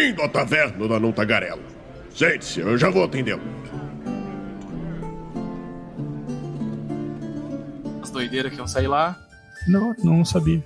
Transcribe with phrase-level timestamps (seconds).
[0.00, 1.60] Bem-vindo à taverna da Não Tagarela.
[2.14, 3.42] Sente-se, eu já vou atendê-lo.
[8.02, 9.14] As doideiras que iam sair lá.
[9.68, 10.64] Não, não sabia.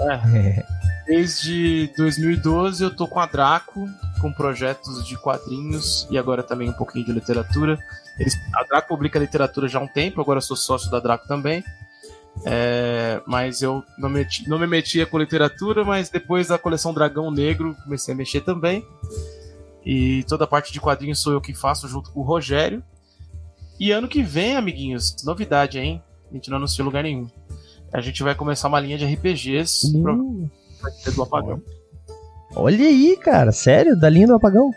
[0.00, 0.64] É.
[1.04, 3.86] Desde 2012 eu tô com a Draco,
[4.22, 7.78] com projetos de quadrinhos e agora também um pouquinho de literatura.
[8.18, 11.28] Eles, a Draco publica literatura já há um tempo, agora eu sou sócio da Draco
[11.28, 11.62] também.
[12.44, 17.30] É, mas eu não, meti, não me metia com literatura, mas depois da coleção Dragão
[17.30, 18.84] Negro comecei a mexer também.
[19.84, 22.82] E toda a parte de quadrinhos sou eu que faço junto com o Rogério.
[23.78, 26.02] E ano que vem, amiguinhos, novidade, hein?
[26.30, 27.28] A gente não anunciou lugar nenhum.
[27.92, 30.02] A gente vai começar uma linha de RPGs Uh.
[30.02, 30.50] pro...
[31.14, 31.62] do Apagão.
[32.54, 33.52] Olha aí, cara.
[33.52, 33.98] Sério?
[33.98, 34.70] Da linha do apagão?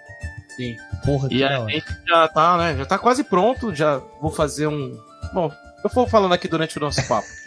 [0.55, 0.75] Sim.
[1.05, 2.77] Porra, E a gente já tá, né?
[2.77, 3.75] Já tá quase pronto.
[3.75, 4.97] Já vou fazer um.
[5.33, 5.51] Bom,
[5.83, 7.27] eu vou falando aqui durante o nosso papo.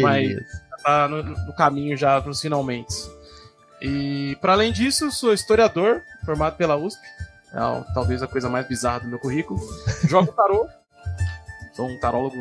[0.00, 0.62] mas- Beleza.
[0.82, 2.94] tá no, no caminho já pros finalmente.
[3.80, 7.00] E para além disso, sou historiador, formado pela USP.
[7.52, 9.60] É talvez a coisa mais bizarra do meu currículo.
[10.08, 10.66] Jogo tarô.
[11.74, 12.36] Sou um tarólogo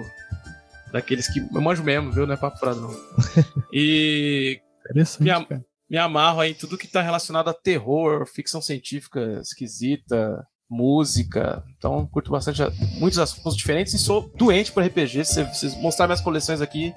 [0.92, 2.26] daqueles que eu manjo mesmo, viu?
[2.28, 2.92] Não é papo furado, não.
[3.74, 5.66] E Interessante, Minha- cara.
[5.90, 11.64] me amarro aí em tudo que tá relacionado a terror, ficção científica esquisita, música.
[11.78, 12.62] Então, curto bastante
[13.00, 15.24] muitos assuntos diferentes e sou doente por RPG.
[15.26, 16.94] Se vocês mostrar minhas coleções aqui,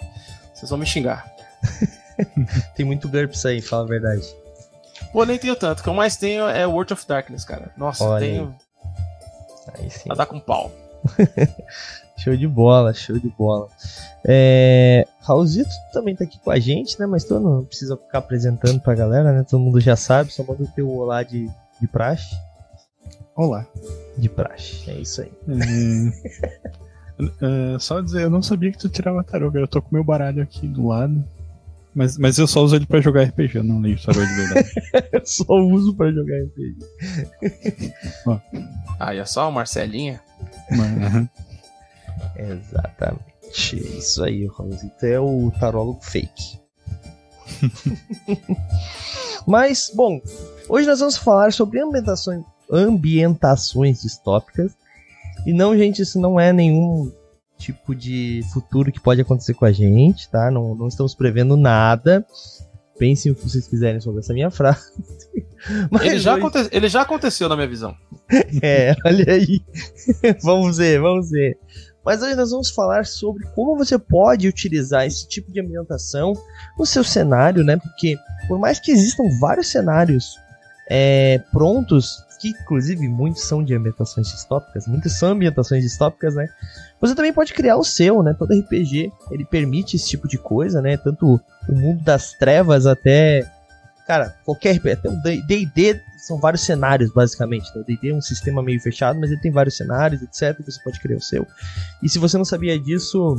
[0.64, 1.30] vocês vão me xingar.
[2.74, 4.24] Tem muito GURPS aí, fala a verdade.
[5.12, 5.80] Pô, nem tenho tanto.
[5.80, 7.70] O que eu mais tenho é World of Darkness, cara.
[7.76, 8.54] Nossa, Olha tenho
[9.74, 10.10] Aí sim.
[10.10, 10.70] a dar com pau.
[12.16, 13.68] Show de bola, show de bola.
[14.24, 15.06] É...
[15.20, 17.06] Raulzito também tá aqui com a gente, né?
[17.06, 19.44] Mas tu não precisa ficar apresentando pra galera, né?
[19.46, 22.34] Todo mundo já sabe, só manda o teu olá de, de praxe.
[23.34, 23.66] Olá.
[24.16, 25.32] De praxe, é isso aí.
[25.48, 26.70] É,
[27.18, 29.64] é, só dizer, eu não sabia que tu tirava tarô, cara.
[29.64, 31.24] Eu tô com meu baralho aqui do lado.
[31.94, 34.68] Mas, mas eu só uso ele pra jogar RPG, eu não leio tarô de verdade.
[35.12, 36.76] Eu só uso pra jogar RPG.
[38.98, 40.20] Aí é só o Marcelinha.
[40.70, 41.28] Mas.
[42.36, 43.34] Exatamente.
[43.96, 46.58] Isso aí, o Raulzito é o tarólogo fake.
[49.46, 50.20] Mas, bom,
[50.68, 54.76] hoje nós vamos falar sobre ambientações, ambientações distópicas.
[55.46, 57.12] E não, gente, isso não é nenhum
[57.58, 60.50] tipo de futuro que pode acontecer com a gente, tá?
[60.50, 62.24] Não, não estamos prevendo nada.
[62.98, 64.92] Pensem o que vocês quiserem sobre essa minha frase.
[65.90, 67.94] Mas Ele já, hoje- aconte- ele já aconteceu na minha visão.
[68.62, 69.60] é, olha aí.
[70.42, 71.58] vamos ver, vamos ver.
[72.04, 76.34] Mas hoje nós vamos falar sobre como você pode utilizar esse tipo de ambientação
[76.78, 77.78] no seu cenário, né?
[77.78, 78.16] Porque
[78.46, 80.36] por mais que existam vários cenários
[80.90, 82.18] é, prontos,
[82.52, 86.46] que inclusive muitos são de ambientações distópicas, muitos são ambientações distópicas, né?
[87.00, 88.34] Você também pode criar o seu, né?
[88.38, 90.96] Todo RPG ele permite esse tipo de coisa, né?
[90.96, 93.50] Tanto o mundo das trevas até
[94.06, 97.74] cara, qualquer RPG, até o D&D são vários cenários, basicamente.
[97.74, 97.80] né?
[97.80, 100.62] O D&D é um sistema meio fechado, mas ele tem vários cenários, etc.
[100.64, 101.46] Você pode criar o seu.
[102.02, 103.36] E se você não sabia disso,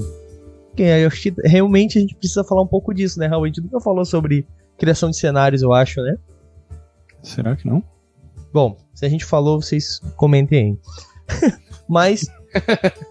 [0.76, 3.44] que eu acho que realmente a gente precisa falar um pouco disso, né, Raul?
[3.44, 6.16] A gente nunca falou sobre criação de cenários, eu acho, né?
[7.22, 7.84] Será que não?
[8.54, 10.80] Bom, se a gente falou, vocês comentem
[11.30, 11.52] aí.
[11.88, 12.26] Mas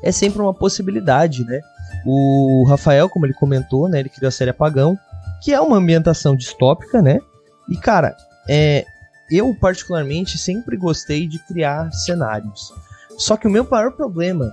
[0.03, 1.61] é sempre uma possibilidade, né?
[2.07, 4.01] O Rafael, como ele comentou, né?
[4.01, 4.99] Ele criou a série Apagão,
[5.43, 7.21] que é uma ambientação distópica, né?
[7.69, 8.17] E, cara,
[8.49, 8.85] é,
[9.31, 12.73] eu particularmente sempre gostei de criar cenários.
[13.19, 14.53] Só que o meu maior problema,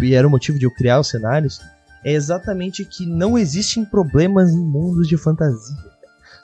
[0.00, 1.60] e era o motivo de eu criar os cenários,
[2.04, 5.76] é exatamente que não existem problemas em mundos de fantasia.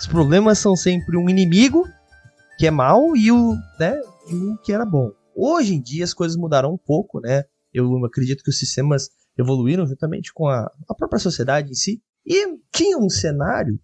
[0.01, 1.89] Os problemas são sempre um inimigo
[2.59, 3.99] que é mal e o, né,
[4.29, 5.11] e um que era bom.
[5.35, 7.45] Hoje em dia as coisas mudaram um pouco, né?
[7.73, 9.09] Eu acredito que os sistemas
[9.39, 12.03] evoluíram juntamente com a, a própria sociedade em si.
[12.27, 13.79] E tinha um cenário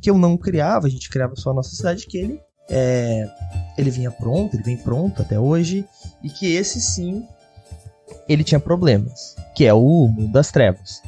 [0.00, 3.28] que eu não criava, a gente criava só a nossa cidade, que ele é,
[3.76, 5.84] ele vinha pronto, ele vem pronto até hoje,
[6.22, 7.26] e que esse sim
[8.28, 11.02] ele tinha problemas, que é o mundo das trevas.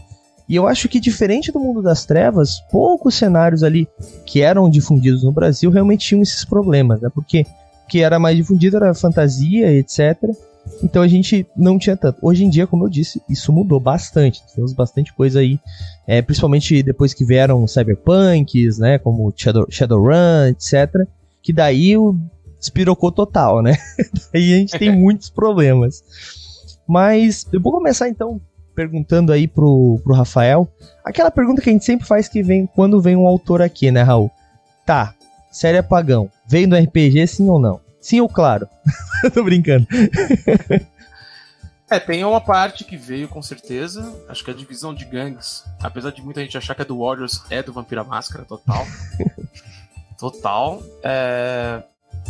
[0.53, 3.89] E eu acho que diferente do mundo das trevas, poucos cenários ali
[4.27, 7.09] que eram difundidos no Brasil realmente tinham esses problemas, né?
[7.09, 7.47] Porque
[7.87, 10.29] o que era mais difundido era fantasia, etc.
[10.85, 12.19] Então a gente não tinha tanto.
[12.21, 14.43] Hoje em dia, como eu disse, isso mudou bastante.
[14.55, 15.59] Temos bastante coisa aí,
[16.07, 18.99] é, principalmente depois que vieram cyberpunks, né?
[18.99, 21.09] Como Shadow, Shadowrun, etc.
[21.43, 22.15] Que daí o
[22.61, 23.79] despirocou total, né?
[24.31, 26.05] daí a gente tem muitos problemas.
[26.87, 28.39] Mas eu vou começar então
[28.75, 30.69] perguntando aí pro, pro Rafael.
[31.05, 34.03] Aquela pergunta que a gente sempre faz que vem quando vem um autor aqui, né,
[34.03, 34.31] Raul?
[34.85, 35.15] Tá,
[35.51, 37.81] série Apagão, veio do RPG sim ou não?
[38.01, 38.69] Sim ou claro?
[39.33, 39.87] Tô brincando.
[41.93, 44.13] É, tem uma parte que veio com certeza.
[44.27, 47.43] Acho que a divisão de gangues, apesar de muita gente achar que é do Warriors,
[47.51, 48.87] é do Vampira Máscara, total.
[50.19, 50.83] total.
[51.03, 51.83] É,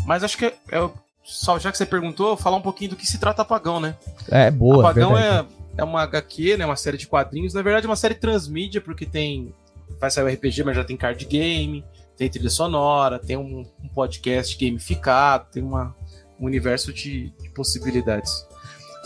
[0.04, 0.90] Mas acho que é, é,
[1.22, 3.94] só já que você perguntou, falar um pouquinho do que se trata Apagão, né?
[4.28, 4.82] É, boa.
[4.82, 5.46] Apagão é, é
[5.80, 6.66] uma HQ, né?
[6.66, 7.54] Uma série de quadrinhos.
[7.54, 9.54] Na verdade, é uma série transmídia, porque tem.
[10.00, 11.84] Vai sair o RPG, mas já tem card game,
[12.16, 15.94] tem trilha sonora, tem um, um podcast gamificado, tem uma,
[16.40, 18.46] um universo de, de possibilidades.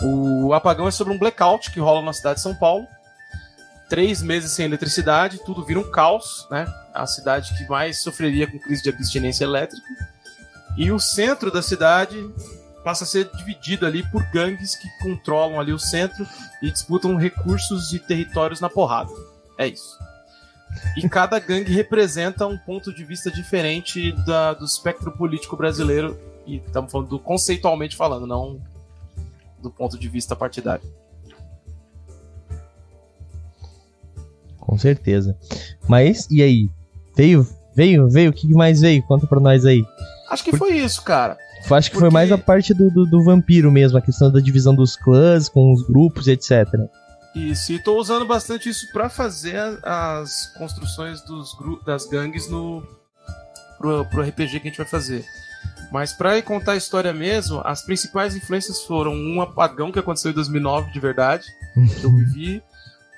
[0.03, 2.87] O Apagão é sobre um blackout que rola na cidade de São Paulo.
[3.89, 6.67] Três meses sem eletricidade, tudo vira um caos, né?
[6.93, 9.87] A cidade que mais sofreria com crise de abstinência elétrica.
[10.77, 12.29] E o centro da cidade
[12.87, 16.25] passa a ser dividido ali por gangues que controlam ali o centro
[16.63, 19.11] e disputam recursos e territórios na porrada.
[19.59, 19.99] É isso.
[20.97, 26.17] E cada gangue representa um ponto de vista diferente da, do espectro político brasileiro.
[26.47, 28.61] E estamos falando do conceitualmente falando, não
[29.61, 30.89] do ponto de vista partidário.
[34.61, 35.37] Com certeza.
[35.89, 36.71] Mas, e aí?
[37.17, 37.49] Veio?
[37.75, 38.09] Veio?
[38.09, 38.31] Veio?
[38.31, 39.03] O que mais veio?
[39.03, 39.85] Conta pra nós aí.
[40.31, 41.37] Acho que foi isso, cara.
[41.75, 42.07] Acho que Porque...
[42.07, 45.49] foi mais a parte do, do, do, vampiro mesmo, a questão da divisão dos clãs
[45.49, 46.67] com os grupos, etc.
[47.35, 52.83] Isso, e tô usando bastante isso para fazer as construções dos das gangues no
[53.79, 55.25] pro, pro RPG que a gente vai fazer.
[55.93, 60.35] Mas para contar a história mesmo, as principais influências foram um apagão que aconteceu em
[60.35, 61.47] 2009 de verdade,
[62.01, 62.63] que eu vivi,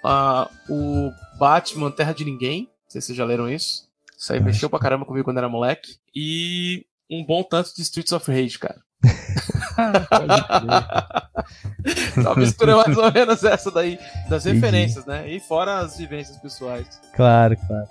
[0.05, 3.89] uh, o Batman Terra de Ninguém, não sei se vocês já leram isso.
[4.17, 5.97] Isso aí mexeu pra caramba comigo quando era moleque.
[6.13, 8.81] E um bom tanto de Streets of Rage, cara.
[12.23, 15.31] Só mistura mais ou menos essa daí, das referências, né?
[15.31, 17.01] E fora as vivências pessoais.
[17.15, 17.89] Claro, claro.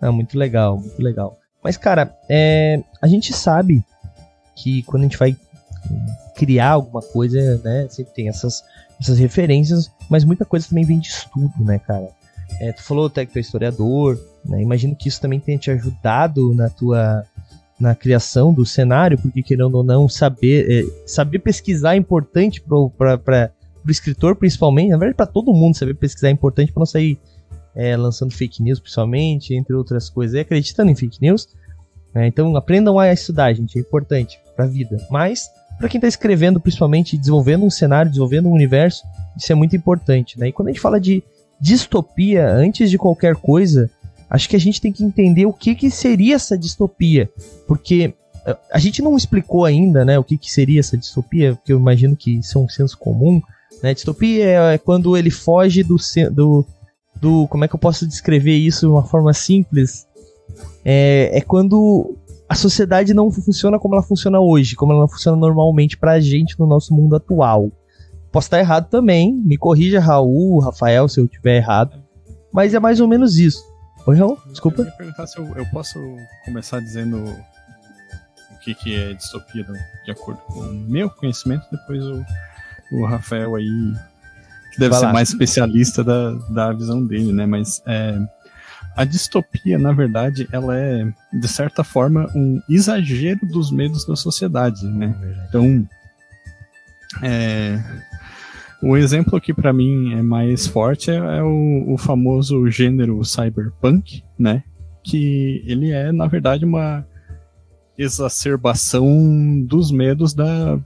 [0.00, 1.38] Não, muito legal, muito legal.
[1.62, 3.84] Mas, cara, é, a gente sabe
[4.54, 5.36] que quando a gente vai
[6.34, 8.64] criar alguma coisa, né, sempre tem essas,
[9.00, 12.08] essas referências, mas muita coisa também vem de estudo, né, cara?
[12.60, 14.60] É, tu falou até que tu é historiador, né?
[14.60, 17.24] Imagino que isso também tenha te ajudado na tua
[17.80, 22.76] na criação do cenário, porque querendo ou não, saber, é, saber pesquisar é importante para
[22.76, 27.18] o escritor, principalmente, na verdade, para todo mundo saber pesquisar é importante para não sair
[27.74, 31.48] é, lançando fake news, principalmente, entre outras coisas, e acreditando em fake news.
[32.14, 32.26] Né?
[32.26, 34.98] Então, aprendam a estudar, gente, é importante para a vida.
[35.10, 35.48] Mas,
[35.78, 39.02] para quem está escrevendo, principalmente, desenvolvendo um cenário, desenvolvendo um universo,
[39.36, 40.38] isso é muito importante.
[40.38, 40.48] Né?
[40.48, 41.22] E quando a gente fala de
[41.60, 43.90] distopia, antes de qualquer coisa,
[44.30, 47.28] acho que a gente tem que entender o que, que seria essa distopia.
[47.66, 48.14] Porque
[48.46, 51.78] eh, a gente não explicou ainda né, o que, que seria essa distopia, porque eu
[51.78, 53.42] imagino que isso é um senso comum.
[53.82, 53.92] Né?
[53.92, 55.96] Distopia é, é quando ele foge do,
[56.32, 56.64] do,
[57.20, 57.48] do.
[57.48, 60.06] Como é que eu posso descrever isso de uma forma simples?
[60.84, 62.16] É, é quando
[62.48, 66.66] a sociedade não funciona como ela funciona hoje, como ela funciona normalmente pra gente no
[66.66, 67.70] nosso mundo atual.
[68.32, 72.00] Posso estar errado também, me corrija, Raul, Rafael, se eu tiver errado.
[72.52, 73.69] Mas é mais ou menos isso.
[74.06, 74.82] Oi, Raul, desculpa.
[74.82, 75.98] Eu ia perguntar se eu, eu posso
[76.44, 79.64] começar dizendo o que, que é distopia
[80.04, 82.24] de acordo com o meu conhecimento, depois o,
[82.92, 83.94] o Rafael aí,
[84.72, 85.12] que deve Vai ser lá.
[85.12, 87.46] mais especialista da, da visão dele, né?
[87.46, 88.18] Mas é,
[88.96, 94.86] a distopia, na verdade, ela é, de certa forma, um exagero dos medos da sociedade,
[94.86, 95.14] né?
[95.22, 95.88] É então,
[97.22, 97.82] é,
[98.82, 104.22] o exemplo que para mim é mais forte é, é o, o, famoso gênero cyberpunk,
[104.38, 104.62] né?
[105.02, 107.06] Que ele é, na verdade, uma
[107.96, 110.78] exacerbação dos medos da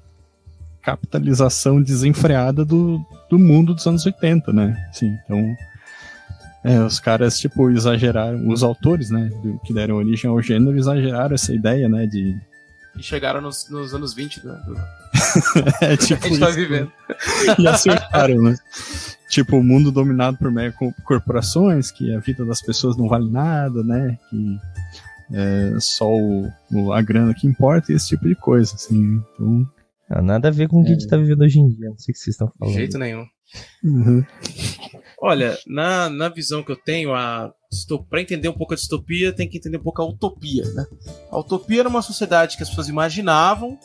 [0.82, 4.88] capitalização desenfreada do, do mundo dos anos 80, né?
[4.92, 5.56] Sim, então
[6.64, 11.34] é, os caras, tipo, exageraram, os autores, né, do, que deram origem ao gênero, exageraram
[11.34, 12.40] essa ideia, né, de...
[12.96, 14.74] E chegaram nos, nos anos 20, né, do,
[15.80, 16.92] é, tipo, a gente tá vivendo.
[17.58, 18.56] E acertaram, né?
[19.28, 23.82] Tipo, o mundo dominado por mega corporações, que a vida das pessoas não vale nada,
[23.82, 24.18] né?
[24.30, 24.58] Que
[25.32, 29.20] é só o, o, a grana que importa e esse tipo de coisa, assim.
[29.34, 29.66] Então.
[30.10, 31.98] Não, nada a ver com o que a gente tá vivendo hoje em dia, não
[31.98, 32.74] sei o que vocês estão falando.
[32.74, 33.26] De jeito nenhum.
[33.82, 34.24] Uhum.
[35.20, 37.52] Olha, na, na visão que eu tenho, a
[38.08, 40.86] para entender um pouco a distopia, tem que entender um pouco a utopia, né?
[41.30, 43.78] A utopia era uma sociedade que as pessoas imaginavam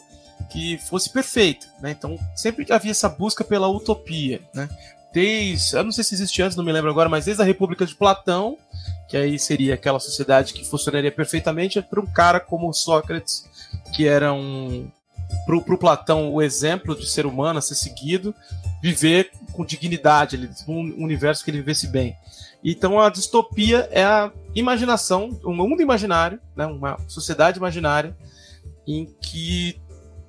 [0.49, 1.91] que fosse perfeito, né?
[1.91, 4.69] Então sempre havia essa busca pela utopia, né?
[5.13, 7.85] Desde, eu não sei se existe antes, não me lembro agora, mas desde a República
[7.85, 8.57] de Platão,
[9.07, 13.43] que aí seria aquela sociedade que funcionaria perfeitamente para um cara como Sócrates,
[13.95, 14.87] que era um
[15.45, 18.35] pro, pro Platão o exemplo de ser humano a ser seguido,
[18.81, 22.15] viver com dignidade, ele, um universo que ele vivesse bem.
[22.63, 28.15] Então a distopia é a imaginação, um mundo imaginário, né, uma sociedade imaginária
[28.87, 29.79] em que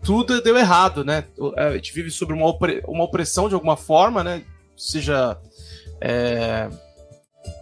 [0.02, 1.24] tudo deu errado, né?
[1.56, 4.42] A gente vive sobre uma, opre uma opressão de alguma forma, né?
[4.76, 5.38] Seja
[6.00, 6.68] é,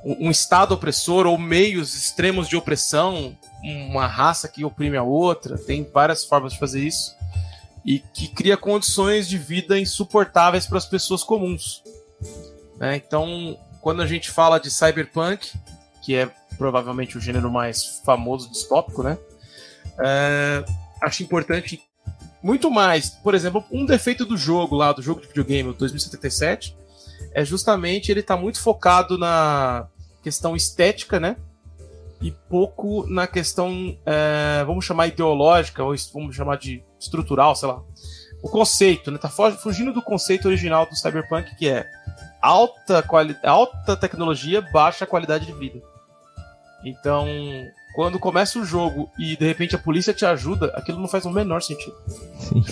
[0.04, 5.88] um estado opressor ou meios extremos de opressão, uma raça que oprime a outra, tem
[5.92, 7.16] várias formas de fazer isso
[7.84, 11.82] e que cria condições de vida insuportáveis para as pessoas comuns.
[12.76, 12.96] Né?
[12.96, 15.52] Então, quando a gente fala de cyberpunk,
[16.02, 19.16] que é provavelmente o gênero mais famoso distópico, né?
[20.00, 20.64] É,
[21.00, 21.80] acho importante
[22.42, 23.10] muito mais.
[23.10, 26.76] Por exemplo, um defeito do jogo lá, do jogo de videogame, o 2077,
[27.32, 29.86] é justamente ele tá muito focado na
[30.22, 31.36] questão estética, né?
[32.20, 37.82] E pouco na questão, é, vamos chamar ideológica, ou vamos chamar de estrutural, sei lá.
[38.42, 39.18] O conceito, né?
[39.18, 41.86] Tá fugindo do conceito original do Cyberpunk, que é
[42.40, 45.80] alta, quali alta tecnologia, baixa qualidade de vida.
[46.84, 47.26] Então,
[47.94, 51.30] quando começa o jogo e de repente a polícia te ajuda, aquilo não faz o
[51.30, 51.96] menor sentido.
[52.38, 52.64] Sim.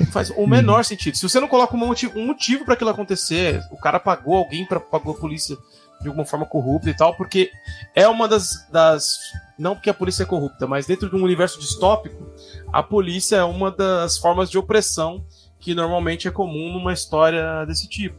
[0.00, 1.16] Não faz o menor sentido.
[1.16, 4.64] Se você não coloca um motivo, um motivo para aquilo acontecer, o cara pagou alguém
[4.64, 5.56] para pagou a polícia
[6.00, 7.50] de alguma forma corrupta e tal, porque
[7.94, 9.18] é uma das, das.
[9.58, 12.32] Não porque a polícia é corrupta, mas dentro de um universo distópico,
[12.72, 15.24] a polícia é uma das formas de opressão
[15.58, 18.16] que normalmente é comum numa história desse tipo.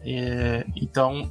[0.00, 1.30] É, então,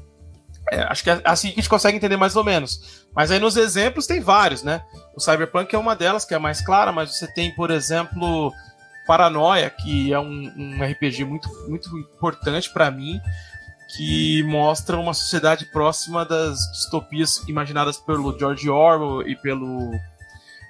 [0.73, 3.05] é, acho que é assim que a gente consegue entender mais ou menos.
[3.15, 4.83] Mas aí nos exemplos tem vários, né?
[5.15, 8.51] O Cyberpunk é uma delas, que é a mais clara, mas você tem, por exemplo,
[9.05, 13.21] Paranoia, que é um, um RPG muito, muito importante para mim,
[13.95, 19.93] que mostra uma sociedade próxima das distopias imaginadas pelo George Orwell e pelo.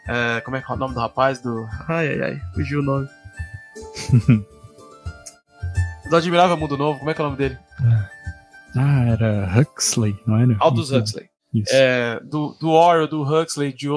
[0.06, 1.40] É, como é que é o nome do rapaz?
[1.40, 1.66] Do.
[1.88, 3.08] Ai, ai, ai, fugiu o nome.
[6.10, 7.58] do Admirável Mundo Novo, como é que é o nome dele?
[8.75, 10.56] Ah, era Huxley, não era?
[10.60, 11.30] Aldous Huxley.
[11.70, 13.88] É, do, do Orwell, do Huxley, de,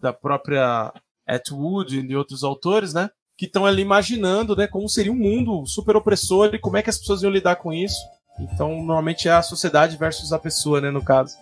[0.00, 0.92] da própria
[1.26, 3.10] Atwood e de outros autores, né?
[3.36, 6.90] Que estão ali imaginando, né, como seria um mundo super opressor e como é que
[6.90, 7.96] as pessoas iam lidar com isso.
[8.38, 11.36] Então, normalmente é a sociedade versus a pessoa, né, no caso.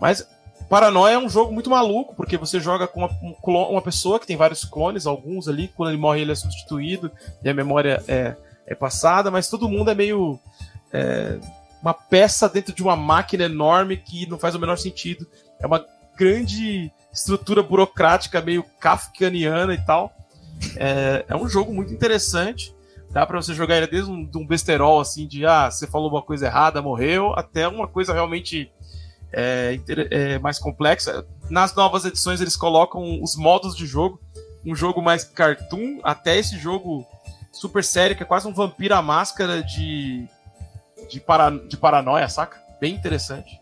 [0.00, 0.26] Mas
[0.70, 3.08] Paranoia é um jogo muito maluco, porque você joga com
[3.44, 7.10] uma, uma pessoa que tem vários clones, alguns ali, quando ele morre ele é substituído
[7.42, 10.38] e a memória é, é passada, mas todo mundo é meio.
[10.92, 11.40] É,
[11.82, 15.26] uma peça dentro de uma máquina enorme que não faz o menor sentido.
[15.58, 15.84] É uma
[16.16, 20.12] grande estrutura burocrática meio kafkaniana e tal.
[20.76, 22.74] É, é um jogo muito interessante.
[23.10, 26.10] Dá para você jogar ele desde um, de um besterol assim de ah, você falou
[26.10, 28.70] uma coisa errada, morreu, até uma coisa realmente
[29.32, 29.78] é,
[30.10, 31.26] é, mais complexa.
[31.48, 34.20] Nas novas edições eles colocam os modos de jogo,
[34.64, 37.04] um jogo mais cartoon, até esse jogo
[37.52, 40.28] super sério, que é quase um vampiro à máscara de
[41.10, 42.58] de, para, de paranoia, saca?
[42.80, 43.60] Bem interessante.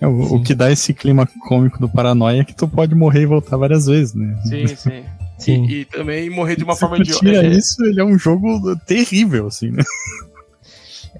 [0.00, 3.22] É, o, o, que dá esse clima cômico do paranoia é que tu pode morrer
[3.22, 4.40] e voltar várias vezes, né?
[4.44, 5.04] Sim, sim.
[5.38, 5.64] sim.
[5.66, 7.12] E, e, também morrer de uma Se forma de.
[7.12, 7.48] Tira é...
[7.48, 9.82] isso, ele é um jogo terrível, assim, né?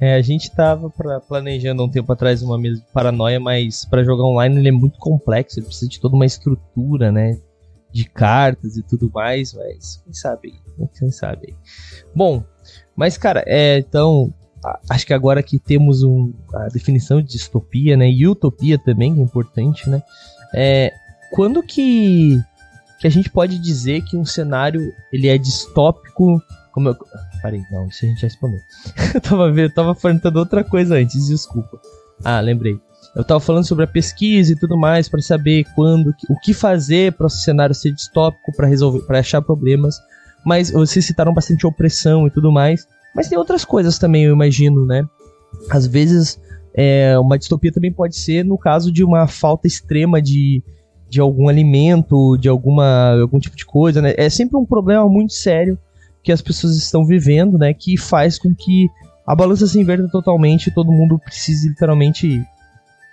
[0.01, 4.03] É, a gente tava pra, planejando um tempo atrás uma mesa de paranoia, mas para
[4.03, 7.39] jogar online ele é muito complexo, ele precisa de toda uma estrutura, né?
[7.93, 10.55] De cartas e tudo mais, mas quem sabe?
[10.99, 11.55] Quem sabe?
[12.15, 12.43] Bom,
[12.97, 14.33] mas cara, é, então
[14.89, 19.21] acho que agora que temos um, a definição de distopia, né, e utopia também, que
[19.21, 20.03] é importante, né,
[20.55, 20.93] é,
[21.33, 22.41] quando que,
[22.99, 26.97] que a gente pode dizer que um cenário ele é distópico, como eu...
[27.43, 28.61] Parei, não, isso a gente já respondeu.
[29.15, 31.81] eu tava, vendo, tava perguntando outra coisa antes, desculpa.
[32.23, 32.79] Ah, lembrei.
[33.17, 37.13] Eu tava falando sobre a pesquisa e tudo mais para saber quando, o que fazer
[37.13, 39.97] para o cenário ser distópico, para resolver, para achar problemas.
[40.45, 42.87] Mas vocês citaram bastante opressão e tudo mais.
[43.15, 45.07] Mas tem outras coisas também, eu imagino, né?
[45.71, 46.41] Às vezes,
[46.75, 50.63] é, uma distopia também pode ser no caso de uma falta extrema de,
[51.09, 54.15] de algum alimento, de alguma, algum tipo de coisa, né?
[54.17, 55.79] É sempre um problema muito sério
[56.23, 57.75] que as pessoas estão vivendo, né?
[57.75, 58.89] Que faz com que
[59.27, 62.43] a balança se inverta totalmente e todo mundo precise literalmente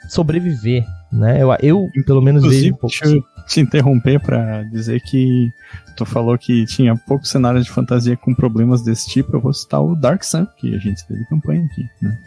[0.10, 1.42] sobreviver, né?
[1.42, 2.96] Eu, eu pelo menos vejo um pouco.
[3.00, 5.52] Deixa eu te interromper para dizer que
[5.96, 9.82] tu falou que tinha poucos cenários de fantasia com problemas desse tipo, eu vou citar
[9.82, 12.18] o Dark Sun, que a gente teve campanha aqui, né?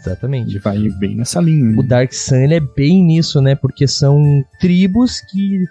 [0.00, 0.50] Exatamente.
[0.50, 1.78] Ele vai bem nessa linha.
[1.78, 3.54] O Dark Sun ele é bem nisso, né?
[3.54, 5.64] Porque são tribos que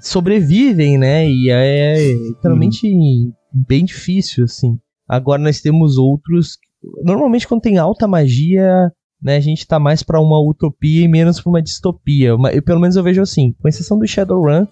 [0.00, 1.28] sobrevivem, né?
[1.28, 3.32] E é literalmente hum.
[3.52, 4.78] bem difícil, assim.
[5.08, 6.58] Agora nós temos outros.
[7.02, 8.92] Normalmente, quando tem alta magia,
[9.24, 12.28] né, a gente tá mais para uma utopia e menos para uma distopia.
[12.52, 14.66] Eu, pelo menos eu vejo assim, com exceção do Shadowrun,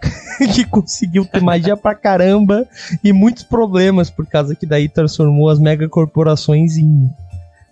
[0.54, 2.66] que conseguiu ter magia pra caramba
[3.04, 7.10] e muitos problemas, por causa que daí transformou as megacorporações em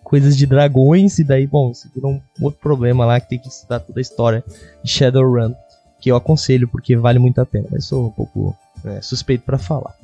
[0.04, 3.48] coisas de dragões, e daí, bom, isso virou um outro problema lá que tem que
[3.48, 4.44] estudar toda a história
[4.84, 5.54] de Shadowrun,
[5.98, 9.56] que eu aconselho porque vale muito a pena, mas sou um pouco é, suspeito para
[9.56, 9.94] falar.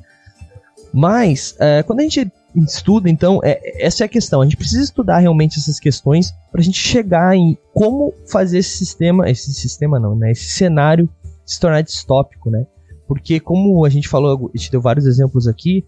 [0.91, 4.41] Mas, é, quando a gente estuda, então, é, essa é a questão.
[4.41, 8.77] A gente precisa estudar realmente essas questões para a gente chegar em como fazer esse
[8.77, 10.31] sistema, esse sistema não, né?
[10.31, 11.09] Esse cenário
[11.45, 12.65] se tornar distópico, né?
[13.07, 15.85] Porque como a gente falou, a gente deu vários exemplos aqui,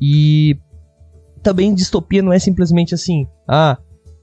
[0.00, 0.56] e
[1.42, 3.78] também distopia não é simplesmente assim, ah,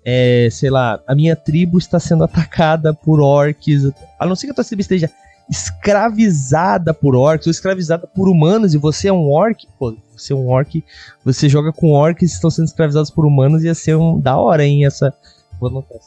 [0.06, 4.52] é, sei lá, a minha tribo está sendo atacada por orcs, a não ser que
[4.52, 5.10] a tua tribo esteja
[5.50, 10.36] escravizada por orcs ou escravizada por humanos e você é um orc, pô, você é
[10.36, 10.84] um orc,
[11.24, 14.66] você joga com orcs que estão sendo escravizados por humanos ia ser um da hora,
[14.66, 15.14] hein, essa
[15.60, 16.00] vou anotar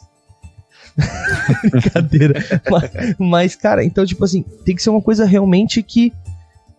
[1.71, 2.43] Brincadeira.
[2.69, 6.11] mas, mas, cara, então, tipo assim, tem que ser uma coisa realmente que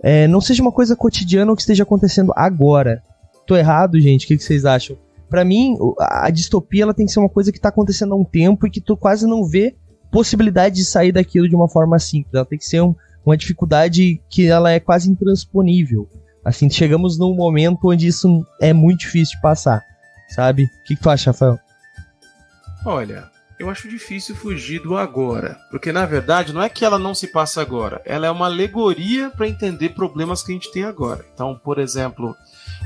[0.03, 3.03] é, não seja uma coisa cotidiana ou que esteja acontecendo agora.
[3.47, 4.25] Tô errado, gente?
[4.25, 4.97] O que, que vocês acham?
[5.29, 8.25] Para mim, a distopia ela tem que ser uma coisa que tá acontecendo há um
[8.25, 9.77] tempo e que tu quase não vê
[10.11, 12.35] possibilidade de sair daquilo de uma forma simples.
[12.35, 16.09] Ela tem que ser um, uma dificuldade que ela é quase intransponível.
[16.45, 19.85] Assim, chegamos num momento onde isso é muito difícil de passar,
[20.29, 20.65] sabe?
[20.65, 21.59] O que, que tu acha, Rafael?
[22.85, 27.15] Olha, eu acho difícil fugir do agora, porque na verdade não é que ela não
[27.15, 31.27] se passa agora, ela é uma alegoria para entender problemas que a gente tem agora.
[31.35, 32.35] Então, por exemplo,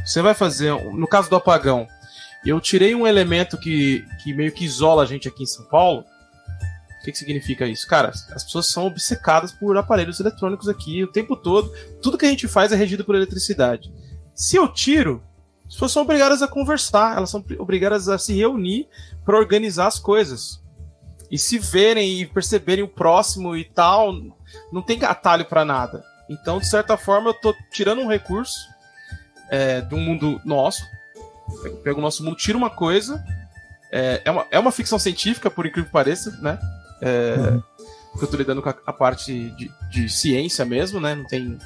[0.04, 1.87] você vai fazer, no caso do apagão,
[2.45, 6.04] eu tirei um elemento que, que meio que isola a gente aqui em São Paulo,
[7.04, 7.87] o que, que significa isso?
[7.87, 11.70] Cara, as pessoas são obcecadas por aparelhos eletrônicos aqui o tempo todo.
[12.00, 13.92] Tudo que a gente faz é regido por eletricidade.
[14.34, 15.23] Se eu tiro,
[15.66, 18.88] as pessoas são obrigadas a conversar, elas são obrigadas a se reunir
[19.23, 20.62] para organizar as coisas.
[21.30, 24.11] E se verem e perceberem o próximo e tal,
[24.73, 26.02] não tem atalho para nada.
[26.30, 28.66] Então, de certa forma, eu tô tirando um recurso
[29.50, 30.82] é, mundo nosso.
[31.82, 33.23] Pego o nosso mundo, tiro uma coisa.
[33.92, 36.58] É, é, uma, é uma ficção científica, por incrível que pareça, né?
[37.04, 37.62] É, uhum.
[38.23, 41.14] eu tô lidando com a, a parte de, de, ciência mesmo, né?
[41.14, 41.58] Não tem,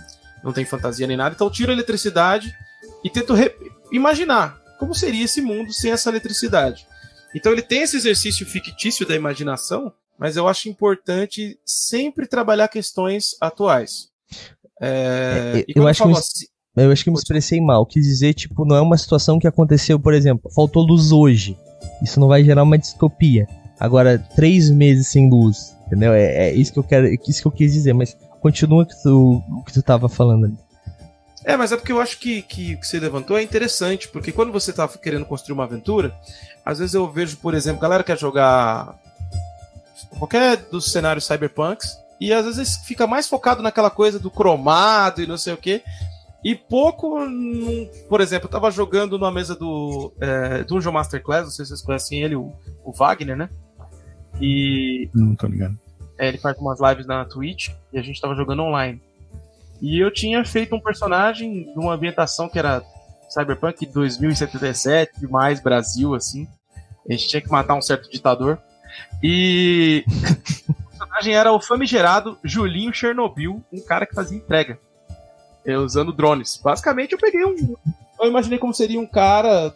[0.42, 1.34] não tem fantasia nem nada.
[1.34, 2.52] Então eu tiro a eletricidade
[3.04, 3.34] e tento
[3.92, 6.86] imaginar como seria esse mundo sem essa eletricidade.
[7.34, 13.36] Então ele tem esse exercício fictício da imaginação, mas eu acho importante sempre trabalhar questões
[13.40, 14.08] atuais.
[14.80, 16.46] É, é eu, acho que assim,
[16.76, 17.86] eu acho que me expressei mal.
[17.86, 21.56] Quis dizer, tipo, não é uma situação que aconteceu, por exemplo, faltou luz hoje.
[22.02, 23.46] Isso não vai gerar uma distopia.
[23.78, 26.12] Agora, três meses sem luz, entendeu?
[26.12, 29.00] É, é isso que eu quero, é isso que eu quis dizer, mas continua que
[29.02, 30.58] tu, o que tu tava falando ali.
[31.44, 34.52] É, mas é porque eu acho que, que que você levantou é interessante, porque quando
[34.52, 36.14] você tá querendo construir uma aventura,
[36.64, 38.98] às vezes eu vejo, por exemplo, galera quer jogar
[40.18, 45.26] qualquer dos cenários cyberpunks, e às vezes fica mais focado naquela coisa do cromado e
[45.26, 45.82] não sei o que,
[46.42, 47.16] e pouco,
[48.08, 51.82] por exemplo, eu tava jogando numa mesa do é, Dungeon Masterclass, não sei se vocês
[51.82, 52.52] conhecem ele, o,
[52.84, 53.48] o Wagner, né?
[54.40, 55.08] E.
[55.14, 55.78] Não tô ligado.
[56.18, 59.00] É, ele faz umas lives na Twitch e a gente tava jogando online.
[59.80, 62.82] E eu tinha feito um personagem de uma ambientação que era
[63.28, 66.48] Cyberpunk 2077, mais Brasil, assim.
[67.08, 68.58] A gente tinha que matar um certo ditador.
[69.22, 70.04] E
[70.68, 74.78] o personagem era o famigerado Julinho Chernobyl, um cara que fazia entrega.
[75.64, 76.60] É, usando drones.
[76.62, 77.76] Basicamente eu peguei um.
[78.20, 79.74] Eu imaginei como seria um cara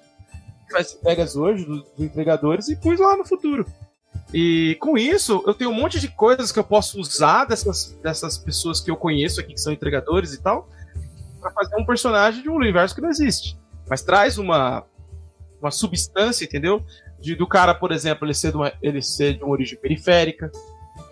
[0.66, 3.66] que faz entregas hoje, dos entregadores, e pus lá no futuro.
[4.32, 8.38] E com isso, eu tenho um monte de coisas que eu posso usar dessas, dessas
[8.38, 10.68] pessoas que eu conheço aqui, que são entregadores e tal,
[11.40, 13.58] para fazer um personagem de um universo que não existe.
[13.88, 14.84] Mas traz uma,
[15.60, 16.82] uma substância, entendeu?
[17.20, 20.50] De, do cara, por exemplo, ele ser, de uma, ele ser de uma origem periférica.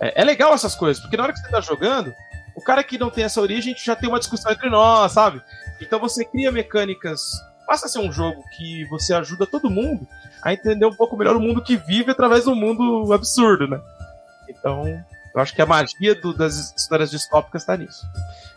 [0.01, 2.15] É, é legal essas coisas, porque na hora que você tá jogando,
[2.57, 5.43] o cara que não tem essa origem, já tem uma discussão entre nós, sabe?
[5.81, 7.33] Então você cria mecânicas.
[7.71, 10.05] Passa a ser um jogo que você ajuda todo mundo
[10.43, 13.81] a entender um pouco melhor o mundo que vive através do mundo absurdo, né?
[14.49, 14.89] Então,
[15.33, 18.05] eu acho que a magia do, das histórias distópicas está nisso.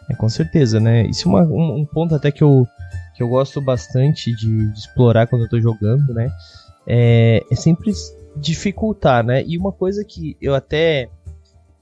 [0.10, 1.06] É, com certeza, né?
[1.06, 2.68] Isso é uma, um, um, ponto até que eu,
[3.14, 6.32] que eu gosto bastante de, de explorar quando eu tô jogando, né?
[6.88, 7.92] É, é, sempre
[8.36, 9.44] dificultar, né?
[9.46, 11.08] E uma coisa que eu até.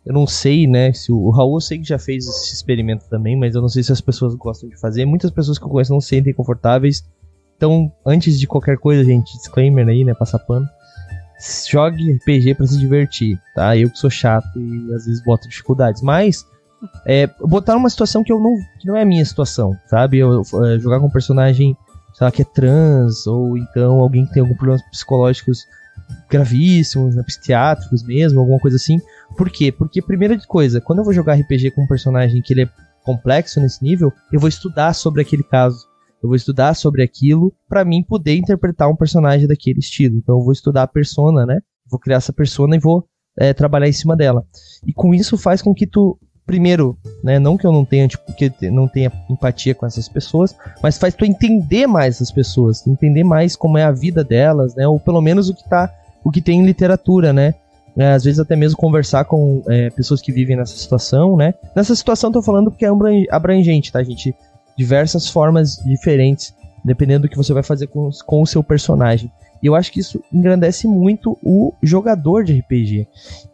[0.05, 0.91] Eu não sei, né?
[0.91, 3.69] Se o, o Raul eu sei que já fez esse experimento também, mas eu não
[3.69, 5.05] sei se as pessoas gostam de fazer.
[5.05, 7.05] Muitas pessoas que eu conheço não se sentem confortáveis
[7.61, 10.15] então, antes de qualquer coisa, gente, disclaimer aí, né?
[10.15, 10.67] Passar pano.
[11.69, 13.77] Jogue RPG para se divertir, tá?
[13.77, 16.01] Eu que sou chato e às vezes boto dificuldades.
[16.01, 16.43] Mas,
[17.05, 18.57] é, botar uma situação que eu não.
[18.79, 20.17] que não é a minha situação, sabe?
[20.17, 21.77] Eu, eu é, jogar com um personagem,
[22.15, 25.67] sei lá, que é trans, ou então alguém que tem alguns problemas psicológicos
[26.31, 28.99] gravíssimos, né, psiquiátricos mesmo, alguma coisa assim.
[29.37, 29.71] Por quê?
[29.71, 32.69] Porque, primeira coisa, quando eu vou jogar RPG com um personagem que ele é
[33.03, 35.90] complexo nesse nível, eu vou estudar sobre aquele caso.
[36.21, 40.17] Eu vou estudar sobre aquilo para mim poder interpretar um personagem daquele estilo.
[40.17, 41.59] Então eu vou estudar a persona, né?
[41.89, 43.05] Vou criar essa persona e vou
[43.37, 44.45] é, trabalhar em cima dela.
[44.85, 48.33] E com isso faz com que tu primeiro, né, não que eu não tenha, tipo,
[48.33, 53.23] que não tenha empatia com essas pessoas, mas faz tu entender mais essas pessoas, entender
[53.23, 55.89] mais como é a vida delas, né, ou pelo menos o que tá,
[56.25, 57.55] o que tem em literatura, né?
[57.97, 61.53] É, às vezes até mesmo conversar com é, pessoas que vivem nessa situação, né?
[61.75, 62.89] Nessa situação tô falando porque é
[63.29, 64.33] abrangente, tá, gente?
[64.77, 66.53] Diversas formas diferentes,
[66.83, 69.31] dependendo do que você vai fazer com, com o seu personagem.
[69.61, 73.07] E eu acho que isso engrandece muito o jogador de RPG.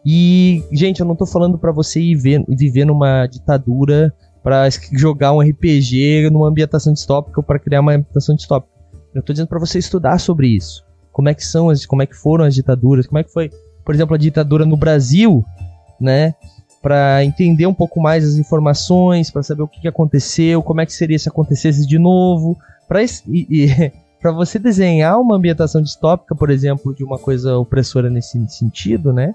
[0.04, 5.32] E, gente, eu não tô falando para você ir ver, viver numa ditadura para jogar
[5.32, 8.72] um RPG numa ambientação distópica ou para criar uma ambientação distópica.
[9.14, 10.82] Eu tô dizendo para você estudar sobre isso.
[11.12, 13.50] Como é que são as, como é que foram as ditaduras, como é que foi,
[13.84, 15.44] por exemplo, a ditadura no Brasil,
[16.00, 16.34] né?
[16.82, 20.86] Para entender um pouco mais as informações, para saber o que, que aconteceu, como é
[20.86, 23.00] que seria se acontecesse de novo, para
[24.20, 29.34] para você desenhar uma ambientação distópica, por exemplo, de uma coisa opressora nesse sentido, né?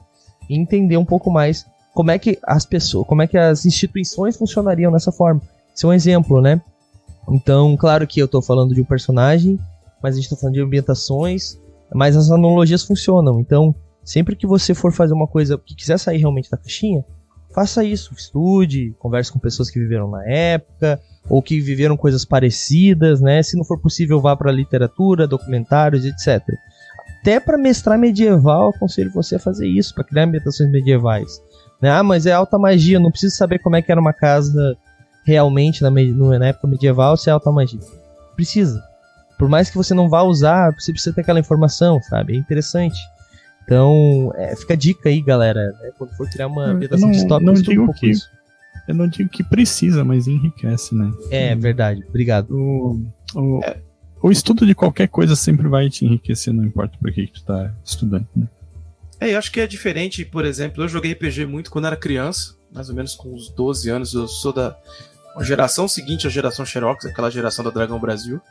[0.49, 4.35] E entender um pouco mais como é que as pessoas, como é que as instituições
[4.35, 5.41] funcionariam nessa forma.
[5.73, 6.61] Isso é um exemplo, né?
[7.29, 9.57] Então, claro que eu estou falando de um personagem,
[10.01, 11.57] mas a gente está falando de ambientações,
[11.93, 13.39] mas as analogias funcionam.
[13.39, 17.05] Então, sempre que você for fazer uma coisa que quiser sair realmente da caixinha,
[17.53, 23.21] faça isso, estude, converse com pessoas que viveram na época, ou que viveram coisas parecidas,
[23.21, 23.41] né?
[23.43, 26.41] Se não for possível, vá para literatura, documentários, etc.
[27.21, 31.41] Até para mestrar medieval, aconselho você a fazer isso, para criar ambientações medievais.
[31.81, 31.89] Né?
[31.89, 34.77] Ah, mas é alta magia, não preciso saber como é que era uma casa
[35.25, 37.79] realmente na, na época medieval se é alta magia.
[38.35, 38.83] Precisa.
[39.37, 42.35] Por mais que você não vá usar, você precisa ter aquela informação, sabe?
[42.35, 42.99] É interessante.
[43.63, 45.71] Então, é, fica a dica aí, galera.
[45.81, 45.91] Né?
[45.97, 48.09] Quando for criar uma ambientação distópica, não digo um pouco que...
[48.09, 48.29] isso
[48.87, 51.11] eu não digo que precisa, mas enriquece, né?
[51.31, 52.03] É, verdade.
[52.07, 52.51] Obrigado.
[52.51, 53.01] O,
[53.35, 53.77] o, é.
[54.21, 57.73] o estudo de qualquer coisa sempre vai te enriquecer, não importa por que tu tá
[57.83, 58.47] estudando, né?
[59.19, 62.55] É, eu acho que é diferente, por exemplo, eu joguei RPG muito quando era criança,
[62.73, 64.77] mais ou menos com uns 12 anos, eu sou da
[65.39, 68.41] geração seguinte à geração Xerox, aquela geração da Dragão Brasil.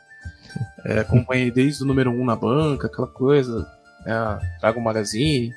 [0.83, 3.67] É, acompanhei desde o número 1 um na banca, aquela coisa,
[4.05, 5.53] né, Dragon Magazine.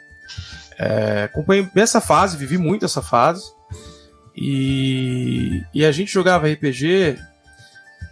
[0.78, 3.44] É, acompanhei essa fase, vivi muito essa fase.
[4.37, 7.18] E, e a gente jogava RPG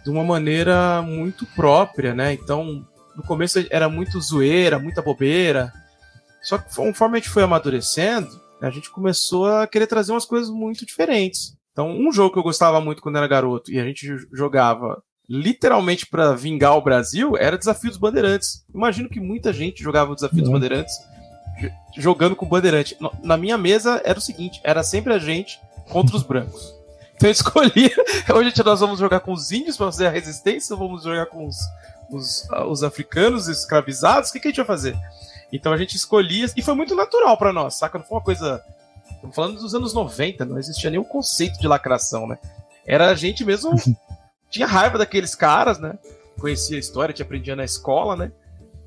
[0.03, 2.33] de uma maneira muito própria, né?
[2.33, 5.71] Então, no começo era muito zoeira, muita bobeira.
[6.41, 8.29] Só que conforme a gente foi amadurecendo,
[8.61, 11.55] a gente começou a querer trazer umas coisas muito diferentes.
[11.71, 16.05] Então, um jogo que eu gostava muito quando era garoto e a gente jogava literalmente
[16.05, 18.63] para vingar o Brasil era Desafio dos Bandeirantes.
[18.73, 20.95] Imagino que muita gente jogava o Desafio dos Bandeirantes
[21.97, 22.97] jogando com Bandeirante.
[23.23, 25.59] Na minha mesa era o seguinte: era sempre a gente
[25.89, 26.73] contra os brancos.
[27.15, 27.91] Então eu escolhi.
[28.33, 31.57] Hoje nós vamos jogar com os índios para fazer a resistência, vamos jogar com os,
[32.09, 34.29] os, os africanos escravizados.
[34.29, 34.95] O que, que, a gente vai fazer?
[35.51, 36.47] Então a gente escolhia.
[36.55, 37.97] E foi muito natural para nós, saca?
[37.97, 38.63] Não foi uma coisa.
[39.11, 42.37] Estamos falando dos anos 90, não existia nenhum conceito de lacração, né?
[42.85, 43.71] Era a gente mesmo.
[44.49, 45.97] tinha raiva daqueles caras, né?
[46.39, 48.31] Conhecia a história, te aprendia na escola, né?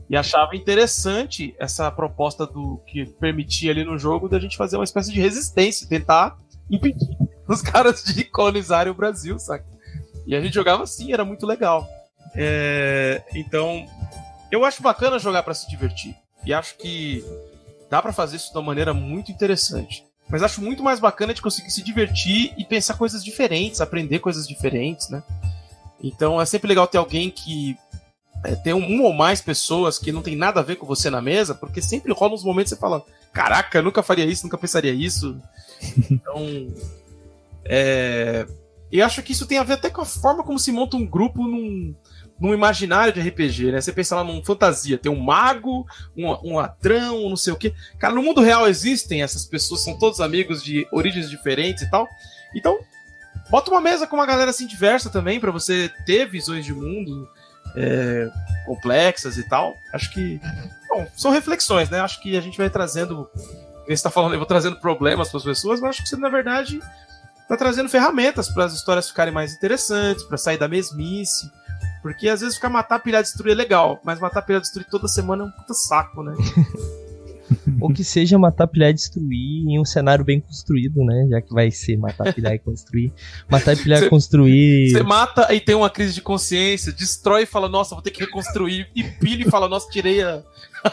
[0.09, 4.85] E achava interessante essa proposta do que permitia ali no jogo da gente fazer uma
[4.85, 6.39] espécie de resistência, tentar
[6.71, 7.17] impedir
[7.47, 9.67] os caras de colonizarem o Brasil, saca?
[10.27, 11.87] E a gente jogava assim, era muito legal.
[12.35, 13.87] É, então,
[14.51, 16.15] eu acho bacana jogar para se divertir.
[16.45, 17.25] E acho que
[17.91, 20.05] dá para fazer isso de uma maneira muito interessante.
[20.31, 24.47] Mas acho muito mais bacana de conseguir se divertir e pensar coisas diferentes, aprender coisas
[24.47, 25.23] diferentes, né?
[26.03, 27.77] Então é sempre legal ter alguém que
[28.45, 31.11] é, tem um, um, ou mais pessoas que não tem nada a ver com você
[31.11, 34.45] na mesa, porque sempre rola uns momentos que você fala: Caraca, eu nunca faria isso,
[34.45, 35.41] nunca pensaria isso.
[36.11, 36.75] Então.
[37.65, 38.47] é,
[38.91, 41.07] e acho que isso tem a ver até com a forma como se monta um
[41.07, 41.95] grupo num,
[42.39, 43.81] num imaginário de RPG, né?
[43.81, 47.75] Você pensa lá num fantasia, tem um mago, um, um ladrão, não sei o quê.
[47.99, 52.07] Cara, no mundo real existem essas pessoas, são todos amigos de origens diferentes e tal.
[52.55, 52.79] Então,
[53.51, 57.29] bota uma mesa com uma galera assim diversa também, para você ter visões de mundo
[57.77, 58.29] é,
[58.67, 59.77] complexas e tal.
[59.93, 60.41] Acho que.
[60.89, 62.01] Bom, são reflexões, né?
[62.01, 63.29] Acho que a gente vai trazendo
[63.89, 66.29] você está falando, eu vou trazendo problemas para as pessoas, mas acho que você, na
[66.29, 66.79] verdade,
[67.41, 71.51] está trazendo ferramentas para as histórias ficarem mais interessantes, para sair da mesmice.
[72.03, 75.45] Porque às vezes ficar matar, pilhar, destruir é legal, mas matar, pilhar, destruir toda semana
[75.45, 76.35] é um puta saco, né?
[77.81, 81.27] Ou que seja matar, pilhar e destruir em um cenário bem construído, né?
[81.31, 83.13] Já que vai ser matar, pilhar e construir.
[83.49, 84.91] Matar, pilhar e construir.
[84.91, 88.21] Você mata e tem uma crise de consciência, destrói e fala, nossa, vou ter que
[88.21, 88.89] reconstruir.
[88.95, 90.43] E pilha e fala, nossa, tirei a...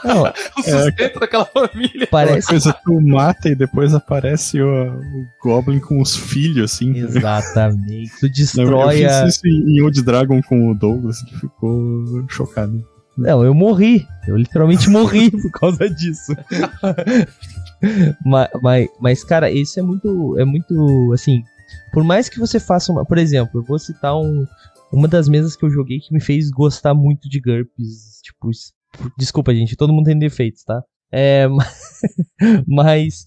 [0.04, 0.24] Não,
[0.58, 2.08] o sustento é, daquela família.
[2.10, 6.98] Parece coisa tu mata e depois aparece o, o Goblin com os filhos, assim.
[6.98, 8.20] Exatamente.
[8.20, 12.86] Tu destrói Não, eu fiz isso em Old Dragon com o Douglas, que ficou chocado.
[13.18, 14.06] Não, eu morri.
[14.28, 16.36] Eu literalmente morri por causa disso.
[18.26, 21.42] mas, mas, mas, cara, isso é muito, é muito, assim,
[21.94, 24.46] por mais que você faça uma, por exemplo, eu vou citar um,
[24.92, 28.50] uma das mesas que eu joguei que me fez gostar muito de GURPS, tipo,
[29.18, 30.82] desculpa gente, todo mundo tem defeitos, tá?
[31.12, 31.48] É,
[32.68, 33.26] mas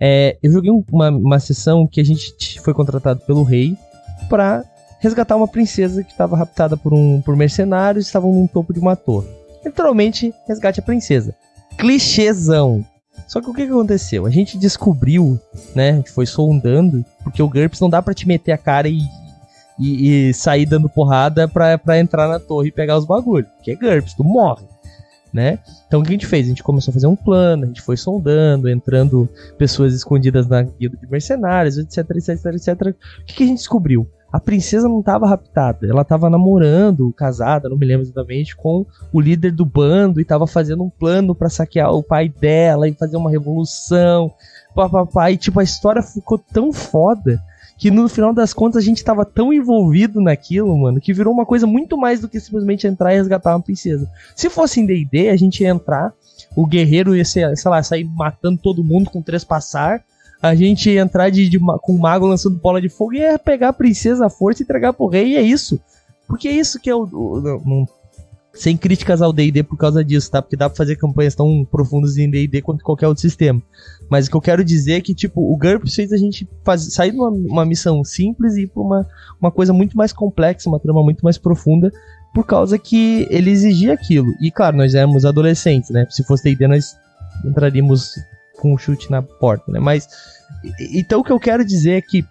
[0.00, 3.76] é, eu joguei uma, uma sessão que a gente foi contratado pelo rei
[4.28, 4.64] para
[5.00, 8.80] resgatar uma princesa que estava raptada por, um, por mercenários e estavam no topo de
[8.80, 9.28] uma torre.
[9.64, 11.34] Literalmente, resgate a princesa.
[11.76, 12.84] Clichêzão.
[13.26, 14.26] Só que o que, aconteceu?
[14.26, 15.40] A gente descobriu,
[15.74, 15.90] né?
[15.90, 19.00] A gente foi sondando, porque o GURPS não dá para te meter a cara e,
[19.78, 23.48] e, e, sair dando porrada pra, pra entrar na torre e pegar os bagulhos.
[23.62, 24.64] Que é GURPS, tu morre,
[25.32, 25.58] né?
[25.86, 26.46] Então o que a gente fez?
[26.46, 30.62] A gente começou a fazer um plano, a gente foi sondando, entrando pessoas escondidas na
[30.62, 32.94] guilda de mercenários, etc, etc, etc.
[33.20, 34.06] O que, que a gente descobriu?
[34.32, 39.20] a princesa não estava raptada, ela estava namorando, casada, não me lembro exatamente, com o
[39.20, 43.18] líder do bando e estava fazendo um plano para saquear o pai dela e fazer
[43.18, 44.32] uma revolução.
[44.74, 47.42] Papapá, e tipo, a história ficou tão foda
[47.82, 51.44] que no final das contas a gente estava tão envolvido naquilo, mano, que virou uma
[51.44, 54.08] coisa muito mais do que simplesmente entrar e resgatar uma princesa.
[54.36, 56.12] Se fosse em D&D, a gente ia entrar,
[56.54, 60.00] o guerreiro ia, ser, sei lá, sair matando todo mundo com três passar,
[60.40, 63.70] a gente entrar de, de, com o mago lançando bola de fogo e é pegar
[63.70, 65.80] a princesa à força e entregar pro rei, e é isso.
[66.28, 67.02] Porque é isso que é o.
[67.02, 67.88] o
[68.54, 70.42] sem críticas ao DD por causa disso, tá?
[70.42, 73.62] Porque dá pra fazer campanhas tão profundas em DD quanto qualquer outro sistema.
[74.10, 77.12] Mas o que eu quero dizer é que, tipo, o GURPS fez a gente sair
[77.12, 79.06] de uma, uma missão simples e ir pra uma,
[79.40, 81.90] uma coisa muito mais complexa, uma trama muito mais profunda,
[82.34, 84.28] por causa que ele exigia aquilo.
[84.40, 86.06] E claro, nós éramos adolescentes, né?
[86.10, 86.94] Se fosse DD, nós
[87.44, 88.14] entraríamos
[88.60, 89.80] com um chute na porta, né?
[89.80, 90.08] Mas
[90.92, 92.24] então o que eu quero dizer é que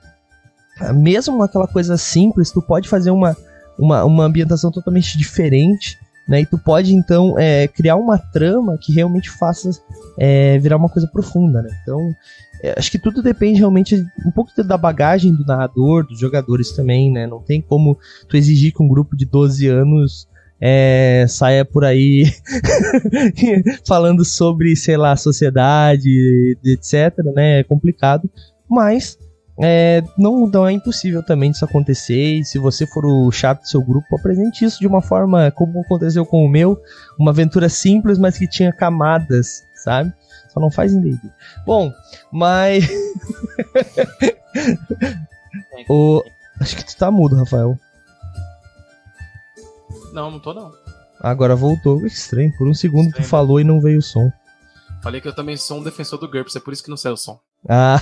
[0.94, 3.36] mesmo aquela coisa simples, tu pode fazer uma,
[3.78, 6.00] uma, uma ambientação totalmente diferente,
[6.32, 6.40] né?
[6.40, 9.70] E tu pode então é, criar uma trama que realmente faça
[10.18, 11.70] é, virar uma coisa profunda, né?
[11.82, 12.16] Então
[12.64, 17.12] é, acho que tudo depende realmente um pouco da bagagem do narrador, dos jogadores também,
[17.12, 17.28] né?
[17.28, 20.26] Não tem como tu exigir que um grupo de 12 anos
[20.62, 22.24] é, saia por aí
[23.86, 27.60] falando sobre, sei lá, sociedade, etc, né?
[27.60, 28.30] É complicado,
[28.70, 29.18] mas
[29.60, 32.40] é, não, não é impossível também disso acontecer.
[32.40, 35.82] E se você for o chato do seu grupo, apresente isso de uma forma como
[35.82, 36.82] aconteceu com o meu,
[37.20, 40.14] uma aventura simples, mas que tinha camadas, sabe?
[40.50, 41.20] Só não faz em
[41.66, 41.92] Bom,
[42.32, 42.88] mas.
[45.90, 46.24] o...
[46.60, 47.78] Acho que tu tá mudo, Rafael.
[50.14, 50.72] Não, não tô não.
[51.20, 52.06] Agora voltou.
[52.06, 52.54] Estranho.
[52.58, 54.32] Por um segundo Estranho, tu falou e não veio o som.
[55.02, 57.14] Falei que eu também sou um defensor do GURPS, é por isso que não saiu
[57.14, 57.40] o som.
[57.68, 58.02] Ah.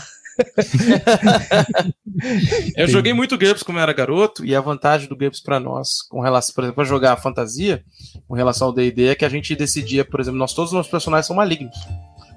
[2.76, 6.02] Eu joguei muito GURPS quando eu era garoto, e a vantagem do GURPS para nós,
[6.10, 7.84] com relação, por exemplo, para jogar fantasia,
[8.28, 10.92] com relação ao D&D, é que a gente decidia, por exemplo, nós todos os nossos
[10.92, 11.76] personagens são malignos.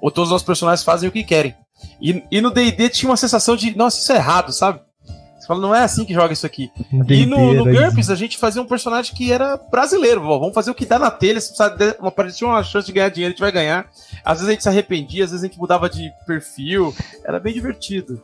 [0.01, 1.55] Ou todos os nossos personagens fazem o que querem.
[2.01, 4.79] E, e no D&D tinha uma sensação de, nossa, isso é errado, sabe?
[5.43, 6.71] Você fala, não é assim que joga isso aqui.
[7.09, 10.21] e no, no GURPS a gente fazia um personagem que era brasileiro.
[10.21, 11.41] vamos fazer o que dá na telha.
[11.41, 11.53] Se
[11.99, 13.89] aparecer uma chance de ganhar dinheiro, a gente vai ganhar.
[14.23, 16.95] Às vezes a gente se arrependia, às vezes a gente mudava de perfil.
[17.25, 18.23] Era bem divertido.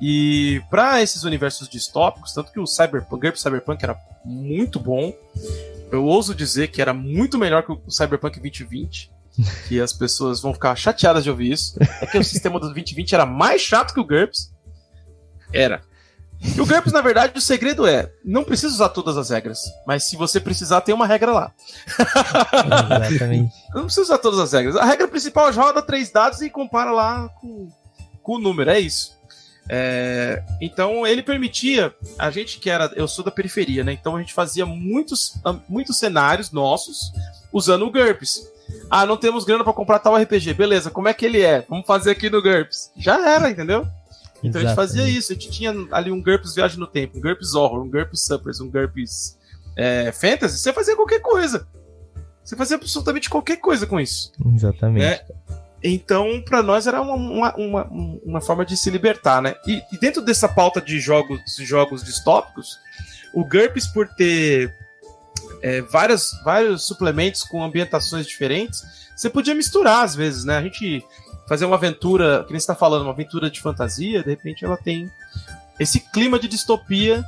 [0.00, 5.14] E para esses universos distópicos, tanto que o Cyberpunk, GURPS Cyberpunk era muito bom.
[5.92, 9.14] Eu ouso dizer que era muito melhor que o Cyberpunk 2020
[9.68, 13.14] que as pessoas vão ficar chateadas de ouvir isso, é que o sistema do 2020
[13.14, 14.50] era mais chato que o GURPS.
[15.52, 15.82] Era.
[16.40, 20.04] E o GURPS, na verdade, o segredo é: não precisa usar todas as regras, mas
[20.04, 21.52] se você precisar, tem uma regra lá.
[23.08, 23.52] Exatamente.
[23.74, 24.76] não precisa usar todas as regras.
[24.76, 27.68] A regra principal é roda três dados e compara lá com,
[28.22, 29.16] com o número, é isso.
[29.68, 34.20] É, então ele permitia a gente que era eu sou da periferia né então a
[34.20, 37.12] gente fazia muitos muitos cenários nossos
[37.52, 38.48] usando o GURPS
[38.88, 41.84] ah não temos grana para comprar tal RPG beleza como é que ele é vamos
[41.84, 43.84] fazer aqui no GURPS já era entendeu
[44.42, 44.66] então Exatamente.
[44.66, 47.54] a gente fazia isso, a gente tinha ali um GURPS Viagem no Tempo, um GURPS
[47.54, 49.38] Horror, um GURPS Suppers, um GURPS
[49.76, 51.66] é, Fantasy, você fazia qualquer coisa.
[52.42, 54.32] Você fazia absolutamente qualquer coisa com isso.
[54.54, 55.04] Exatamente.
[55.04, 55.26] É,
[55.82, 57.84] então, para nós era uma, uma, uma,
[58.24, 59.54] uma, forma de se libertar, né?
[59.66, 62.78] E, e, dentro dessa pauta de jogos, jogos distópicos,
[63.34, 64.72] o GURPS, por ter
[65.60, 68.82] é, várias, vários suplementos com ambientações diferentes,
[69.16, 70.56] você podia misturar às vezes, né?
[70.56, 71.04] A gente
[71.48, 74.76] fazer uma aventura, que nem você tá falando, uma aventura de fantasia, de repente ela
[74.76, 75.10] tem
[75.78, 77.24] esse clima de distopia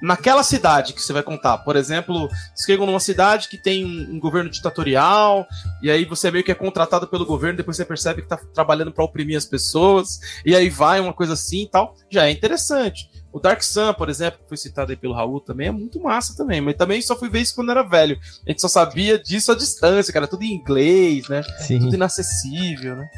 [0.00, 1.58] naquela cidade que você vai contar.
[1.58, 5.46] Por exemplo, você chega numa cidade que tem um, governo ditatorial,
[5.82, 8.92] e aí você meio que é contratado pelo governo, depois você percebe que tá trabalhando
[8.92, 11.94] para oprimir as pessoas, e aí vai uma coisa assim e tal.
[12.10, 13.10] Já é interessante.
[13.38, 16.36] O Dark Sun, por exemplo, que foi citado aí pelo Raul, também é muito massa
[16.36, 18.18] também, mas também só fui ver isso quando era velho.
[18.44, 21.42] A gente só sabia disso à distância, cara, tudo em inglês, né?
[21.58, 21.78] Sim.
[21.78, 23.08] Tudo inacessível, né?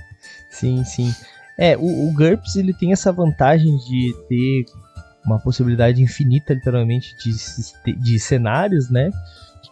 [0.51, 1.15] Sim, sim.
[1.57, 4.67] É, o, o GURPS ele tem essa vantagem de ter
[5.25, 9.11] uma possibilidade infinita, literalmente, de, de cenários, né?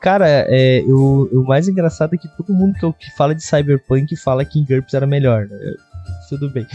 [0.01, 4.17] Cara, é, eu, o mais engraçado é que todo mundo que, que fala de Cyberpunk
[4.17, 5.75] fala que em GURPS era melhor, né?
[6.29, 6.67] Tudo bem.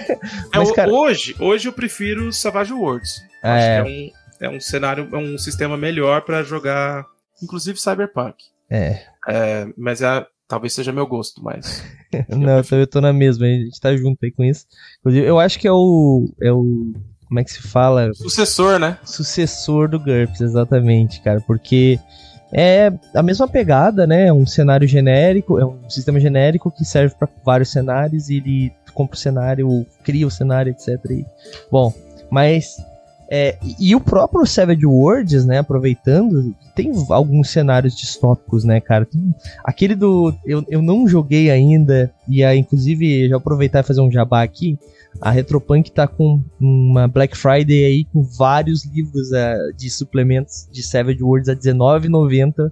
[0.54, 0.90] Mas, é, cara...
[0.90, 3.22] hoje, hoje eu prefiro Savage Worlds.
[3.42, 3.50] É...
[3.50, 7.04] Acho que é um, é um cenário, é um sistema melhor para jogar,
[7.42, 8.36] inclusive Cyberpunk.
[8.68, 9.02] É.
[9.28, 11.84] é mas é, talvez seja meu gosto, mas.
[12.28, 14.66] Não, eu tô, eu tô na mesma, a gente tá junto aí com isso.
[15.00, 16.28] Inclusive, eu acho que é o.
[16.42, 16.92] É o
[17.26, 18.12] como é que se fala?
[18.14, 18.98] Sucessor, né?
[19.04, 21.40] Sucessor do GURPS, exatamente, cara.
[21.40, 21.98] Porque
[22.52, 24.28] é a mesma pegada, né?
[24.28, 28.72] É um cenário genérico, é um sistema genérico que serve para vários cenários e ele
[28.96, 30.98] compra o cenário, cria o cenário, etc.
[31.70, 31.92] Bom,
[32.30, 32.76] mas
[33.28, 39.06] é, e o próprio Savage Worlds, né, aproveitando, tem alguns cenários distópicos, né, cara?
[39.64, 40.32] Aquele do.
[40.44, 44.78] Eu, eu não joguei ainda, e aí, inclusive, já aproveitar e fazer um jabá aqui.
[45.20, 50.82] A Retropunk tá com uma Black Friday aí com vários livros uh, de suplementos de
[50.82, 52.70] Savage Worlds a R$19,90.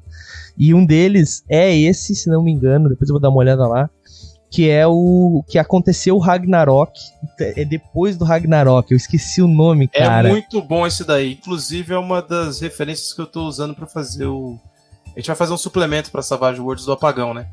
[0.57, 3.67] E um deles é esse, se não me engano, depois eu vou dar uma olhada
[3.67, 3.91] lá,
[4.55, 6.93] que é o que aconteceu o Ragnarok,
[7.41, 10.29] é depois do Ragnarok, eu esqueci o nome, é cara.
[10.29, 13.87] É muito bom esse daí, inclusive é uma das referências que eu tô usando para
[13.87, 14.57] fazer o
[15.07, 17.49] a gente vai fazer um suplemento para Savage Worlds do Apagão, né?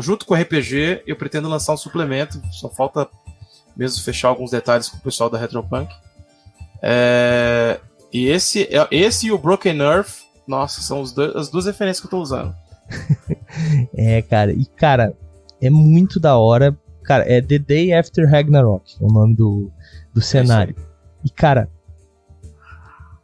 [0.00, 3.08] Junto com o RPG, eu pretendo lançar um suplemento, só falta
[3.76, 5.94] mesmo fechar alguns detalhes com o pessoal da Retropunk.
[6.82, 7.80] É,
[8.12, 12.06] e esse, é, esse e o Broken Earth, nossa, são dois, as duas referências que
[12.06, 12.54] eu tô usando.
[13.94, 15.14] é, cara, e cara,
[15.60, 16.76] é muito da hora.
[17.02, 19.70] Cara, é The Day After Ragnarok, é o nome do,
[20.12, 20.74] do cenário.
[20.78, 20.82] É
[21.24, 21.68] e, cara,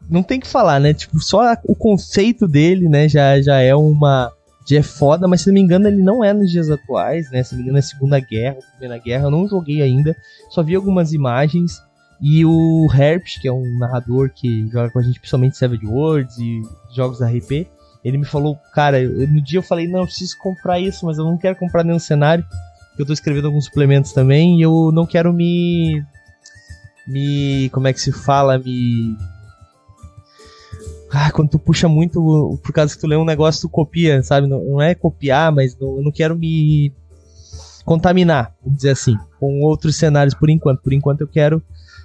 [0.08, 0.94] não tem que falar, né?
[0.94, 4.32] Tipo, só o conceito dele, né, já, já é uma
[4.66, 7.42] já é foda, mas se não me engano ele não é nos dias atuais, né?
[7.42, 10.16] Se não me engano é Segunda Guerra, Primeira Guerra, eu não joguei ainda,
[10.48, 11.82] só vi algumas imagens.
[12.20, 16.38] E o Herpes, que é um narrador que joga com a gente principalmente Savage Worlds
[16.38, 16.62] e
[16.94, 17.68] jogos da RP,
[18.04, 21.18] ele me falou, cara, eu, no dia eu falei, não, eu preciso comprar isso, mas
[21.18, 22.44] eu não quero comprar nenhum cenário,
[22.98, 26.02] eu tô escrevendo alguns suplementos também, e eu não quero me.
[27.06, 27.68] Me.
[27.70, 28.58] Como é que se fala?
[28.58, 29.16] Me
[31.16, 34.48] ah, quando tu puxa muito, por causa que tu lê um negócio, tu copia, sabe?
[34.48, 36.92] Não, não é copiar, mas não, eu não quero me
[37.84, 40.82] contaminar, vamos dizer assim, com outros cenários por enquanto.
[40.82, 41.62] Por enquanto eu quero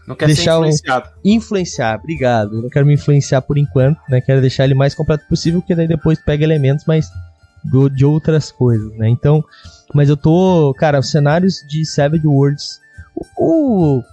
[0.09, 1.09] não quer deixar ser influenciado.
[1.09, 1.29] Um...
[1.29, 2.55] Influenciar, obrigado.
[2.55, 4.19] Eu não quero me influenciar por enquanto, né?
[4.19, 7.11] Quero deixar ele mais completo possível, porque daí depois pega elementos, mas
[7.93, 9.07] de outras coisas, né?
[9.07, 9.43] Então,
[9.93, 12.79] mas eu tô, cara, os cenários de Savage Worlds,
[13.37, 14.03] o, o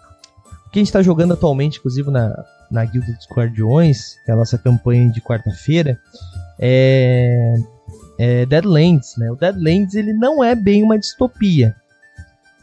[0.70, 4.36] que a gente tá jogando atualmente, inclusive na, na Guilda dos Guardiões, que é a
[4.36, 5.98] nossa campanha de quarta-feira,
[6.58, 7.54] é,
[8.18, 9.30] é Deadlands, né?
[9.30, 11.74] O Deadlands ele não é bem uma distopia,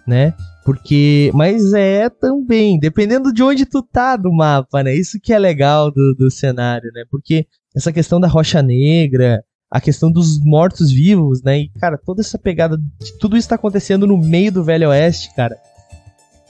[0.06, 0.36] né?
[0.66, 4.96] Porque, mas é também, dependendo de onde tu tá do mapa, né?
[4.96, 7.04] Isso que é legal do, do cenário, né?
[7.12, 7.46] Porque
[7.76, 11.60] essa questão da rocha negra, a questão dos mortos-vivos, né?
[11.60, 12.78] E, cara, toda essa pegada,
[13.20, 15.58] tudo isso tá acontecendo no meio do Velho Oeste, cara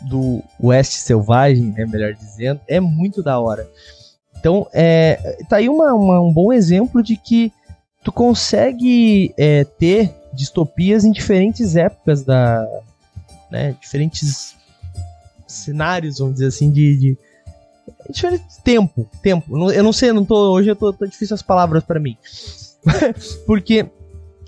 [0.03, 3.67] do Oeste Selvagem, né, melhor dizendo, é muito da hora.
[4.37, 7.51] Então, é, tá aí uma, uma, um bom exemplo de que
[8.03, 12.67] tu consegue é, ter distopias em diferentes épocas da.
[13.53, 14.55] Né, diferentes
[15.47, 16.97] cenários, vamos dizer assim, de.
[16.97, 17.17] de
[18.09, 19.71] diferente tempo, tempo.
[19.71, 22.17] Eu não sei, não tô, hoje eu tô, tô difícil as palavras para mim.
[23.45, 23.85] Porque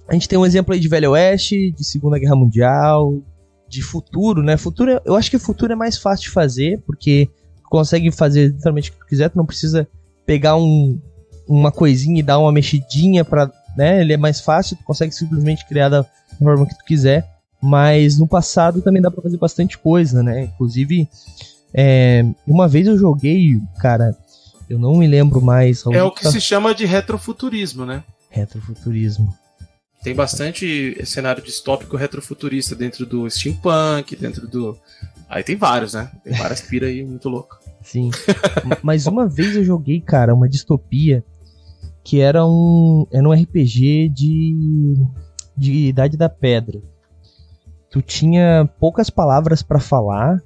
[0.08, 3.22] a gente tem um exemplo aí de Velho Oeste, de Segunda Guerra Mundial,
[3.70, 4.58] de futuro, né?
[4.58, 7.30] Futuro, eu acho que futuro é mais fácil de fazer, porque
[7.62, 9.88] tu consegue fazer literalmente o que tu quiser, tu não precisa
[10.26, 11.00] pegar um,
[11.48, 14.02] uma coisinha e dar uma mexidinha para, né?
[14.02, 16.04] Ele é mais fácil, tu consegue simplesmente criar da
[16.39, 17.35] forma que tu quiser.
[17.65, 20.43] Mas no passado também dá para fazer bastante coisa, né?
[20.43, 21.10] Inclusive,
[21.73, 24.15] é, uma vez eu joguei, cara,
[24.69, 25.84] eu não me lembro mais.
[25.91, 26.32] É o que tá...
[26.32, 28.04] se chama de retrofuturismo, né?
[28.30, 29.36] Retrofuturismo.
[30.04, 34.78] Tem bastante cenário distópico retrofuturista dentro do steampunk, dentro do.
[35.28, 36.12] Aí tem vários, né?
[36.23, 37.58] Tem várias pira aí muito louco.
[37.82, 38.12] Sim.
[38.84, 41.24] Mas uma vez eu joguei, cara, uma distopia
[42.03, 43.07] que era um.
[43.11, 44.95] Era um RPG de.
[45.57, 46.80] de Idade da Pedra.
[47.96, 50.41] Tu tinha poucas palavras para falar.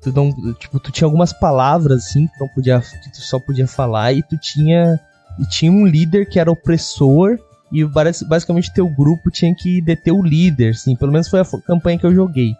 [0.00, 0.32] Tu não.
[0.54, 2.80] Tipo, tu tinha algumas palavras assim que não podia.
[2.80, 4.98] que tu só podia falar, e tu tinha.
[5.38, 7.38] E tinha um líder que era opressor
[7.70, 11.98] e basicamente teu grupo tinha que deter o líder, assim, pelo menos foi a campanha
[11.98, 12.54] que eu joguei.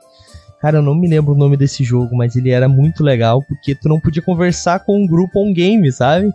[0.60, 3.74] Cara, eu não me lembro o nome desse jogo, mas ele era muito legal porque
[3.74, 6.30] tu não podia conversar com um grupo on game, sabe?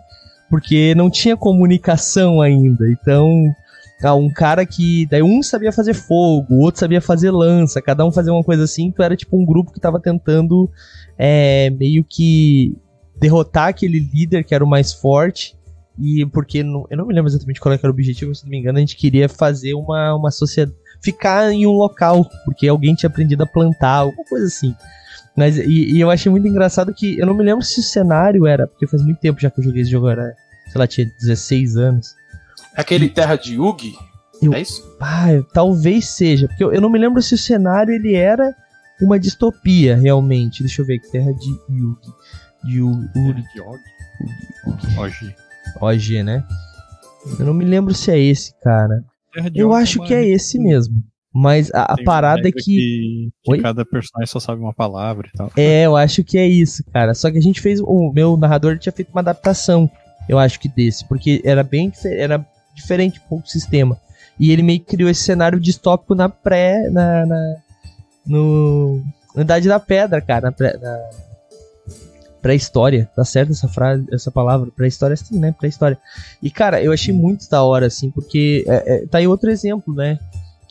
[0.50, 2.90] Porque não tinha comunicação ainda.
[2.90, 3.54] Então,
[4.02, 5.06] ah, um cara que.
[5.06, 8.64] Daí um sabia fazer fogo, o outro sabia fazer lança, cada um fazia uma coisa
[8.64, 10.70] assim, então era tipo um grupo que tava tentando
[11.18, 12.76] é, meio que
[13.18, 15.56] derrotar aquele líder que era o mais forte.
[15.98, 18.78] E porque eu não me lembro exatamente qual era o objetivo, se não me engano,
[18.78, 20.76] a gente queria fazer uma, uma sociedade.
[21.02, 24.74] ficar em um local, porque alguém tinha aprendido a plantar, alguma coisa assim.
[25.36, 28.46] Mas, e, e, eu achei muito engraçado que eu não me lembro se o cenário
[28.46, 30.34] era, porque faz muito tempo já que eu joguei esse jogo, era,
[30.70, 32.14] sei lá, tinha 16 anos.
[32.76, 33.94] Aquele Terra de Yugi?
[34.40, 34.96] Eu, é isso?
[35.00, 38.54] Ah, talvez seja, porque eu, eu, não me lembro se o cenário ele era
[39.00, 40.62] uma distopia realmente.
[40.62, 42.12] Deixa eu ver aqui, Terra de Yugi.
[42.64, 43.44] De Uri.
[44.96, 45.34] OG.
[45.80, 46.44] OG, né?
[47.38, 49.04] Eu não me lembro se é esse, cara.
[49.54, 51.02] Eu acho que é esse mesmo.
[51.34, 52.60] Mas a, a parada é que.
[52.60, 55.50] que, que cada personagem só sabe uma palavra e tal.
[55.56, 57.14] É, eu acho que é isso, cara.
[57.14, 57.80] Só que a gente fez.
[57.80, 59.90] O meu narrador tinha feito uma adaptação,
[60.28, 61.06] eu acho que desse.
[61.08, 63.98] Porque era bem era diferente um pouco o sistema.
[64.38, 66.88] E ele meio que criou esse cenário distópico na pré.
[66.90, 67.56] Na, na,
[68.26, 69.02] no.
[69.34, 70.46] Na Idade da Pedra, cara.
[70.46, 71.10] Na, pré, na
[72.40, 73.08] pré-história.
[73.14, 74.70] Tá certo essa frase, essa palavra?
[74.74, 75.54] Pré-história sim, né?
[75.56, 75.98] Pré-história.
[76.42, 78.64] E, cara, eu achei muito da hora, assim, porque.
[78.66, 80.18] É, é, tá aí outro exemplo, né?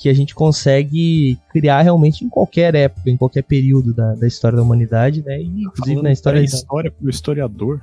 [0.01, 4.55] que a gente consegue criar realmente em qualquer época, em qualquer período da, da história
[4.55, 5.39] da humanidade, né?
[5.39, 7.79] E inclusive na história história pro historiador.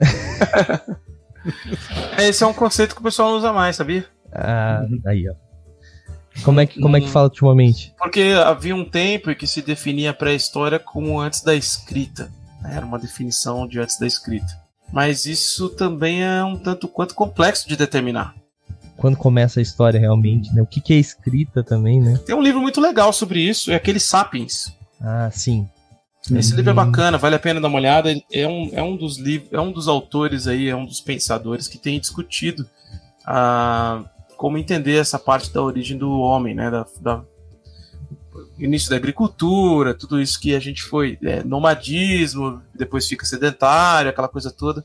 [2.18, 4.06] Esse é um conceito que o pessoal não usa mais, sabia?
[4.32, 5.00] Ah, uhum.
[5.06, 5.34] aí, ó.
[6.42, 7.94] Como é que, como é que fala ultimamente?
[7.98, 12.30] Porque havia um tempo em que se definia a pré-história como antes da escrita.
[12.62, 12.76] Né?
[12.76, 14.52] Era uma definição de antes da escrita.
[14.92, 18.34] Mas isso também é um tanto quanto complexo de determinar
[18.96, 20.62] quando começa a história realmente, né?
[20.62, 22.18] O que, que é escrita também, né?
[22.24, 24.72] Tem um livro muito legal sobre isso, é aquele Sapiens.
[25.00, 25.68] Ah, sim.
[26.34, 26.56] Esse uhum.
[26.56, 28.12] livro é bacana, vale a pena dar uma olhada.
[28.32, 31.68] É um, é um dos livros, é um dos autores aí, é um dos pensadores
[31.68, 32.68] que tem discutido
[33.24, 34.04] ah,
[34.36, 36.70] como entender essa parte da origem do homem, né?
[36.70, 37.22] Da, da
[38.58, 44.28] início da agricultura, tudo isso que a gente foi é, nomadismo, depois fica sedentário, aquela
[44.28, 44.84] coisa toda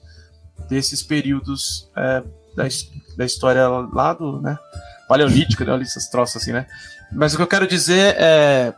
[0.70, 2.24] desses períodos é,
[2.56, 2.64] da,
[3.18, 4.58] da história lá do, né,
[5.08, 6.66] paleolítica, né, essas troças assim, né?
[7.12, 8.74] Mas o que eu quero dizer é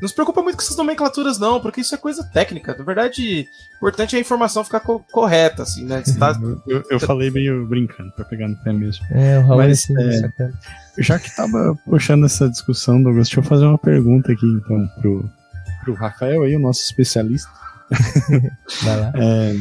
[0.00, 2.74] não se preocupa muito com essas nomenclaturas, não, porque isso é coisa técnica.
[2.76, 6.02] Na verdade, o importante é a informação ficar co correta, assim, né?
[6.18, 6.38] Tá...
[6.66, 9.04] eu, eu falei meio brincando, pra pegar no pé mesmo.
[9.10, 10.30] É, o Raul Mas, é,
[10.98, 15.30] já que tava puxando essa discussão, Douglas, deixa eu fazer uma pergunta aqui, então, pro,
[15.84, 17.50] pro Rafael aí, o nosso especialista.
[18.82, 19.12] Vai lá.
[19.16, 19.54] É,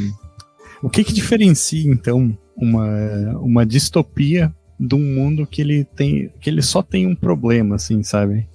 [0.82, 2.88] o que que diferencia, então, uma,
[3.40, 8.02] uma distopia de um mundo que ele tem que ele só tem um problema, assim,
[8.02, 8.48] sabe?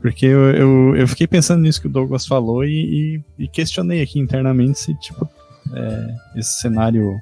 [0.00, 4.00] Porque eu, eu, eu fiquei pensando nisso que o Douglas falou e, e, e questionei
[4.00, 5.28] aqui internamente se, tipo,
[5.74, 7.20] é, esse cenário.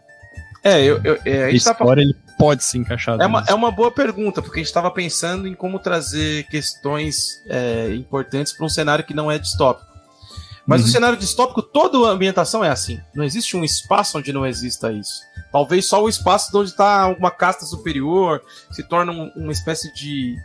[0.63, 2.01] É, eu, eu, é, a história tava...
[2.01, 3.19] ele pode se encaixar.
[3.21, 7.43] É uma, é uma boa pergunta, porque a gente estava pensando em como trazer questões
[7.47, 9.87] é, importantes para um cenário que não é distópico.
[10.67, 10.89] Mas uhum.
[10.89, 13.01] o cenário distópico, toda a ambientação é assim.
[13.15, 15.23] Não existe um espaço onde não exista isso.
[15.53, 20.37] Talvez só o espaço onde está uma casta superior se torna um, uma espécie de.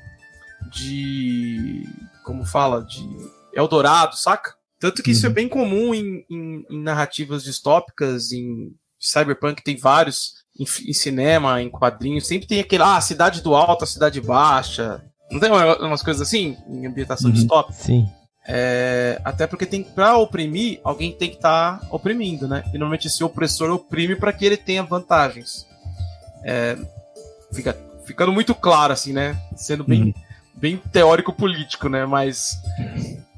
[0.71, 1.89] de.
[2.23, 2.83] Como fala?
[2.83, 3.05] De
[3.53, 4.53] Eldorado, saca?
[4.79, 5.15] Tanto que uhum.
[5.15, 5.35] isso é uhum.
[5.35, 11.69] bem comum em, em, em, narrativas distópicas, em Cyberpunk tem vários, em, em, cinema, em
[11.69, 15.03] quadrinhos, sempre tem aquele, ah, cidade do alto, a cidade baixa.
[15.31, 17.35] Não tem umas coisas assim em ambientação uhum.
[17.35, 17.77] distópica?
[17.77, 18.07] Sim.
[18.47, 22.63] É, até porque tem para oprimir, alguém tem que estar tá oprimindo, né?
[22.69, 25.65] E normalmente esse opressor oprime para que ele tenha vantagens.
[26.43, 26.75] É,
[27.53, 29.39] fica ficando muito claro assim, né?
[29.55, 30.13] Sendo bem, uhum.
[30.61, 32.05] Bem teórico político, né?
[32.05, 32.55] Mas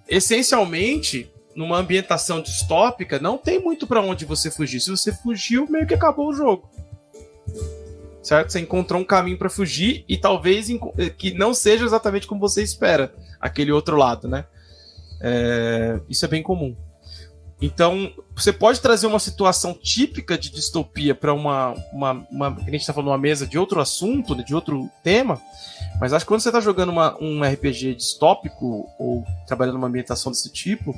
[0.07, 4.81] essencialmente numa ambientação distópica não tem muito para onde você fugir.
[4.81, 6.69] Se você fugiu, meio que acabou o jogo.
[8.21, 8.51] Certo?
[8.51, 10.67] Você encontrou um caminho para fugir e talvez
[11.17, 14.45] que não seja exatamente como você espera, aquele outro lado, né?
[15.21, 16.75] É, isso é bem comum.
[17.61, 22.47] Então, você pode trazer uma situação típica de distopia para uma, uma, uma.
[22.47, 25.41] A gente está falando uma mesa de outro assunto, né, de outro tema,
[25.99, 30.31] mas acho que quando você está jogando uma, um RPG distópico ou trabalhando numa ambientação
[30.31, 30.95] desse tipo,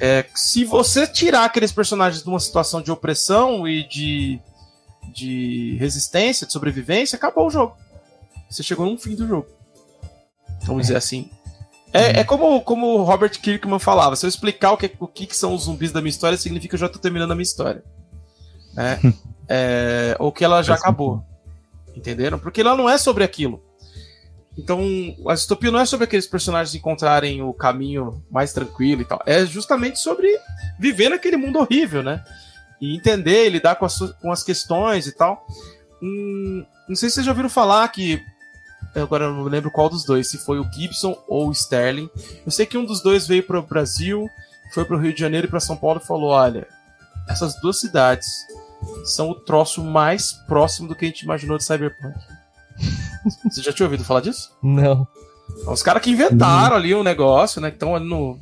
[0.00, 4.40] é, se você tirar aqueles personagens de uma situação de opressão e de,
[5.12, 7.76] de resistência, de sobrevivência, acabou o jogo.
[8.48, 9.46] Você chegou no fim do jogo.
[10.62, 11.30] Vamos dizer assim.
[11.92, 15.34] É, é como, como o Robert Kirkman falava: se eu explicar o que, o que
[15.34, 17.82] são os zumbis da minha história, significa que eu já tô terminando a minha história.
[18.74, 18.98] Né?
[19.48, 21.24] é, ou que ela já acabou.
[21.96, 22.38] Entenderam?
[22.38, 23.62] Porque ela não é sobre aquilo.
[24.58, 24.82] Então,
[25.28, 29.22] a distopia não é sobre aqueles personagens encontrarem o caminho mais tranquilo e tal.
[29.24, 30.28] É justamente sobre
[30.78, 32.24] viver naquele mundo horrível, né?
[32.80, 35.46] E entender, lidar com as, com as questões e tal.
[36.02, 38.20] Um, Não sei se vocês já ouviram falar que.
[38.96, 42.10] Agora não lembro qual dos dois, se foi o Gibson ou o Sterling.
[42.44, 44.28] Eu sei que um dos dois veio para o Brasil,
[44.72, 46.66] foi para o Rio de Janeiro e para São Paulo e falou: olha,
[47.28, 48.26] essas duas cidades
[49.04, 52.18] são o troço mais próximo do que a gente imaginou de Cyberpunk.
[53.50, 54.56] Você já tinha ouvido falar disso?
[54.62, 55.06] Não.
[55.66, 57.70] Os caras que inventaram ali um negócio, né?
[57.70, 58.38] Que estão ali no.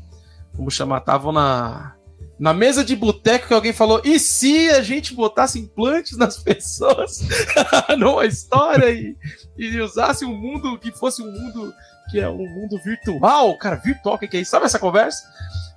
[0.55, 0.99] Como chamar?
[0.99, 1.95] Estavam na.
[2.39, 7.27] Na mesa de boteco que alguém falou, e se a gente botasse implantes nas pessoas
[7.97, 9.17] numa história e,
[9.57, 11.73] e usasse um mundo que fosse um mundo
[12.11, 13.57] que é um mundo virtual?
[13.57, 14.51] Cara, virtual, o que, que é isso?
[14.51, 15.27] Sabe essa conversa?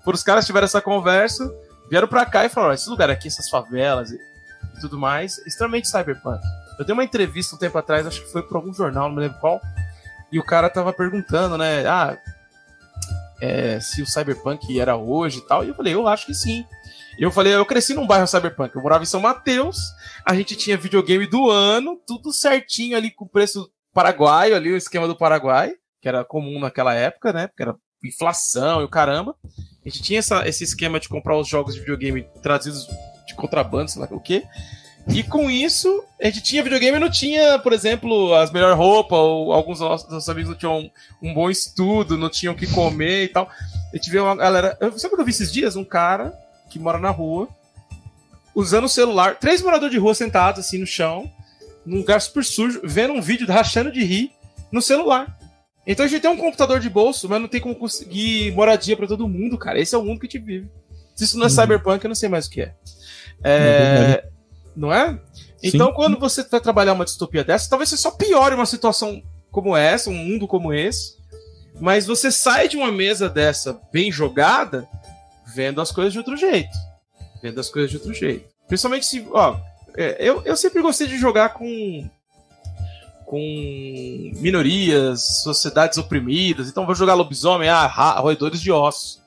[0.03, 1.49] Por os caras tiveram essa conversa,
[1.89, 5.87] vieram pra cá e falaram: esse lugar aqui, essas favelas e, e tudo mais, extremamente
[5.87, 6.41] cyberpunk.
[6.79, 9.21] Eu dei uma entrevista um tempo atrás, acho que foi para algum jornal, não me
[9.21, 9.59] lembro qual,
[10.31, 11.85] e o cara tava perguntando, né?
[11.85, 12.17] Ah,
[13.41, 15.63] é, se o Cyberpunk era hoje e tal.
[15.63, 16.65] E eu falei, eu acho que sim.
[17.17, 18.75] E eu falei, eu cresci num bairro Cyberpunk.
[18.75, 19.77] Eu morava em São Mateus,
[20.25, 25.07] a gente tinha videogame do ano, tudo certinho ali com preço paraguaio, ali, o esquema
[25.07, 27.47] do Paraguai, que era comum naquela época, né?
[27.47, 29.35] Porque era inflação e o caramba.
[29.85, 32.87] A gente tinha essa, esse esquema de comprar os jogos de videogame trazidos
[33.27, 34.43] de contrabando, sei lá o quê.
[35.07, 39.17] E com isso, a gente tinha videogame e não tinha, por exemplo, as melhores roupas,
[39.17, 42.67] ou alguns dos nossos amigos não tinham um, um, bom estudo, não tinham o que
[42.67, 43.49] comer e tal.
[43.91, 44.77] A gente vê uma galera.
[44.79, 45.75] Eu, sabe o que eu vi esses dias?
[45.75, 46.37] Um cara
[46.69, 47.49] que mora na rua,
[48.53, 51.31] usando o celular, três moradores de rua sentados assim no chão,
[51.83, 54.31] num lugar super sujo, vendo um vídeo rachando de rir
[54.71, 55.35] no celular.
[55.87, 59.07] Então a gente tem um computador de bolso, mas não tem como conseguir moradia para
[59.07, 59.79] todo mundo, cara.
[59.79, 60.69] Esse é o mundo que a gente vive.
[61.15, 61.55] Se isso não é uhum.
[61.55, 62.73] cyberpunk, eu não sei mais o que é.
[63.43, 64.28] é
[64.75, 65.19] não é?
[65.61, 65.93] Então, Sim.
[65.93, 70.09] quando você vai trabalhar uma distopia dessa, talvez você só piore uma situação como essa,
[70.09, 71.17] um mundo como esse,
[71.79, 74.87] mas você sai de uma mesa dessa bem jogada,
[75.53, 76.77] vendo as coisas de outro jeito.
[77.41, 78.47] Vendo as coisas de outro jeito.
[78.67, 79.25] Principalmente se.
[79.31, 79.57] Ó,
[79.95, 82.09] é, eu, eu sempre gostei de jogar com.
[83.25, 86.67] Com minorias, sociedades oprimidas.
[86.67, 87.85] Então vou jogar lobisomem, ah,
[88.19, 89.21] roedores de ossos.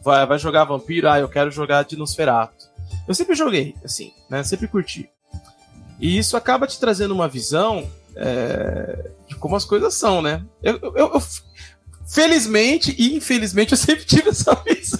[0.00, 2.61] Vai, vai jogar vampiro, ah, eu quero jogar Dinosferato.
[3.06, 4.42] Eu sempre joguei, assim, né?
[4.42, 5.08] Sempre curti.
[6.00, 10.44] E isso acaba te trazendo uma visão é, de como as coisas são, né?
[10.62, 11.22] Eu, eu, eu,
[12.06, 14.98] felizmente e infelizmente eu sempre tive essa visão.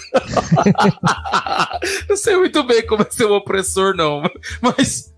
[2.08, 4.22] não sei muito bem como é ser um opressor, não.
[4.60, 5.12] Mas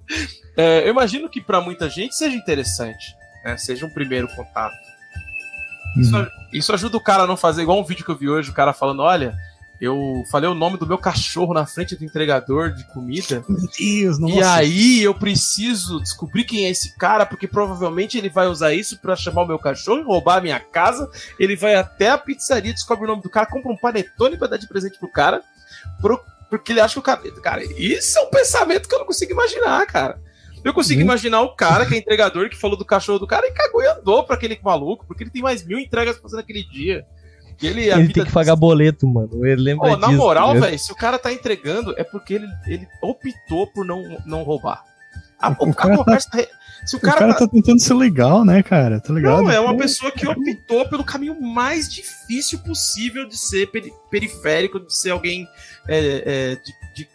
[0.57, 3.15] é, eu imagino que para muita gente seja interessante,
[3.45, 3.57] né?
[3.57, 4.75] Seja um primeiro contato.
[5.97, 6.27] Isso, uhum.
[6.53, 8.55] isso ajuda o cara a não fazer igual um vídeo que eu vi hoje, o
[8.55, 9.37] cara falando, olha,
[9.81, 13.45] eu falei o nome do meu cachorro na frente do entregador de comida.
[13.49, 14.35] Meu Deus, nossa.
[14.35, 18.99] E aí eu preciso descobrir quem é esse cara, porque provavelmente ele vai usar isso
[19.01, 21.11] para chamar o meu cachorro e roubar a minha casa.
[21.39, 24.57] Ele vai até a pizzaria, descobre o nome do cara, compra um panetone pra dar
[24.57, 25.43] de presente pro cara,
[26.01, 27.21] pro, porque ele acha que o cara.
[27.43, 30.21] Cara, isso é um pensamento que eu não consigo imaginar, cara.
[30.65, 31.05] Eu consigo hum.
[31.05, 33.87] imaginar o cara que é entregador que falou do cachorro do cara e cagou e
[33.87, 37.05] andou pra aquele maluco, porque ele tem mais mil entregas pra fazer naquele dia.
[37.63, 39.47] Ele, ele tem que pagar boleto, mano.
[39.47, 42.89] Ele lembra oh, Na moral, velho, se o cara tá entregando, é porque ele, ele
[43.01, 44.85] optou por não, não roubar.
[45.39, 46.39] A, o, a cara conversa tá...
[46.85, 47.41] Se o cara, o cara tá...
[47.41, 47.49] tá...
[47.49, 49.01] tentando ser legal, né, cara?
[49.01, 49.43] Tá ligado?
[49.43, 54.79] Não, é uma pessoa que optou pelo caminho mais difícil possível de ser peri periférico,
[54.79, 55.49] de ser alguém
[55.89, 57.09] é, é, de, de,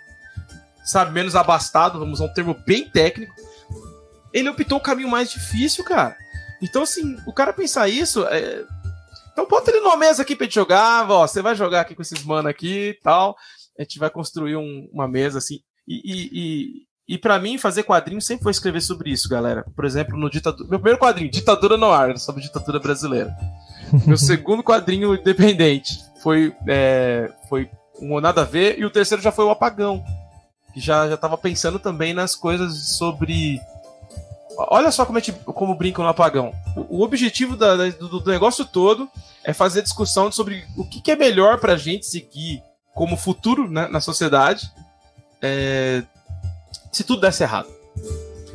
[0.84, 3.34] sabe, menos abastado, vamos usar um termo bem técnico.
[4.34, 6.18] Ele optou o caminho mais difícil, cara.
[6.62, 8.64] Então, assim, o cara pensar isso, é,
[9.40, 12.02] então bota ele numa mesa aqui pra gente jogar, ó, você vai jogar aqui com
[12.02, 13.38] esses mano aqui e tal.
[13.78, 15.62] A gente vai construir um, uma mesa assim.
[15.88, 19.64] E, e, e, e para mim, fazer quadrinho sempre foi escrever sobre isso, galera.
[19.74, 20.70] Por exemplo, no ditadura.
[20.70, 23.34] Meu primeiro quadrinho, Ditadura no Ar, sobre ditadura brasileira.
[24.06, 27.70] Meu segundo quadrinho independente foi, é, foi
[28.02, 30.04] um Nada a Ver, e o terceiro já foi o Apagão.
[30.74, 33.60] Que já, já tava pensando também nas coisas sobre
[34.70, 36.54] olha só como, a gente, como brinca no apagão.
[36.76, 39.10] O, o objetivo da, do, do, negócio todo
[39.44, 42.62] é fazer discussão sobre o que, que é melhor para a gente seguir
[42.94, 44.70] como futuro né, na sociedade
[45.42, 46.04] é,
[46.92, 47.70] se tudo desse errado.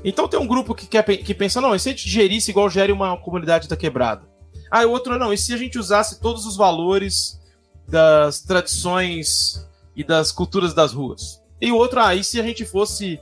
[0.05, 2.69] Então tem um grupo que, quer, que pensa, não, e se a gente gerisse igual
[2.69, 4.23] gere uma comunidade da quebrada?
[4.71, 7.41] Ah, o outro não, e se a gente usasse todos os valores
[7.89, 11.41] das tradições e das culturas das ruas?
[11.61, 13.19] E o outro, ah, e se a gente fosse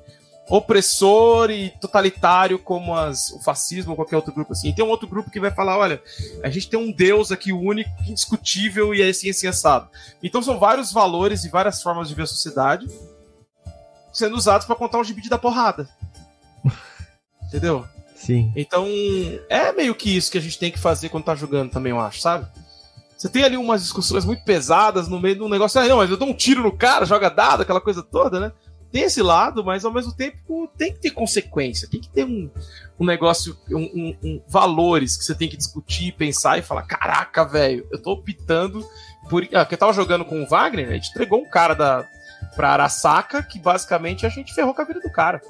[0.48, 4.68] opressor e totalitário como as, o fascismo ou qualquer outro grupo assim.
[4.68, 6.02] E tem um outro grupo que vai falar, olha,
[6.42, 9.88] a gente tem um Deus aqui único, indiscutível e é assim, assim, assado.
[10.22, 12.86] Então são vários valores e várias formas de ver a sociedade
[14.12, 15.88] sendo usados para contar um gibi da porrada.
[17.48, 17.86] Entendeu?
[18.14, 18.52] Sim.
[18.54, 18.86] Então,
[19.48, 21.98] é meio que isso que a gente tem que fazer quando tá jogando também, eu
[21.98, 22.46] acho, sabe?
[23.16, 26.10] Você tem ali umas discussões muito pesadas no meio de um negócio, ah, não, mas
[26.10, 28.52] eu dou um tiro no cara, joga dado, aquela coisa toda, né?
[28.92, 32.50] Tem esse lado, mas ao mesmo tempo tem que ter consequência, tem que ter um,
[33.00, 37.44] um negócio, um, um, um valores que você tem que discutir, pensar e falar: caraca,
[37.44, 38.86] velho, eu tô optando
[39.30, 39.48] por.
[39.54, 42.06] Ah, que eu tava jogando com o Wagner, a gente entregou um cara da,
[42.54, 45.40] pra Arasaka que basicamente a gente ferrou com a vida do cara.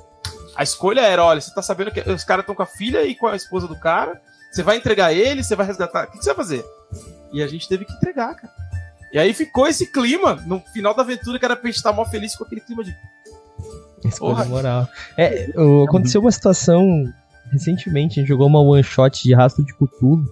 [0.54, 3.14] A escolha era: olha, você tá sabendo que os caras estão com a filha e
[3.14, 6.04] com a esposa do cara, você vai entregar ele, você vai resgatar.
[6.04, 6.64] O que você vai fazer?
[7.32, 8.52] E a gente teve que entregar, cara.
[9.12, 12.04] E aí ficou esse clima no final da aventura que era pra gente estar mó
[12.04, 12.96] feliz com aquele clima de.
[14.04, 14.88] Escolha moral.
[15.16, 15.50] É,
[15.86, 17.04] aconteceu uma situação
[17.50, 20.24] recentemente, a gente jogou uma one shot de rastro de Cthulhu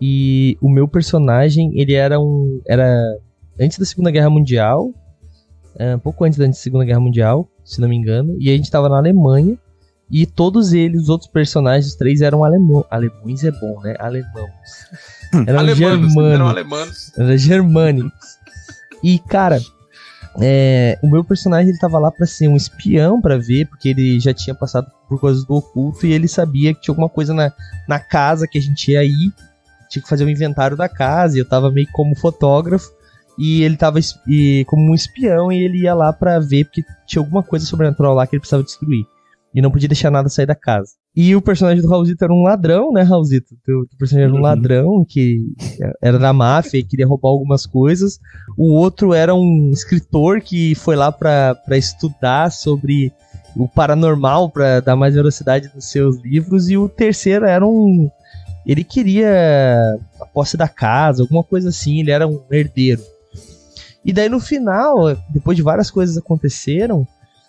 [0.00, 2.94] e o meu personagem, ele era um era
[3.60, 4.92] antes da Segunda Guerra Mundial,
[5.78, 8.70] é, um pouco antes da Segunda Guerra Mundial, se não me engano, e a gente
[8.70, 9.56] tava na Alemanha
[10.12, 12.84] e todos eles, os outros personagens, os três eram alemão.
[12.90, 13.94] Alemães é bom, né?
[13.98, 14.50] Alemãos.
[15.46, 16.34] Eram Alemanos, germânicos.
[16.34, 17.12] Eram alemãos.
[17.16, 18.38] Eram germânicos.
[19.02, 19.58] E, cara,
[20.40, 24.18] é, o meu personagem ele tava lá para ser um espião para ver, porque ele
[24.18, 27.52] já tinha passado por coisas do oculto e ele sabia que tinha alguma coisa na,
[27.86, 29.32] na casa que a gente ia ir,
[29.90, 32.90] tinha que fazer o um inventário da casa, e eu tava meio como fotógrafo,
[33.38, 37.20] e ele tava e, como um espião e ele ia lá para ver, porque tinha
[37.20, 39.04] alguma coisa sobrenatural lá que ele precisava destruir.
[39.54, 40.92] E não podia deixar nada sair da casa.
[41.14, 43.54] E o personagem do Raulzito era um ladrão, né, Raulzito?
[43.68, 44.42] O personagem era um uhum.
[44.42, 45.52] ladrão que
[46.00, 48.18] era da máfia e queria roubar algumas coisas.
[48.56, 53.12] O outro era um escritor que foi lá para estudar sobre
[53.54, 56.70] o paranormal, para dar mais velocidade nos seus livros.
[56.70, 58.10] E o terceiro era um.
[58.64, 63.02] Ele queria a posse da casa, alguma coisa assim, ele era um herdeiro.
[64.02, 67.06] E daí no final, depois de várias coisas aconteceram,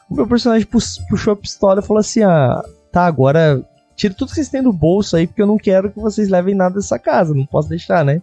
[0.10, 2.62] o meu personagem puxou a pistola e falou assim: Ah
[2.94, 3.66] tá, agora
[3.96, 6.54] tira tudo que vocês têm do bolso aí, porque eu não quero que vocês levem
[6.54, 8.22] nada dessa casa, não posso deixar, né?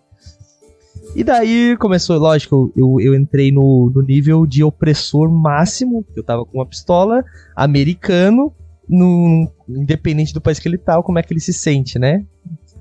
[1.14, 6.44] E daí começou, lógico, eu, eu entrei no, no nível de opressor máximo, eu tava
[6.44, 7.24] com uma pistola,
[7.56, 8.52] americano,
[8.88, 12.24] no, independente do país que ele tá, como é que ele se sente, né?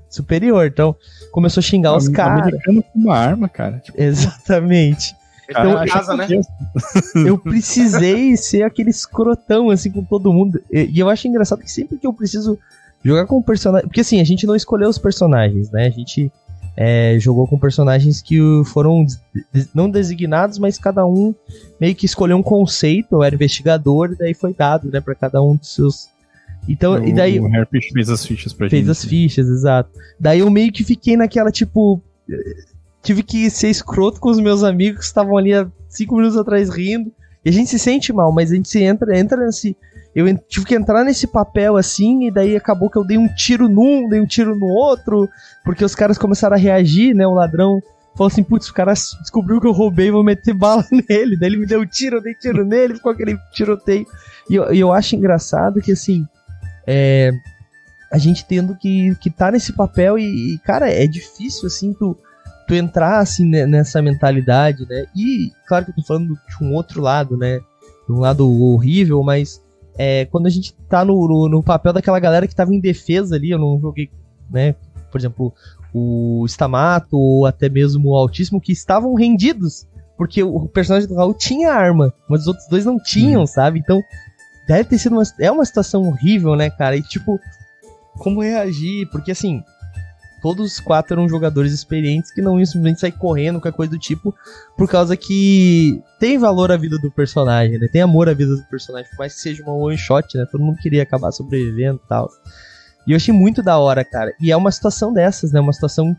[0.08, 0.66] Superior.
[0.66, 0.94] Então,
[1.32, 2.42] começou a xingar os caras.
[2.42, 3.78] Americano com uma arma, cara.
[3.78, 4.00] Tipo...
[4.00, 5.14] Exatamente.
[5.50, 6.28] Então, casa, né?
[7.26, 10.62] eu precisei ser aquele escrotão, assim, com todo mundo.
[10.70, 12.58] E, e eu acho engraçado que sempre que eu preciso
[13.04, 13.88] jogar com personagem.
[13.88, 15.86] Porque assim, a gente não escolheu os personagens, né?
[15.86, 16.30] A gente
[16.76, 19.04] é, jogou com personagens que foram
[19.74, 21.34] não designados, mas cada um
[21.80, 23.16] meio que escolheu um conceito.
[23.16, 26.08] Eu era investigador, e daí foi dado, né, para cada um dos seus.
[26.68, 27.40] Então, o, e daí.
[27.40, 27.48] O
[27.92, 28.86] fez as fichas pra fez gente.
[28.86, 29.90] Fez as fichas, exato.
[30.18, 32.00] Daí eu meio que fiquei naquela, tipo
[33.02, 36.68] tive que ser escroto com os meus amigos que estavam ali há cinco minutos atrás
[36.68, 37.12] rindo.
[37.44, 39.76] E a gente se sente mal, mas a gente se entra, entra nesse.
[40.14, 43.68] Eu tive que entrar nesse papel assim, e daí acabou que eu dei um tiro
[43.68, 45.28] num, dei um tiro no outro,
[45.64, 47.26] porque os caras começaram a reagir, né?
[47.26, 47.80] O ladrão
[48.14, 51.38] falou assim: putz, o cara descobriu que eu roubei, vou meter bala nele.
[51.38, 54.06] Daí ele me deu um tiro, eu dei tiro nele, ficou aquele tiroteio.
[54.50, 56.26] E eu, eu acho engraçado que assim.
[56.86, 57.30] É,
[58.12, 62.16] a gente tendo que, que tá nesse papel e, e, cara, é difícil assim tu
[62.70, 65.06] tu entrar assim nessa mentalidade, né?
[65.16, 67.58] E claro que eu tô falando de um outro lado, né?
[68.06, 69.60] De um lado horrível, mas
[69.98, 73.34] é, quando a gente tá no, no, no, papel daquela galera que tava em defesa
[73.34, 74.08] ali, eu não joguei,
[74.48, 74.76] né?
[75.10, 75.52] Por exemplo,
[75.92, 79.84] o Stamato ou até mesmo o Altíssimo, que estavam rendidos,
[80.16, 83.46] porque o personagem do Raul tinha arma, mas os outros dois não tinham, uhum.
[83.48, 83.80] sabe?
[83.80, 84.00] Então,
[84.68, 86.96] deve ter sido uma, é uma situação horrível, né, cara?
[86.96, 87.40] E tipo,
[88.16, 89.10] como reagir?
[89.10, 89.60] Porque assim,
[90.40, 93.98] todos os quatro eram jogadores experientes que não iam simplesmente sair correndo, qualquer coisa do
[93.98, 94.34] tipo,
[94.76, 97.88] por causa que tem valor a vida do personagem, né?
[97.88, 100.46] Tem amor à vida do personagem, por mais que seja uma one shot, né?
[100.50, 102.28] Todo mundo queria acabar sobrevivendo e tal.
[103.06, 104.32] E eu achei muito da hora, cara.
[104.40, 105.60] E é uma situação dessas, né?
[105.60, 106.16] Uma situação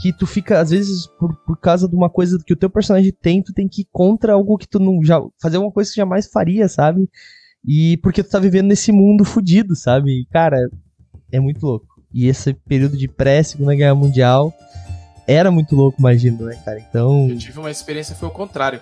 [0.00, 3.12] que tu fica, às vezes, por, por causa de uma coisa que o teu personagem
[3.12, 5.02] tem, tu tem que ir contra algo que tu não.
[5.04, 7.08] Já, fazer uma coisa que jamais faria, sabe?
[7.64, 10.22] E porque tu tá vivendo nesse mundo fudido, sabe?
[10.22, 10.68] E, cara,
[11.30, 11.91] é muito louco.
[12.12, 14.52] E esse período de pré-Segunda Guerra Mundial
[15.26, 16.78] era muito louco, imagino, né, cara?
[16.78, 17.28] Então.
[17.28, 18.80] Eu tive uma experiência foi o contrário.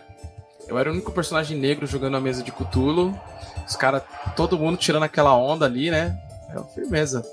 [0.66, 3.18] Eu era o único personagem negro jogando a mesa de Cthulhu.
[3.66, 4.02] Os caras,
[4.36, 6.16] todo mundo tirando aquela onda ali, né?
[6.48, 7.24] É uma firmeza.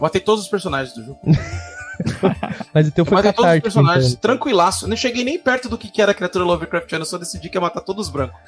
[0.00, 1.20] Matei todos os personagens do jogo.
[2.74, 4.20] Mas então foi Matei todos os personagens, então.
[4.20, 4.88] tranquilaço.
[4.88, 7.80] Não cheguei nem perto do que era a criatura Lovecraftiana, só decidi que ia matar
[7.80, 8.38] todos os brancos.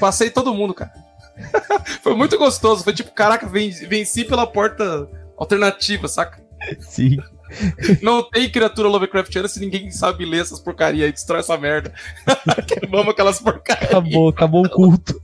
[0.00, 0.92] Passei todo mundo, cara.
[2.02, 2.84] foi muito gostoso.
[2.84, 6.42] Foi tipo, caraca, venci pela porta alternativa, saca?
[6.80, 7.18] Sim.
[8.02, 11.92] Não tem criatura Lovecraftiana se ninguém sabe ler essas porcarias e destrói essa merda.
[12.66, 13.90] Queimamos aquelas porcarias.
[13.90, 15.20] Acabou, acabou o culto.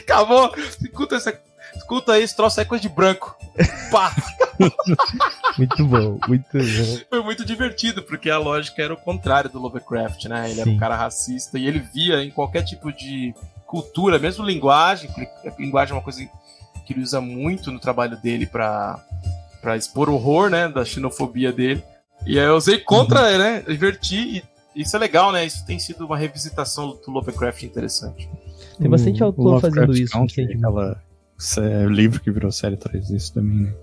[0.00, 0.52] acabou.
[0.56, 1.40] Escuta, essa,
[1.76, 3.36] escuta aí, esse troço é coisa de branco.
[3.90, 4.14] Pá!
[5.58, 6.98] muito bom, muito bom.
[7.08, 10.46] Foi muito divertido, porque a lógica era o contrário do Lovecraft, né?
[10.46, 10.60] Ele Sim.
[10.60, 13.34] era um cara racista e ele via em qualquer tipo de
[13.66, 15.10] cultura, mesmo linguagem,
[15.58, 16.22] linguagem é uma coisa
[16.84, 18.98] que ele usa muito no trabalho dele para
[19.60, 21.84] para expor o horror, né, da xenofobia dele.
[22.26, 23.38] E aí eu usei contra, uhum.
[23.38, 24.42] né, inverti
[24.74, 25.44] e isso é legal, né?
[25.44, 28.28] Isso tem sido uma revisitação do Lovecraft interessante.
[28.78, 30.12] Tem bastante autor fazendo isso.
[30.12, 31.00] Country, aquela
[31.58, 33.74] é, livro que virou série traz isso também, né?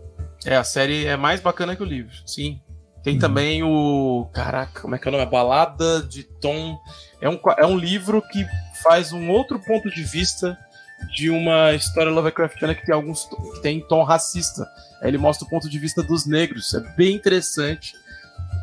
[0.45, 2.59] É, a série é mais bacana que o livro, sim.
[3.03, 3.19] Tem uhum.
[3.19, 4.27] também o.
[4.33, 5.23] Caraca, como é que é o nome?
[5.23, 6.77] A Balada de Tom.
[7.21, 8.45] É um, é um livro que
[8.81, 10.57] faz um outro ponto de vista
[11.07, 14.67] de uma história Lovecraftiana que tem alguns que tem tom racista.
[15.01, 16.73] Aí ele mostra o ponto de vista dos negros.
[16.73, 17.93] É bem interessante.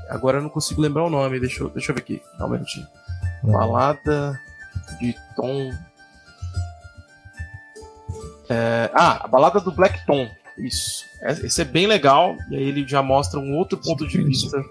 [0.08, 1.40] Agora eu não consigo lembrar o nome.
[1.40, 2.22] Deixa eu, deixa eu ver aqui.
[2.38, 2.86] Dá um minutinho.
[3.42, 4.38] Balada
[5.00, 5.72] de Tom.
[8.48, 10.28] É, ah, a balada do Black Tom.
[10.56, 11.04] Isso.
[11.20, 12.36] É, esse é bem legal.
[12.50, 14.62] E aí ele já mostra um outro ponto de vista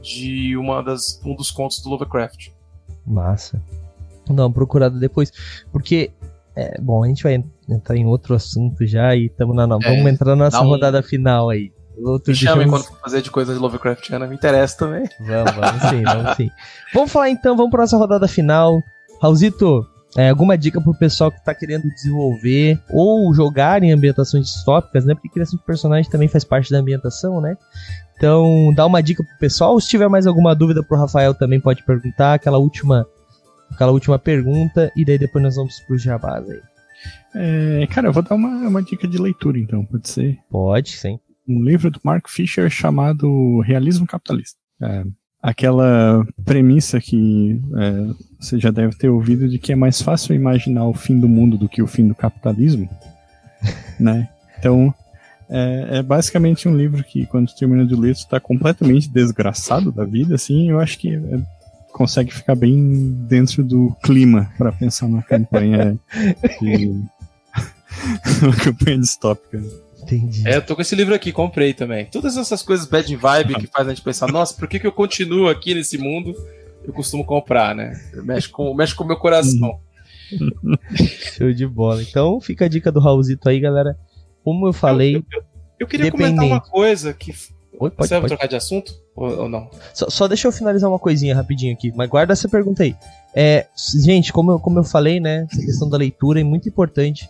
[0.00, 2.48] de uma das, um dos contos do Lovecraft.
[3.06, 3.60] Massa.
[4.26, 5.32] Dá uma procurada depois.
[5.70, 6.10] Porque,
[6.54, 9.64] é, bom, a gente vai entrar em outro assunto já e estamos na.
[9.64, 10.68] É, vamos entrar na nossa um...
[10.68, 11.72] rodada final aí.
[11.98, 15.04] Outro me chame quando for fazer de coisas de Lovecraftiana, me interessa também.
[15.20, 16.50] Vamos, vamos sim, vamos sim.
[16.94, 18.82] Vamos falar então, vamos para nossa rodada final.
[19.20, 19.86] Raulzito,
[20.16, 25.14] é, alguma dica pro pessoal que tá querendo desenvolver ou jogar em ambientações distópicas, né?
[25.14, 27.56] Porque criação de personagem também faz parte da ambientação, né?
[28.16, 29.78] Então, dá uma dica pro pessoal.
[29.80, 33.06] Se tiver mais alguma dúvida pro Rafael também pode perguntar, aquela última
[33.72, 36.60] aquela última pergunta e daí depois nós vamos pro jabás aí.
[37.34, 40.38] É, cara, eu vou dar uma, uma dica de leitura então, pode ser?
[40.50, 41.18] Pode, sim.
[41.48, 44.58] Um livro do Mark Fisher chamado Realismo Capitalista.
[44.80, 45.04] É,
[45.42, 50.86] aquela premissa que é, você já deve ter ouvido de que é mais fácil imaginar
[50.86, 52.88] o fim do mundo do que o fim do capitalismo,
[53.98, 54.28] né?
[54.58, 54.94] Então,
[55.50, 60.36] é, é, basicamente um livro que, quando termina de ler, está completamente desgraçado da vida,
[60.36, 61.40] assim, eu acho que é,
[61.92, 65.98] consegue ficar bem dentro do clima para pensar na campanha
[66.60, 66.88] de,
[68.42, 69.62] uma campanha distópica.
[70.02, 70.48] Entendi.
[70.48, 72.06] É, eu tô com esse livro aqui, comprei também.
[72.06, 74.92] Todas essas coisas bad vibe que faz a gente pensar, nossa, por que, que eu
[74.92, 76.34] continuo aqui nesse mundo?
[76.84, 77.92] Eu costumo comprar, né?
[78.24, 79.78] Mexe com, mexe com o meu coração.
[81.36, 82.02] Show de bola.
[82.02, 83.96] Então fica a dica do Raulzito aí, galera.
[84.42, 85.16] Como eu falei.
[85.16, 85.44] Eu, eu,
[85.80, 87.32] eu queria comentar uma coisa que.
[87.78, 88.92] Oi, pode, Você vai trocar de assunto?
[89.14, 89.68] Ou, ou não?
[89.92, 92.96] Só, só, deixa eu finalizar uma coisinha rapidinho aqui, mas guarda essa pergunta aí.
[93.34, 95.46] É, gente, como eu, como eu falei, né?
[95.50, 97.28] Essa questão da leitura é muito importante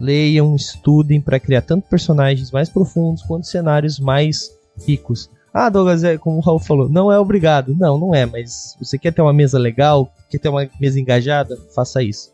[0.00, 4.50] leiam, estudem para criar tanto personagens mais profundos quanto cenários mais
[4.86, 5.28] ricos.
[5.52, 7.74] Ah, Douglas, é como o Raul falou, não é obrigado.
[7.74, 11.56] Não, não é, mas você quer ter uma mesa legal, quer ter uma mesa engajada,
[11.74, 12.32] faça isso.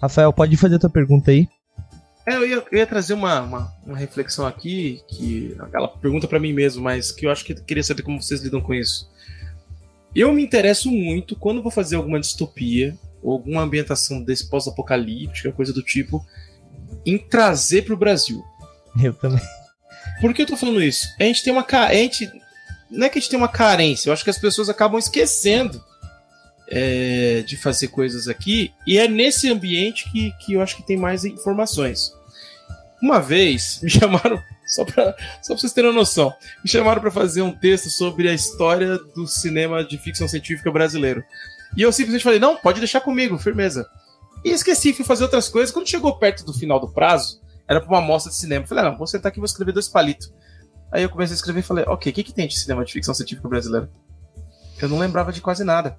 [0.00, 1.46] Rafael, pode fazer a tua pergunta aí.
[2.26, 6.40] É, eu ia, eu ia trazer uma, uma, uma, reflexão aqui, que aquela pergunta para
[6.40, 9.10] mim mesmo, mas que eu acho que eu queria saber como vocês lidam com isso.
[10.14, 15.72] Eu me interesso muito quando vou fazer alguma distopia, ou alguma ambientação desse pós-apocalíptica, coisa
[15.72, 16.24] do tipo,
[17.04, 18.42] em trazer para o Brasil.
[19.02, 19.42] Eu também.
[20.20, 21.08] Por que eu tô falando isso?
[21.18, 22.30] A gente tem uma a gente
[22.90, 25.82] não é que a gente tem uma carência, eu acho que as pessoas acabam esquecendo
[26.76, 30.96] é, de fazer coisas aqui e é nesse ambiente que, que eu acho que tem
[30.96, 32.12] mais informações.
[33.00, 37.12] Uma vez me chamaram só para só pra vocês terem uma noção, me chamaram para
[37.12, 41.22] fazer um texto sobre a história do cinema de ficção científica brasileiro.
[41.76, 43.86] E eu simplesmente falei: não, pode deixar comigo, firmeza.
[44.44, 45.72] E esqueci, fui fazer outras coisas.
[45.72, 48.66] Quando chegou perto do final do prazo, era pra uma amostra de cinema.
[48.66, 50.32] falei, ah, não, vou sentar aqui e vou escrever dois palitos.
[50.92, 52.92] Aí eu comecei a escrever e falei, ok, o que, que tem de cinema de
[52.92, 53.88] ficção científica brasileiro?
[54.80, 55.96] Eu não lembrava de quase nada.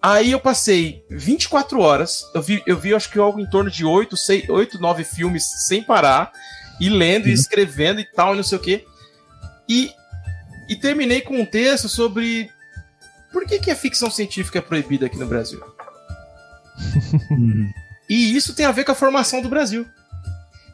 [0.00, 3.84] Aí eu passei 24 horas, eu vi, eu vi acho que algo em torno de
[3.84, 6.32] 8, 6, 8 9 filmes sem parar,
[6.80, 7.30] e lendo uhum.
[7.30, 8.84] e escrevendo e tal, e não sei o quê.
[9.68, 9.90] E,
[10.68, 12.50] e terminei com um texto sobre
[13.32, 15.62] por que, que a ficção científica é proibida aqui no Brasil.
[18.08, 19.86] E isso tem a ver com a formação do Brasil.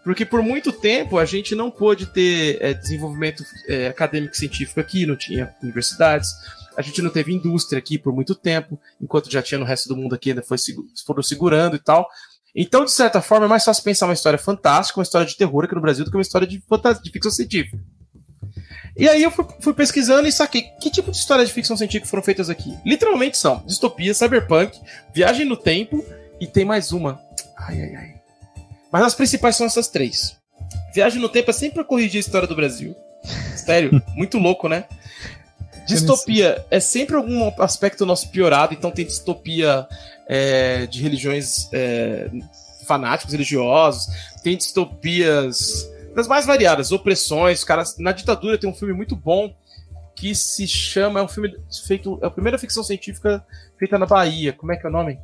[0.03, 5.07] Porque por muito tempo a gente não pôde ter é, desenvolvimento é, acadêmico científico aqui,
[5.07, 6.35] não tinha universidades,
[6.81, 9.97] a gente não teve indústria aqui por muito tempo, enquanto já tinha no resto do
[9.97, 10.57] mundo aqui, ainda foi,
[11.07, 12.09] foram segurando e tal.
[12.55, 15.65] Então, de certa forma, é mais fácil pensar uma história fantástica, uma história de terror
[15.65, 17.79] aqui no Brasil do que uma história de, de ficção científica.
[18.97, 22.09] E aí eu fui, fui, pesquisando e saquei que tipo de histórias de ficção científica
[22.09, 22.77] foram feitas aqui.
[22.85, 24.79] Literalmente são distopia, cyberpunk,
[25.15, 26.05] viagem no tempo
[26.41, 27.21] e tem mais uma.
[27.57, 28.15] Ai, ai, ai.
[28.91, 30.37] Mas as principais são essas três.
[30.93, 32.97] Viagem no tempo é sempre pra corrigir a história do Brasil.
[33.55, 34.87] Sério, muito louco, né?
[35.87, 39.87] Distopia é sempre algum aspecto nosso piorado, então tem distopia
[40.29, 42.31] é, de religiões é,
[42.87, 44.07] fanáticos religiosos,
[44.43, 47.97] tem distopias das mais variadas, opressões, caras.
[47.99, 49.55] Na ditadura tem um filme muito bom
[50.15, 51.21] que se chama.
[51.21, 51.57] É um filme
[51.87, 52.19] feito.
[52.23, 53.45] É a primeira ficção científica
[53.79, 54.53] feita na Bahia.
[54.53, 55.19] Como é que é o nome?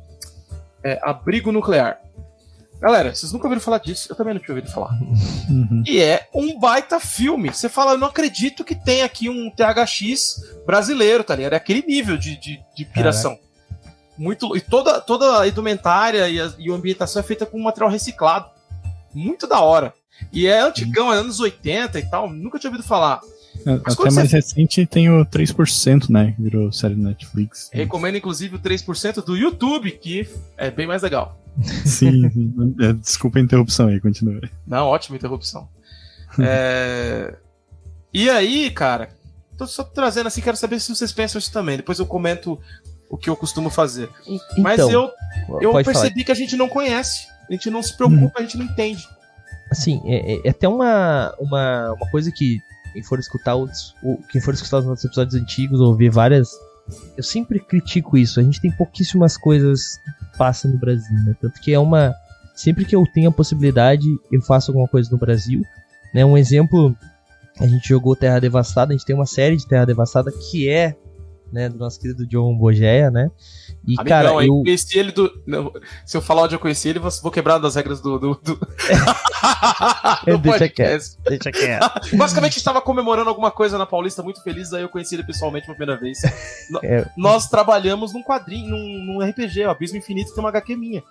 [0.83, 1.99] É Abrigo Nuclear.
[2.79, 4.07] Galera, vocês nunca ouviram falar disso?
[4.11, 4.91] Eu também não tinha ouvido falar.
[5.49, 5.83] Uhum.
[5.85, 7.49] E é um baita filme.
[7.49, 11.53] Você fala, eu não acredito que tem aqui um THX brasileiro, tá ligado?
[11.53, 13.35] É aquele nível de, de, de piração.
[13.35, 13.47] Caraca.
[14.17, 17.89] Muito, e toda, toda a indumentária e a, e a ambientação é feita com material
[17.89, 18.49] reciclado.
[19.13, 19.93] Muito da hora.
[20.31, 22.29] E é antigão, é anos 80 e tal.
[22.29, 23.21] Nunca tinha ouvido falar.
[23.65, 24.37] Mas Até mais você...
[24.37, 26.33] recente tem o 3%, né?
[26.35, 27.69] Que virou série Netflix.
[27.73, 30.27] Recomendo, inclusive, o 3% do YouTube, que
[30.57, 31.39] é bem mais legal.
[31.85, 32.25] Sim,
[32.79, 34.39] é, desculpa a interrupção aí, continua.
[34.65, 35.67] Não, ótima interrupção.
[36.39, 37.35] é...
[38.13, 39.09] E aí, cara,
[39.57, 41.77] tô só trazendo assim, quero saber se vocês pensam isso também.
[41.77, 42.59] Depois eu comento
[43.09, 44.09] o que eu costumo fazer.
[44.25, 45.11] Então, Mas eu,
[45.61, 46.25] eu percebi falar.
[46.25, 48.31] que a gente não conhece, a gente não se preocupa, hum.
[48.35, 49.07] a gente não entende.
[49.71, 52.61] Assim, é, é, é até uma, uma, uma coisa que
[52.97, 56.49] quem for escutar os, o, quem for escutar os nossos episódios antigos ou ver várias.
[57.15, 58.39] Eu sempre critico isso.
[58.39, 59.97] A gente tem pouquíssimas coisas
[60.31, 61.35] que passam no Brasil, né?
[61.39, 62.15] Tanto que é uma.
[62.55, 65.61] Sempre que eu tenho a possibilidade, eu faço alguma coisa no Brasil.
[66.11, 66.25] Né?
[66.25, 66.97] Um exemplo,
[67.59, 70.95] a gente jogou Terra Devastada, a gente tem uma série de Terra Devastada que é
[71.51, 73.31] né, do nosso querido John Bogeia, né?
[73.85, 74.41] E, Amigão, cara, eu...
[74.41, 75.31] eu conheci ele do.
[75.45, 75.71] Não,
[76.05, 78.19] se eu falar onde eu conheci ele, vou quebrar das regras do.
[78.19, 78.55] do, do...
[80.25, 81.17] do deixa quieto.
[81.27, 82.15] Deixa quieto.
[82.17, 85.77] Basicamente, estava comemorando alguma coisa na Paulista muito feliz, aí eu conheci ele pessoalmente pela
[85.77, 86.19] primeira vez.
[86.83, 87.07] É...
[87.15, 91.03] Nós trabalhamos num quadrinho, num, num RPG, o Abismo Infinito tem uma HQ minha.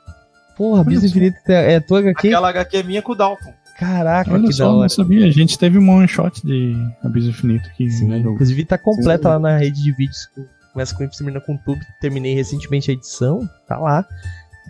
[0.56, 2.28] Porra, Abismo Infinito é tua HQ?
[2.28, 3.54] Aquela HQ é minha com o Dalton.
[3.78, 4.82] Caraca, Olha que só, da hora.
[4.82, 5.26] não sabia.
[5.26, 7.90] A gente teve um one shot de Abismo Infinito aqui.
[7.90, 9.28] Sim, né, inclusive tá completa Sim.
[9.28, 10.28] lá na rede de vídeos.
[10.72, 11.80] Começa com termina com Tube.
[12.00, 13.48] Terminei recentemente a edição.
[13.68, 14.06] Tá lá.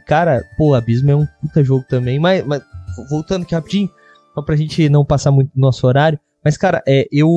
[0.07, 2.19] Cara, pô, Abismo é um puta jogo também.
[2.19, 2.63] Mas, mas
[3.09, 3.91] voltando aqui rapidinho,
[4.35, 6.19] só pra gente não passar muito do nosso horário.
[6.45, 7.29] Mas, cara, é, eu.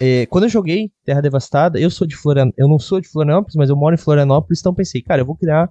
[0.00, 2.58] É, quando eu joguei Terra Devastada, eu sou de Florianópolis.
[2.58, 5.36] Eu não sou de Florianópolis, mas eu moro em Florianópolis, então pensei, cara, eu vou
[5.36, 5.68] criar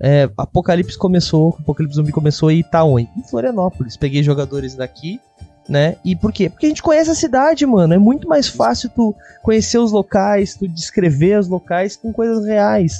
[0.00, 3.08] é, Apocalipse começou, Apocalipse Zumbi começou e tá onde?
[3.16, 3.96] Em Florianópolis.
[3.96, 5.20] Peguei jogadores daqui,
[5.68, 5.96] né?
[6.04, 6.48] E por quê?
[6.48, 7.92] Porque a gente conhece a cidade, mano.
[7.94, 12.98] É muito mais fácil tu conhecer os locais, tu descrever os locais com coisas reais.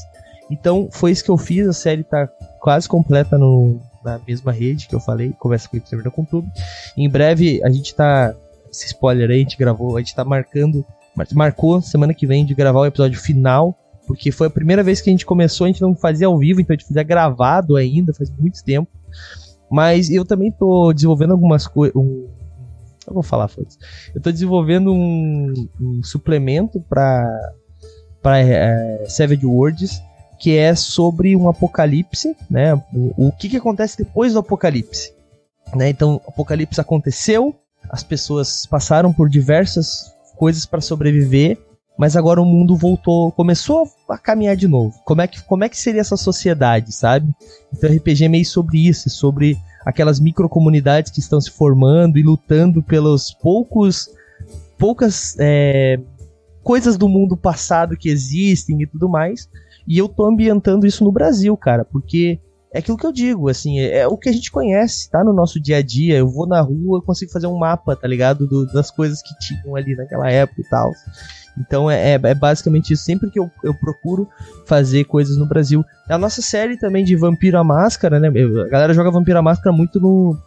[0.51, 1.69] Então, foi isso que eu fiz.
[1.69, 2.29] A série tá
[2.61, 5.33] quase completa no, na mesma rede que eu falei.
[5.39, 6.51] Começa com o termina com tudo.
[6.97, 8.35] Em breve, a gente tá.
[8.71, 10.85] Esse spoiler aí, a gente gravou, a gente tá marcando.
[11.33, 13.77] Marcou semana que vem de gravar o episódio final
[14.09, 16.63] porque foi a primeira vez que a gente começou, a gente não fazia ao vivo,
[16.63, 18.91] então a gente fazia gravado ainda, faz muito tempo.
[19.71, 21.95] Mas eu também tô desenvolvendo algumas coisas.
[21.95, 22.27] Um,
[23.07, 23.69] eu vou falar, foda
[24.15, 27.53] Eu tô desenvolvendo um, um suplemento para
[28.23, 29.47] para é, Savage
[30.41, 32.75] que é sobre um apocalipse, né?
[32.93, 35.13] O, o que, que acontece depois do apocalipse,
[35.77, 35.91] né?
[35.91, 37.55] Então, o apocalipse aconteceu,
[37.91, 41.59] as pessoas passaram por diversas coisas para sobreviver
[41.99, 44.95] mas agora o mundo voltou, começou a caminhar de novo.
[45.05, 47.29] Como é que, como é que seria essa sociedade, sabe?
[47.77, 52.83] Então RPG é meio sobre isso, sobre aquelas microcomunidades que estão se formando e lutando
[52.83, 54.09] pelos poucos
[54.79, 55.99] poucas é,
[56.63, 59.49] coisas do mundo passado que existem e tudo mais.
[59.87, 62.39] E eu tô ambientando isso no Brasil, cara, porque
[62.73, 65.33] é aquilo que eu digo, assim, é, é, o que a gente conhece, tá no
[65.33, 66.19] nosso dia a dia.
[66.19, 68.47] Eu vou na rua, consigo fazer um mapa, tá ligado?
[68.47, 70.93] Do, das coisas que tinham ali naquela época e tal.
[71.61, 73.05] Então é, é, é, basicamente isso.
[73.05, 74.29] Sempre que eu, eu procuro
[74.67, 75.85] fazer coisas no Brasil.
[76.09, 78.29] A nossa série também de Vampiro à Máscara, né?
[78.29, 80.39] A galera joga Vampiro à Máscara muito no.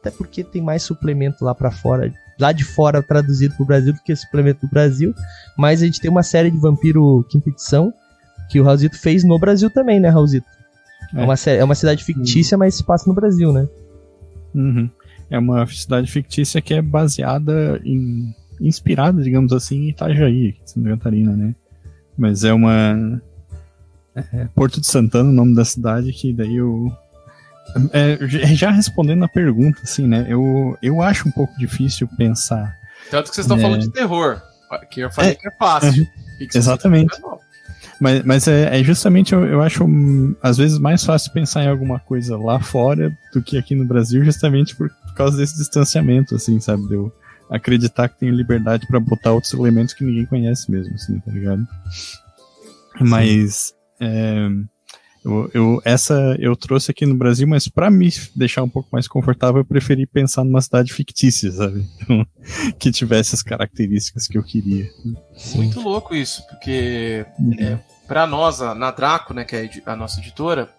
[0.00, 2.12] Até porque tem mais suplemento lá para fora.
[2.38, 5.14] Lá de fora traduzido pro Brasil do que suplemento do Brasil.
[5.56, 7.92] Mas a gente tem uma série de Vampiro quinta edição.
[8.48, 10.46] Que o Raulzito fez no Brasil também, né, Raulzito?
[11.14, 12.60] É, é uma, é uma cidade fictícia, uhum.
[12.60, 13.66] mas se passa no Brasil, né?
[14.54, 14.88] Uhum.
[15.28, 21.36] É uma cidade fictícia que é baseada em inspirada, digamos assim, em Itajaí, Santa Catarina,
[21.36, 21.54] né?
[22.16, 23.20] Mas é uma.
[24.14, 26.90] É, Porto de Santana, o nome da cidade, que daí eu.
[27.92, 28.18] É,
[28.54, 30.24] já respondendo a pergunta, assim, né?
[30.28, 32.76] Eu, eu acho um pouco difícil pensar.
[33.10, 33.60] Tanto que vocês estão é...
[33.60, 34.40] falando de terror,
[34.90, 36.06] que eu falei é, que é fácil.
[36.54, 37.20] exatamente.
[38.00, 39.84] Mas, mas é, é, justamente, eu, eu acho,
[40.42, 44.24] às vezes, mais fácil pensar em alguma coisa lá fora do que aqui no Brasil,
[44.24, 46.82] justamente por, por causa desse distanciamento, assim, sabe?
[46.90, 47.12] Eu,
[47.50, 51.66] acreditar que tem liberdade para botar outros elementos que ninguém conhece mesmo, assim, tá ligado?
[53.00, 54.48] Mas é,
[55.26, 59.08] eu, eu, essa eu trouxe aqui no Brasil, mas para me deixar um pouco mais
[59.08, 61.84] confortável, eu preferi pensar numa cidade fictícia, sabe?
[62.00, 62.26] Então,
[62.78, 64.88] que tivesse as características que eu queria.
[65.56, 67.54] Muito louco isso, porque uhum.
[67.58, 70.70] é, para nós, na Draco, né, que é a nossa editora,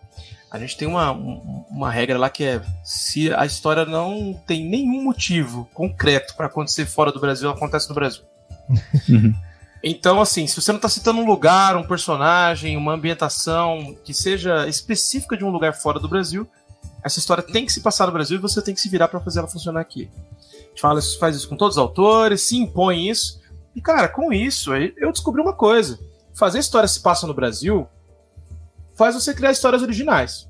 [0.49, 5.03] a gente tem uma, uma regra lá que é: se a história não tem nenhum
[5.03, 8.23] motivo concreto para acontecer fora do Brasil, acontece no Brasil.
[9.09, 9.33] Uhum.
[9.83, 14.67] Então, assim, se você não está citando um lugar, um personagem, uma ambientação que seja
[14.67, 16.47] específica de um lugar fora do Brasil,
[17.03, 19.19] essa história tem que se passar no Brasil e você tem que se virar para
[19.19, 20.09] fazer ela funcionar aqui.
[20.43, 23.39] A gente fala, faz isso com todos os autores, se impõe isso.
[23.75, 25.99] E, cara, com isso, eu descobri uma coisa.
[26.33, 27.87] Fazer história se passa no Brasil
[28.97, 30.49] faz você criar histórias originais.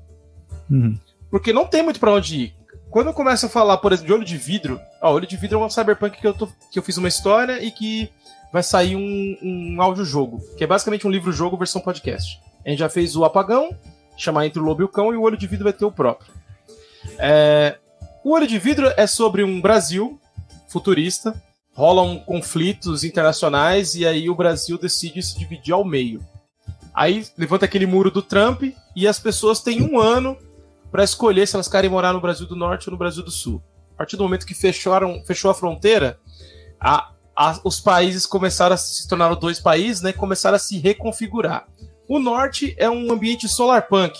[0.70, 0.98] Uhum.
[1.30, 2.54] Porque não tem muito para onde ir.
[2.90, 5.60] Quando eu começo a falar, por exemplo, de Olho de Vidro, ó, Olho de Vidro
[5.60, 8.10] é um cyberpunk que eu, tô, que eu fiz uma história e que
[8.50, 12.40] vai sair um, um áudio-jogo, que é basicamente um livro-jogo versão podcast.
[12.64, 13.76] A gente já fez o Apagão,
[14.16, 15.92] chamar Entre o Lobo e o Cão, e o Olho de Vidro vai ter o
[15.92, 16.32] próprio.
[17.18, 17.76] É,
[18.24, 20.18] o Olho de Vidro é sobre um Brasil
[20.66, 21.40] futurista,
[21.74, 26.24] rolam conflitos internacionais e aí o Brasil decide se dividir ao meio.
[26.98, 28.64] Aí levanta aquele muro do Trump
[28.96, 30.36] e as pessoas têm um ano
[30.90, 33.62] para escolher se elas querem morar no Brasil do Norte ou no Brasil do Sul.
[33.94, 36.18] A partir do momento que fecharam, fechou a fronteira,
[36.80, 40.12] a, a, os países começaram a se tornar dois países, né?
[40.12, 41.68] Começaram a se reconfigurar.
[42.08, 44.18] O Norte é um ambiente solarpunk,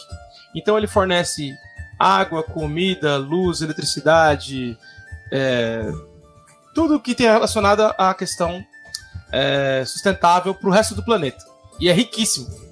[0.54, 1.52] então ele fornece
[1.98, 4.78] água, comida, luz, eletricidade,
[5.32, 5.90] é,
[6.72, 8.64] tudo que tem relacionado à questão
[9.32, 11.44] é, sustentável para o resto do planeta.
[11.80, 12.67] E é riquíssimo.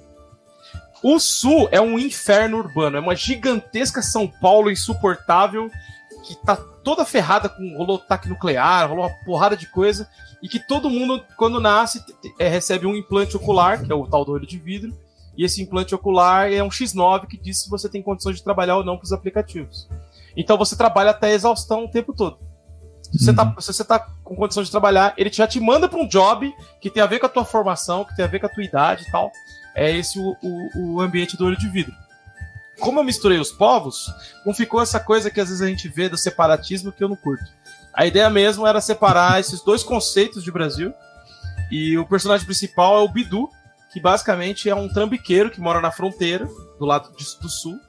[1.01, 5.69] O Sul é um inferno urbano, é uma gigantesca São Paulo insuportável
[6.23, 10.09] que tá toda ferrada com rolou ataque nuclear, rolou uma porrada de coisa
[10.41, 12.03] e que todo mundo quando nasce
[12.37, 14.93] é, recebe um implante ocular, que é o tal do olho de vidro,
[15.37, 18.77] e esse implante ocular é um X9 que diz se você tem condições de trabalhar
[18.77, 19.87] ou não com os aplicativos.
[20.35, 22.39] Então você trabalha até exaustão o tempo todo.
[23.03, 23.61] Se você, tá, uhum.
[23.61, 26.89] se você tá com condição de trabalhar, ele já te manda para um job que
[26.89, 29.05] tem a ver com a tua formação, que tem a ver com a tua idade
[29.07, 29.31] e tal
[29.77, 31.93] é esse o, o, o ambiente do olho de vidro.
[32.79, 34.11] Como eu misturei os povos,
[34.45, 37.15] não ficou essa coisa que às vezes a gente vê do separatismo que eu não
[37.15, 37.45] curto.
[37.93, 40.93] A ideia mesmo era separar esses dois conceitos de Brasil.
[41.71, 43.49] E o personagem principal é o Bidu,
[43.91, 46.47] que basicamente é um trambiqueiro que mora na fronteira,
[46.79, 47.79] do lado do sul.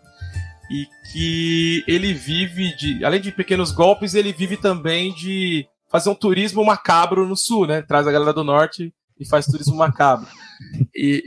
[0.71, 3.05] E que ele vive de.
[3.05, 7.81] Além de pequenos golpes, ele vive também de fazer um turismo macabro no sul, né?
[7.83, 10.27] Traz a galera do norte e faz turismo macabro.
[10.95, 11.25] E,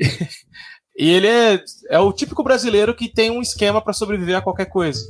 [0.98, 4.66] e ele é, é o típico brasileiro que tem um esquema para sobreviver a qualquer
[4.66, 5.04] coisa.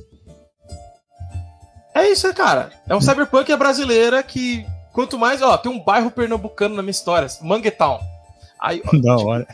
[1.93, 2.71] É isso, cara.
[2.87, 5.41] É um cyberpunk brasileira que, quanto mais.
[5.41, 7.99] Ó, tem um bairro pernambucano na minha história, Manguetown.
[8.59, 9.47] Aí, ó, da tipo, hora.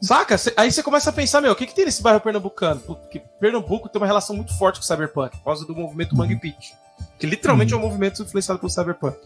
[0.00, 0.36] Saca?
[0.56, 2.80] Aí você começa a pensar, meu, o que, que tem nesse bairro pernambucano?
[2.80, 6.36] Porque Pernambuco tem uma relação muito forte com o cyberpunk, por causa do movimento Mangue
[6.36, 6.72] Pitch.
[7.18, 7.80] Que literalmente uhum.
[7.80, 9.16] é um movimento influenciado pelo cyberpunk.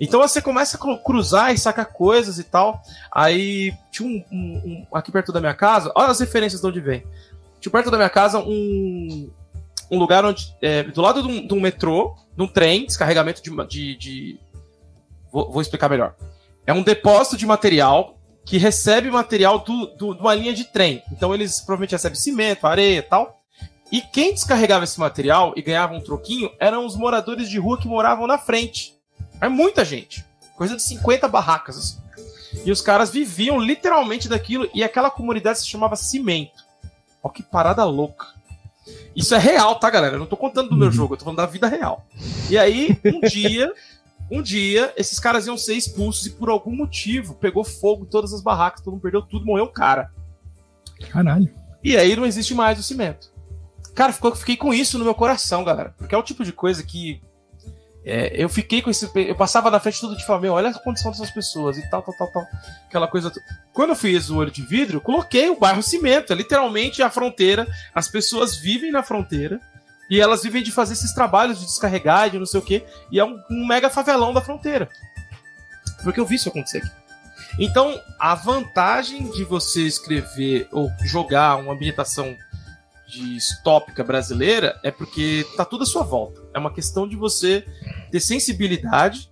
[0.00, 2.80] Então você começa a cruzar e sacar coisas e tal.
[3.12, 6.80] Aí tinha um, um, um, aqui perto da minha casa, olha as referências de onde
[6.80, 7.04] vem.
[7.60, 9.30] Tinha perto da minha casa um,
[9.90, 10.54] um lugar onde.
[10.62, 13.50] É, do lado de um, de um, metrô, de um trem, descarregamento de.
[13.66, 14.40] de, de
[15.32, 16.14] vou, vou, explicar melhor.
[16.66, 21.02] É um depósito de material que recebe material do, do, de uma linha de trem.
[21.12, 23.42] Então eles provavelmente recebem cimento, areia e tal.
[23.90, 27.88] E quem descarregava esse material e ganhava um troquinho eram os moradores de rua que
[27.88, 28.97] moravam na frente.
[29.40, 30.24] É muita gente.
[30.56, 32.08] Coisa de 50 barracas, assim.
[32.64, 36.64] E os caras viviam literalmente daquilo, e aquela comunidade se chamava Cimento.
[37.22, 38.26] Ó, que parada louca.
[39.14, 40.14] Isso é real, tá, galera?
[40.14, 40.92] Eu não tô contando do meu uhum.
[40.92, 42.06] jogo, eu tô falando da vida real.
[42.48, 43.72] E aí, um dia,
[44.30, 48.32] um dia, esses caras iam ser expulsos e por algum motivo pegou fogo em todas
[48.32, 50.10] as barracas, todo mundo perdeu tudo, morreu um cara.
[51.10, 51.52] Caralho.
[51.82, 53.30] E aí não existe mais o cimento.
[53.94, 55.94] Cara, ficou, fiquei com isso no meu coração, galera.
[55.96, 57.20] Porque é o tipo de coisa que
[58.08, 59.10] é, eu fiquei com esse.
[59.14, 62.02] Eu passava na frente tudo de falar, meu, olha a condição dessas pessoas e tal,
[62.02, 62.46] tal, tal, tal.
[62.86, 63.30] Aquela coisa.
[63.72, 67.66] Quando eu fiz o olho de vidro, coloquei o bairro Cimento, é literalmente a fronteira.
[67.94, 69.60] As pessoas vivem na fronteira
[70.10, 72.84] e elas vivem de fazer esses trabalhos de descarregar, de não sei o quê.
[73.12, 74.88] E é um, um mega favelão da fronteira.
[76.02, 76.90] Porque eu vi isso acontecer aqui.
[77.58, 82.36] Então, a vantagem de você escrever ou jogar uma ambientação
[83.08, 86.40] distópica brasileira é porque tá tudo à sua volta.
[86.58, 87.64] É uma questão de você
[88.10, 89.30] ter sensibilidade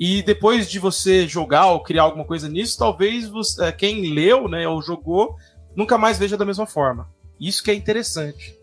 [0.00, 4.48] e depois de você jogar ou criar alguma coisa nisso, talvez você, é, quem leu,
[4.48, 5.36] né, ou jogou,
[5.76, 7.06] nunca mais veja da mesma forma.
[7.38, 8.56] Isso que é interessante,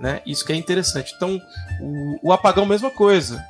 [0.00, 0.20] né?
[0.26, 1.14] Isso que é interessante.
[1.16, 1.40] Então,
[1.80, 3.44] o, o apagão, mesma coisa.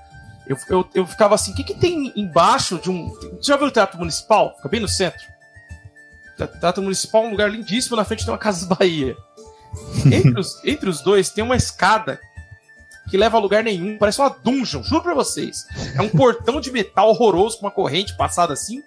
[0.47, 3.09] Eu, eu, eu ficava assim, o que, que tem embaixo de um.
[3.09, 4.55] Você já viu o Teatro Municipal?
[4.57, 5.21] Fica bem no centro.
[6.39, 9.17] O Teatro Municipal é um lugar lindíssimo, na frente tem uma Casa Bahia.
[10.11, 12.19] Entre os, entre os dois tem uma escada
[13.09, 15.67] que leva a lugar nenhum, parece uma dungeon, juro pra vocês.
[15.95, 18.83] É um portão de metal horroroso com uma corrente passada assim,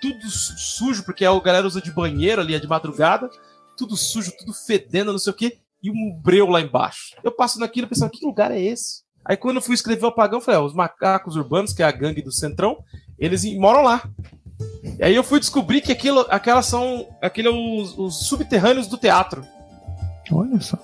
[0.00, 3.30] tudo sujo, porque a galera usa de banheiro ali, é de madrugada,
[3.76, 7.14] tudo sujo, tudo fedendo, não sei o quê, e um breu lá embaixo.
[7.22, 9.02] Eu passo naquilo pensando, que lugar é esse?
[9.24, 11.86] Aí quando eu fui escrever o Pagão, eu falei, ah, os macacos urbanos, que é
[11.86, 12.82] a gangue do Centrão,
[13.18, 14.02] eles moram lá.
[14.98, 18.96] E aí eu fui descobrir que aquilo, aquelas são aquele, é os, os subterrâneos do
[18.96, 19.44] teatro.
[20.32, 20.78] Olha só.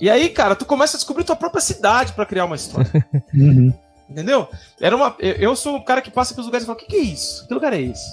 [0.00, 2.90] E aí, cara, tu começa a descobrir tua própria cidade para criar uma história.
[3.34, 3.72] Uhum.
[4.08, 4.48] Entendeu?
[4.80, 6.96] Era uma, eu sou um cara que passa pelos lugares e fala: o que, que
[6.96, 7.46] é isso?
[7.46, 8.10] Que lugar é esse?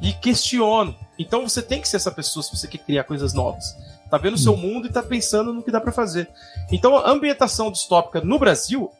[0.00, 0.94] E questiono.
[1.18, 3.76] Então você tem que ser essa pessoa se você quer criar coisas novas.
[4.08, 6.28] Tá vendo o seu mundo e tá pensando no que dá para fazer.
[6.70, 8.90] Então a ambientação distópica no Brasil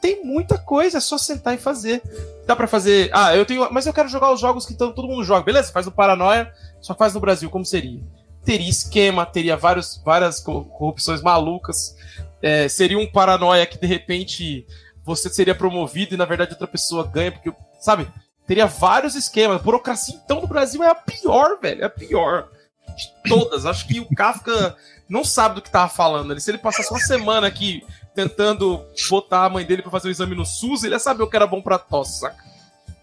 [0.00, 2.02] tem muita coisa, é só sentar e fazer.
[2.46, 3.10] Dá para fazer.
[3.12, 3.68] Ah, eu tenho.
[3.72, 5.44] Mas eu quero jogar os jogos que todo mundo joga.
[5.44, 8.00] Beleza, faz no Paranoia, só faz no Brasil, como seria?
[8.44, 11.94] Teria esquema, teria vários, várias corrupções malucas.
[12.42, 14.66] É, seria um paranoia que de repente
[15.04, 18.08] você seria promovido e na verdade outra pessoa ganha, porque, sabe?
[18.46, 19.60] Teria vários esquemas.
[19.60, 21.82] A burocracia, então, no Brasil é a pior, velho.
[21.82, 22.48] É a pior.
[22.96, 23.64] De todas.
[23.64, 24.76] Acho que o Kafka
[25.08, 26.38] não sabe do que tava falando.
[26.40, 27.84] Se ele passasse uma semana aqui
[28.14, 31.28] tentando botar a mãe dele para fazer o exame no SUS, ele ia saber o
[31.28, 32.42] que era bom pra tosse, saca?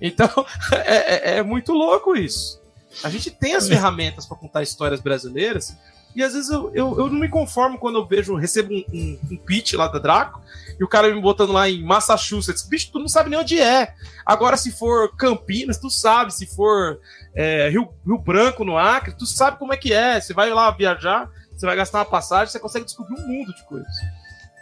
[0.02, 0.30] Então,
[0.86, 2.62] é, é, é muito louco isso.
[3.04, 5.76] A gente tem as ferramentas para contar histórias brasileiras
[6.18, 9.20] e às vezes eu, eu, eu, não me conformo quando eu vejo, recebo um, um,
[9.34, 10.42] um, pitch lá da Draco
[10.80, 12.64] e o cara me botando lá em Massachusetts.
[12.64, 13.94] Bicho, tu não sabe nem onde é.
[14.26, 16.34] Agora, se for Campinas, tu sabe.
[16.34, 17.00] Se for
[17.36, 20.20] é, Rio, Rio Branco, no Acre, tu sabe como é que é.
[20.20, 23.64] Você vai lá viajar, você vai gastar uma passagem, você consegue descobrir um mundo de
[23.66, 23.88] coisas.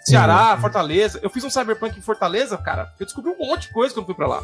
[0.04, 0.62] Ceará, uhum.
[0.62, 1.22] Fortaleza.
[1.24, 2.94] Eu fiz um Cyberpunk em Fortaleza, cara.
[3.00, 4.44] Eu descobri um monte de coisa quando fui pra lá.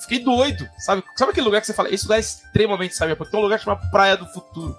[0.00, 1.02] Fiquei doido, sabe?
[1.16, 3.30] Sabe aquele lugar que você fala, esse lugar é extremamente Cyberpunk?
[3.30, 4.76] Tem um lugar chamado Praia do Futuro.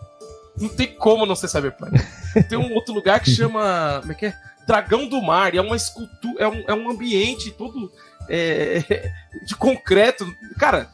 [0.59, 1.91] Não tem como não ser Cyberpunk.
[2.49, 3.99] Tem um outro lugar que chama.
[4.01, 4.35] Como é que é?
[4.67, 5.53] Dragão do Mar.
[5.53, 6.35] E é uma escultura.
[6.37, 7.91] É um, é um ambiente todo
[8.27, 9.11] é,
[9.47, 10.25] de concreto.
[10.57, 10.89] Cara,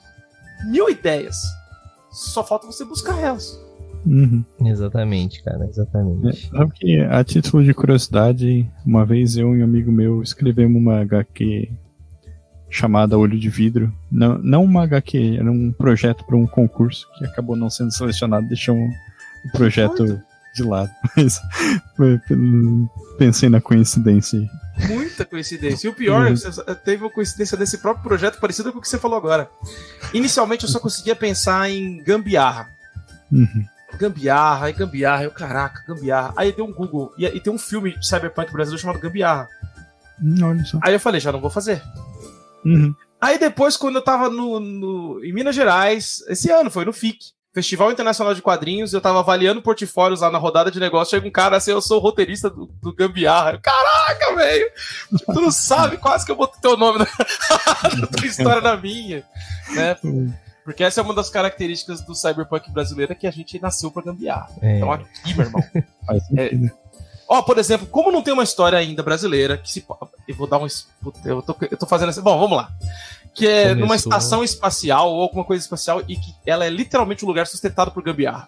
[0.66, 1.38] mil ideias.
[2.12, 3.60] Só falta você buscar elas.
[4.06, 4.46] Uhum.
[4.64, 6.46] Exatamente, cara, exatamente.
[6.46, 10.80] É, sabe que, a título de curiosidade, uma vez eu e um amigo meu escrevemos
[10.80, 11.72] uma HQ
[12.76, 13.94] chamada Olho de Vidro.
[14.12, 18.48] Não, não uma HQ, era um projeto para um concurso que acabou não sendo selecionado,
[18.48, 20.22] deixou o projeto
[20.54, 20.92] de lado.
[21.16, 21.42] Mas
[23.18, 24.40] pensei na coincidência.
[24.90, 25.88] Muita coincidência.
[25.88, 26.76] E o pior, uhum.
[26.84, 29.50] teve uma coincidência desse próprio projeto parecida com o que você falou agora.
[30.14, 32.70] Inicialmente eu só conseguia pensar em gambiarra.
[33.32, 33.66] Uhum
[33.98, 36.34] gambiarra, aí gambiarra, eu, caraca, gambiarra.
[36.36, 39.48] Aí deu um Google, e, e tem um filme de Cyberpunk brasileiro chamado Gambiarra.
[40.22, 40.80] Hum, olha só.
[40.82, 41.82] Aí eu falei, já não vou fazer.
[42.66, 42.94] Uhum.
[43.22, 47.18] Aí depois, quando eu tava no, no, em Minas Gerais, esse ano, foi no FIC,
[47.54, 51.32] Festival Internacional de Quadrinhos, eu tava avaliando portfólios lá na rodada de negócio, chega um
[51.32, 53.58] cara assim, eu sou roteirista do, do Gambiarra.
[53.60, 54.70] Caraca, velho!
[55.10, 57.06] Tu não sabe, quase que eu botei teu nome na,
[57.98, 59.24] na tua história na minha,
[59.74, 59.96] né?
[60.66, 64.04] Porque essa é uma das características do cyberpunk brasileiro é que a gente nasceu pra
[64.04, 64.50] gambiar.
[64.62, 64.78] É.
[64.78, 65.64] Então aqui, meu irmão.
[66.36, 66.50] é...
[67.28, 69.86] Ó, por exemplo, como não tem uma história ainda brasileira que se.
[70.28, 70.68] Eu vou dar um.
[71.24, 72.22] Eu tô, eu tô fazendo assim.
[72.22, 72.72] Bom, vamos lá.
[73.34, 73.82] Que é Começou.
[73.82, 77.92] numa estação espacial ou alguma coisa espacial e que ela é literalmente um lugar sustentado
[77.92, 78.48] por gambiarra.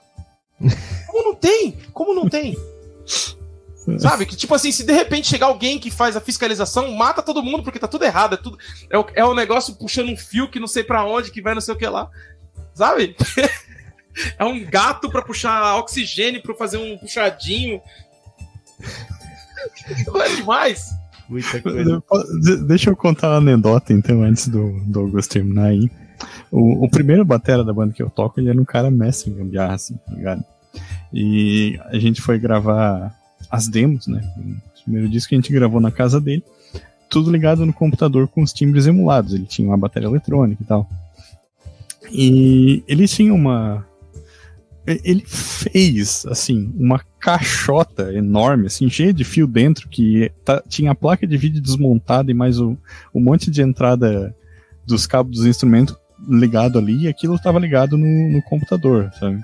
[1.07, 1.71] Como não tem?
[1.91, 2.55] Como não tem?
[3.99, 4.25] Sabe?
[4.25, 7.63] Que tipo assim, se de repente chegar alguém que faz a fiscalização, mata todo mundo
[7.63, 8.33] porque tá tudo errado.
[8.33, 8.57] É, tudo,
[8.89, 11.53] é, o, é o negócio puxando um fio que não sei para onde, que vai
[11.53, 12.09] não sei o que lá.
[12.73, 13.15] Sabe?
[14.37, 17.81] é um gato para puxar oxigênio, para fazer um puxadinho.
[20.07, 20.91] Não é demais?
[21.29, 22.03] Muita coisa.
[22.67, 25.89] Deixa eu contar uma anedota então, antes do Douglas terminar aí.
[26.51, 29.35] O, o primeiro batera da banda que eu toco, ele era um cara mestre em
[29.35, 30.43] gambiarra, assim, tá ligado?
[31.13, 33.13] E a gente foi gravar
[33.49, 34.21] as demos, né?
[34.37, 36.43] O primeiro disco que a gente gravou na casa dele,
[37.09, 39.33] tudo ligado no computador com os timbres emulados.
[39.33, 40.89] Ele tinha uma bateria eletrônica e tal.
[42.11, 43.85] E ele tinha uma.
[44.87, 50.95] Ele fez, assim, uma caixota enorme, assim, cheia de fio dentro, que tá, tinha a
[50.95, 52.77] placa de vídeo desmontada e mais o,
[53.13, 54.33] um monte de entrada
[54.85, 55.93] dos cabos dos instrumentos
[56.27, 59.43] ligado ali, e aquilo estava ligado no, no computador, sabe?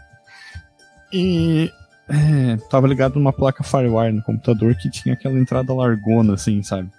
[1.12, 1.70] E
[2.08, 6.90] é, tava ligado numa placa Firewire no computador que tinha aquela entrada largona, assim, sabe?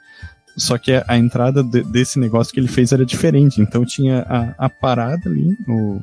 [0.57, 3.61] Só que a, entrada de, desse negócio que ele fez era diferente.
[3.61, 6.01] Então tinha a, a parada ali, o,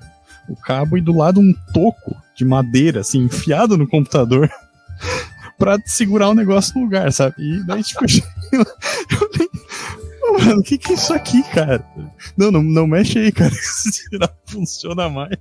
[0.51, 4.49] o cabo, e do lado um toco de madeira, assim, enfiado no computador.
[5.61, 7.35] pra segurar o negócio no lugar, sabe?
[7.37, 9.49] E daí, tipo, eu, eu nem.
[10.39, 11.85] Mano, o que, que é isso aqui, cara?
[12.35, 13.53] Não, não, não mexe aí, cara.
[13.53, 14.09] Esse
[14.45, 15.37] funciona mais.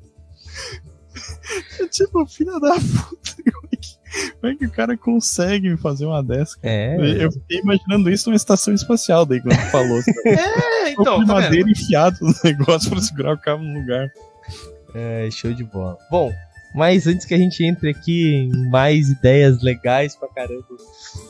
[1.78, 3.43] É tipo, filha da puta.
[3.53, 6.57] Como é, que, como é que o cara consegue fazer uma dessa?
[6.62, 7.24] É.
[7.24, 10.01] Eu fiquei imaginando isso numa estação espacial daí quando falou.
[10.27, 11.24] é, então.
[11.24, 14.11] Tá madeira enfiado no negócio pra segurar o cabo no lugar.
[14.95, 15.97] É, show de bola.
[16.11, 16.33] Bom,
[16.75, 20.65] mas antes que a gente entre aqui em mais ideias legais pra caramba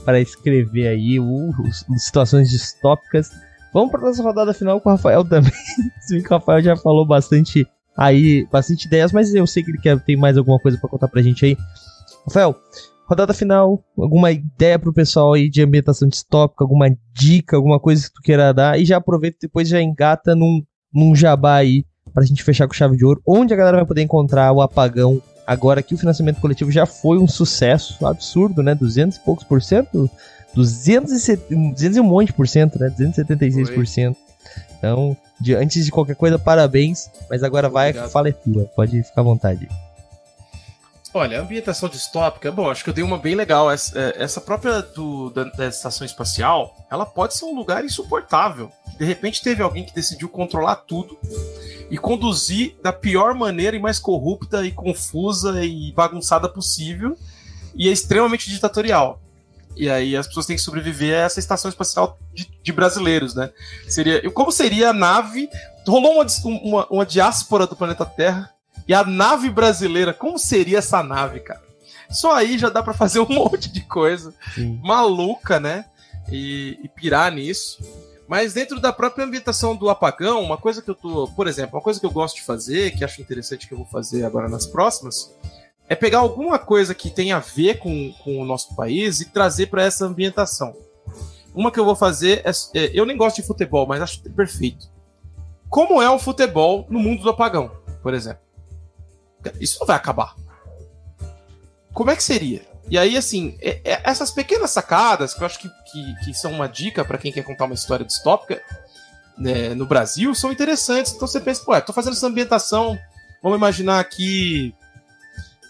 [0.05, 1.53] para escrever aí uh,
[1.97, 3.31] situações distópicas,
[3.73, 5.53] vamos para nossa rodada final com o Rafael também.
[6.13, 7.65] O Rafael já falou bastante
[7.97, 11.07] aí bastante ideias, mas eu sei que ele quer tem mais alguma coisa para contar
[11.07, 11.57] pra gente aí.
[12.27, 12.57] Rafael,
[13.07, 18.15] rodada final, alguma ideia pro pessoal aí de ambientação distópica, alguma dica, alguma coisa que
[18.15, 22.43] tu queira dar, e já aproveita depois já engata num, num jabá aí pra gente
[22.43, 25.95] fechar com chave de ouro, onde a galera vai poder encontrar o apagão agora que
[25.95, 28.75] o financiamento coletivo já foi um sucesso absurdo, né?
[28.75, 30.09] 200 e poucos por cento?
[30.55, 32.93] 270, 200 e um monte por cento, né?
[32.97, 33.67] 276%.
[33.67, 34.17] Foi.
[34.79, 37.11] Então, de, antes de qualquer coisa, parabéns.
[37.29, 38.11] Mas agora vai, Obrigado.
[38.11, 38.65] fala é tua.
[38.77, 39.69] Pode ficar à vontade.
[41.13, 43.69] Olha, ambientação distópica, bom, acho que eu dei uma bem legal.
[43.69, 48.71] Essa, é, essa própria do, da, da, estação espacial, ela pode ser um lugar insuportável.
[48.97, 51.19] De repente teve alguém que decidiu controlar tudo
[51.91, 57.17] e conduzir da pior maneira e mais corrupta e confusa e bagunçada possível.
[57.75, 59.21] E é extremamente ditatorial.
[59.77, 63.51] E aí as pessoas têm que sobreviver a essa estação espacial de, de brasileiros, né?
[63.89, 65.49] Seria, como seria a nave?
[65.89, 68.51] Rolou uma, uma, uma diáspora do planeta Terra
[68.91, 71.63] e a nave brasileira, como seria essa nave, cara?
[72.11, 74.81] Só aí já dá para fazer um monte de coisa Sim.
[74.83, 75.85] maluca, né?
[76.29, 77.79] E, e, pirar nisso.
[78.27, 81.83] Mas dentro da própria ambientação do apagão, uma coisa que eu tô, por exemplo, uma
[81.83, 84.67] coisa que eu gosto de fazer, que acho interessante que eu vou fazer agora nas
[84.67, 85.33] próximas,
[85.89, 89.67] é pegar alguma coisa que tenha a ver com, com o nosso país e trazer
[89.67, 90.75] para essa ambientação.
[91.55, 94.91] Uma que eu vou fazer é, é, Eu nem gosto de futebol, mas acho perfeito.
[95.69, 97.71] Como é o futebol no mundo do apagão,
[98.03, 98.50] por exemplo?
[99.61, 100.35] Isso não vai acabar.
[101.93, 102.63] Como é que seria?
[102.89, 106.53] E aí, assim, é, é, essas pequenas sacadas, que eu acho que, que, que são
[106.53, 108.61] uma dica para quem quer contar uma história distópica
[109.39, 111.13] né, no Brasil, são interessantes.
[111.13, 112.99] Então você pensa, pô, tô fazendo essa ambientação.
[113.43, 114.75] Vamos imaginar aqui.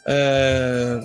[0.07, 1.01] É,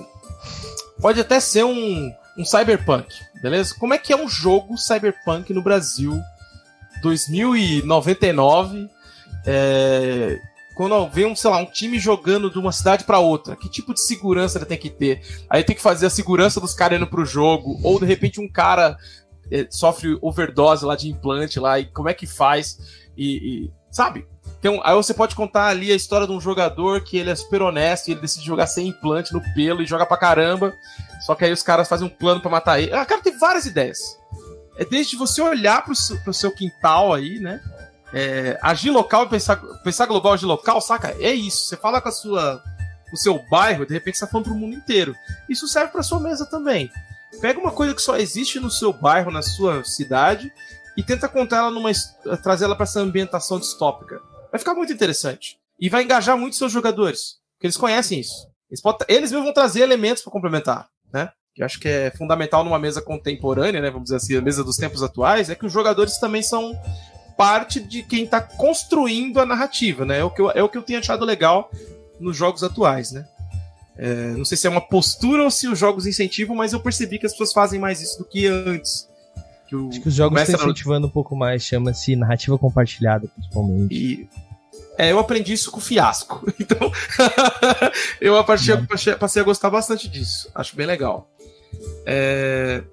[1.01, 3.75] pode até ser um, um cyberpunk, beleza?
[3.77, 6.19] Como é que é um jogo cyberpunk no Brasil
[7.01, 8.89] 2099?
[9.45, 10.39] É,
[10.75, 13.93] quando vê um, sei lá, um time jogando de uma cidade para outra, que tipo
[13.93, 15.21] de segurança ele tem que ter?
[15.49, 18.47] Aí tem que fazer a segurança dos caras indo pro jogo, ou de repente um
[18.47, 18.97] cara
[19.49, 22.77] é, sofre overdose lá de implante lá, e como é que faz?
[23.17, 24.27] E, e sabe?
[24.59, 27.61] Então, aí você pode contar ali a história de um jogador que ele é super
[27.61, 30.73] honesto e ele decide jogar sem implante no pelo e joga pra caramba.
[31.25, 32.91] Só que aí os caras fazem um plano para matar ele.
[32.91, 34.19] Ah, cara, tem várias ideias.
[34.75, 37.61] É desde você olhar pro seu, pro seu quintal aí, né?
[38.17, 41.13] É, agir local e pensar, pensar global, agir local, saca?
[41.19, 41.65] É isso.
[41.65, 42.63] Você fala com a sua
[43.13, 45.13] o seu bairro, de repente você tá falando pro mundo inteiro.
[45.49, 46.89] Isso serve para sua mesa também.
[47.41, 50.51] Pega uma coisa que só existe no seu bairro, na sua cidade,
[50.95, 51.91] e tenta contar ela numa.
[52.41, 54.21] trazer ela para essa ambientação distópica.
[54.49, 55.57] Vai ficar muito interessante.
[55.77, 57.37] E vai engajar muito seus jogadores.
[57.53, 58.47] Porque eles conhecem isso.
[58.69, 61.31] Eles, podem, eles mesmos vão trazer elementos para complementar, né?
[61.53, 63.89] Que eu acho que é fundamental numa mesa contemporânea, né?
[63.89, 66.73] Vamos dizer assim, a mesa dos tempos atuais, é que os jogadores também são
[67.37, 70.19] parte de quem está construindo a narrativa, né?
[70.19, 71.69] É o, que eu, é o que eu tenho achado legal
[72.19, 73.25] nos jogos atuais, né?
[73.97, 77.17] É, não sei se é uma postura ou se os jogos incentivam, mas eu percebi
[77.17, 79.07] que as pessoas fazem mais isso do que antes.
[79.67, 83.95] Que o, Acho que os jogos estão incentivando um pouco mais, chama-se narrativa compartilhada, principalmente.
[83.95, 84.29] E,
[84.97, 86.45] é, eu aprendi isso com o fiasco.
[86.59, 86.91] Então,
[88.19, 88.75] eu passei,
[89.17, 90.49] passei, a gostar bastante disso.
[90.53, 91.29] Acho bem legal.
[92.05, 92.83] É,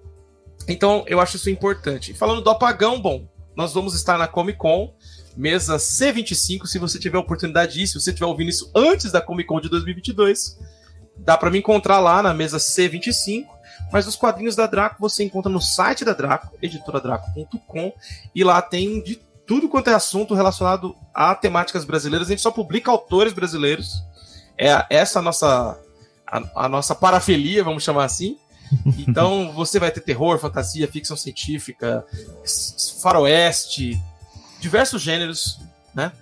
[0.68, 2.14] então, eu acho isso importante.
[2.14, 3.26] Falando do apagão, bom,
[3.56, 4.94] nós vamos estar na Comic Con,
[5.36, 6.66] mesa C25.
[6.66, 9.68] Se você tiver oportunidade disso, se você estiver ouvindo isso antes da Comic Con de
[9.68, 10.58] 2022,
[11.16, 13.46] dá para me encontrar lá na mesa C25.
[13.92, 17.92] Mas os quadrinhos da Draco você encontra no site da Draco, editoradraco.com,
[18.34, 19.16] e lá tem de
[19.46, 22.28] tudo quanto é assunto relacionado a temáticas brasileiras.
[22.28, 24.02] A gente só publica autores brasileiros.
[24.56, 25.78] É essa a nossa
[26.26, 28.38] a, a nossa parafilia, vamos chamar assim.
[28.98, 32.04] Então você vai ter terror, fantasia, ficção científica,
[33.02, 34.00] faroeste,
[34.60, 35.60] diversos gêneros,
[35.94, 36.12] né?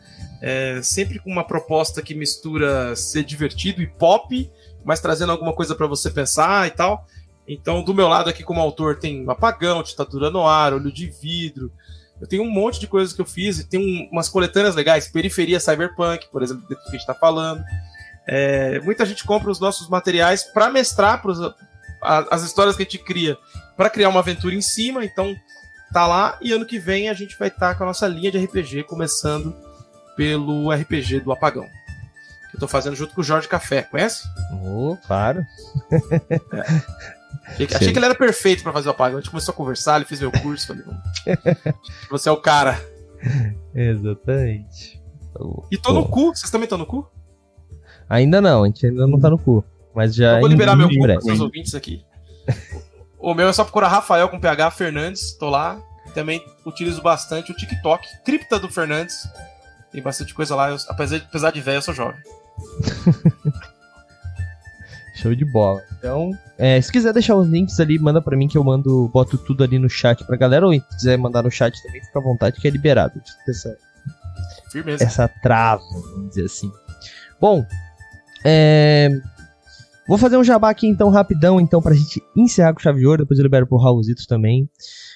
[0.42, 4.50] É, sempre com uma proposta que mistura ser divertido e pop,
[4.84, 7.06] mas trazendo alguma coisa para você pensar e tal.
[7.46, 11.70] Então, do meu lado aqui como autor tem Apagão, Ditadura no Ar, Olho de Vidro.
[12.20, 15.08] Eu tenho um monte de coisas que eu fiz e tem um, umas coletâneas legais,
[15.08, 17.62] Periferia Cyberpunk, por exemplo, do que a gente está falando.
[18.26, 21.32] É, muita gente compra os nossos materiais para mestrar para
[22.02, 23.36] as histórias que a gente cria
[23.76, 25.36] para criar uma aventura em cima, então
[25.92, 28.30] tá lá e ano que vem a gente vai estar tá com a nossa linha
[28.30, 29.54] de RPG começando
[30.16, 31.68] pelo RPG do Apagão.
[32.50, 34.26] Que eu tô fazendo junto com o Jorge Café, conhece?
[34.64, 35.44] Oh, claro.
[35.90, 37.20] É.
[37.46, 39.18] Achei, achei, que ele era perfeito para fazer o apagão.
[39.18, 40.84] A gente começou a conversar, ele fez meu curso, falei,
[42.08, 42.80] você é o cara.
[43.74, 45.00] Exatamente.
[45.70, 47.10] E tô no cu, vocês também estão no cu?
[48.08, 49.64] Ainda não, a gente ainda não tá no cu.
[49.94, 50.34] Mas já.
[50.34, 52.04] Eu vou liberar meu para seus ouvintes aqui.
[53.18, 55.80] o meu é só procurar Rafael com PH Fernandes, tô lá.
[56.14, 59.28] Também utilizo bastante o TikTok, Cripta do Fernandes.
[59.92, 60.70] Tem bastante coisa lá.
[60.70, 62.20] Eu, apesar, apesar de velho, eu sou jovem.
[65.14, 65.82] Show de bola.
[65.98, 69.36] Então, é, se quiser deixar os links ali, manda para mim que eu mando, boto
[69.36, 70.66] tudo ali no chat pra galera.
[70.66, 73.20] Ou se quiser mandar no chat também, fica à vontade, que é liberado.
[73.46, 73.76] Essa,
[74.70, 75.04] Firmeza.
[75.04, 76.72] essa trava, vamos dizer assim.
[77.38, 77.66] Bom,
[78.44, 79.10] é,
[80.10, 83.22] vou fazer um jabá aqui então rapidão, então, pra gente encerrar com chave de ouro.
[83.22, 84.68] Depois eu libero pro Raulzito também.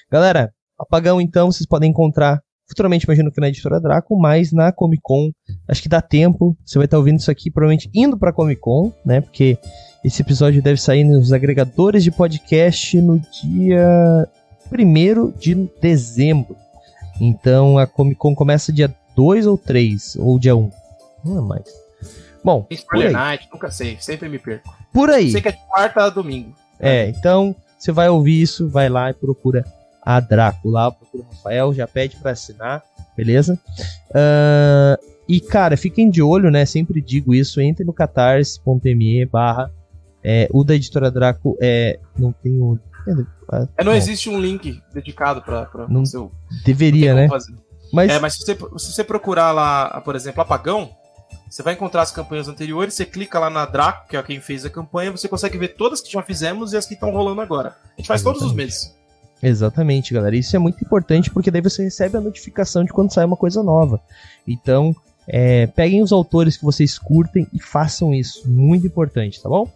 [0.09, 5.01] Galera, apagão então, vocês podem encontrar futuramente, imagino que na editora Draco, mas na Comic
[5.03, 5.31] Con,
[5.67, 6.57] acho que dá tempo.
[6.65, 9.19] Você vai estar ouvindo isso aqui provavelmente indo pra Comic Con, né?
[9.19, 9.57] Porque
[10.01, 14.29] esse episódio deve sair nos agregadores de podcast no dia
[14.71, 16.55] 1 de dezembro.
[17.19, 20.71] Então a Comic Con começa dia 2 ou 3, ou dia 1.
[21.25, 21.65] Não é mais.
[22.41, 23.11] Bom, Spoiler.
[23.11, 24.71] Night, nunca sei, sempre me perco.
[24.95, 25.31] Por aí.
[25.31, 26.55] Sei que é de quarta a domingo.
[26.79, 29.63] É, então você vai ouvir isso, vai lá e procura
[30.01, 32.83] a Draco lá, procura o Rafael, já pede pra assinar,
[33.15, 33.59] beleza?
[34.13, 34.97] Ah,
[35.27, 36.65] e cara, fiquem de olho, né?
[36.65, 39.71] Sempre digo isso, entre no catarse.me barra
[40.27, 41.99] é, o da editora Draco é.
[42.17, 42.79] Não tem o.
[43.77, 46.31] É, não Bom, existe um link dedicado pra, pra Não seu.
[46.65, 47.27] Deveria, não né?
[47.93, 50.89] Mas, É, mas se você, se você procurar lá, por exemplo, Apagão,
[51.49, 54.65] você vai encontrar as campanhas anteriores, você clica lá na Draco, que é quem fez
[54.65, 57.75] a campanha, você consegue ver todas que já fizemos e as que estão rolando agora.
[57.93, 58.65] A gente faz todos os Exatamente.
[58.65, 58.95] meses.
[59.41, 60.35] Exatamente, galera.
[60.35, 63.61] Isso é muito importante porque daí você recebe a notificação de quando sai uma coisa
[63.61, 64.01] nova.
[64.47, 64.95] Então,
[65.27, 68.49] é, peguem os autores que vocês curtem e façam isso.
[68.49, 69.69] Muito importante, tá bom?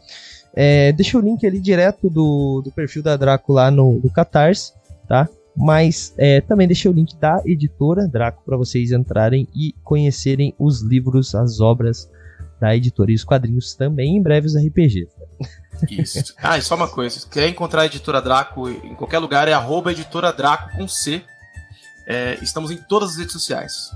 [0.53, 4.73] É, deixa o link ali direto do, do perfil da Draco lá no, no Catarse,
[5.07, 5.29] tá?
[5.55, 10.81] Mas é, também deixei o link da editora Draco para vocês entrarem e conhecerem os
[10.81, 12.09] livros, as obras
[12.59, 15.07] da editora e os quadrinhos também, em breve os.
[15.89, 16.34] Isso.
[16.38, 17.19] ah, e só uma coisa.
[17.19, 21.23] Se quer encontrar a editora Draco em qualquer lugar, é arroba editora Draco com C.
[22.05, 23.91] É, estamos em todas as redes sociais.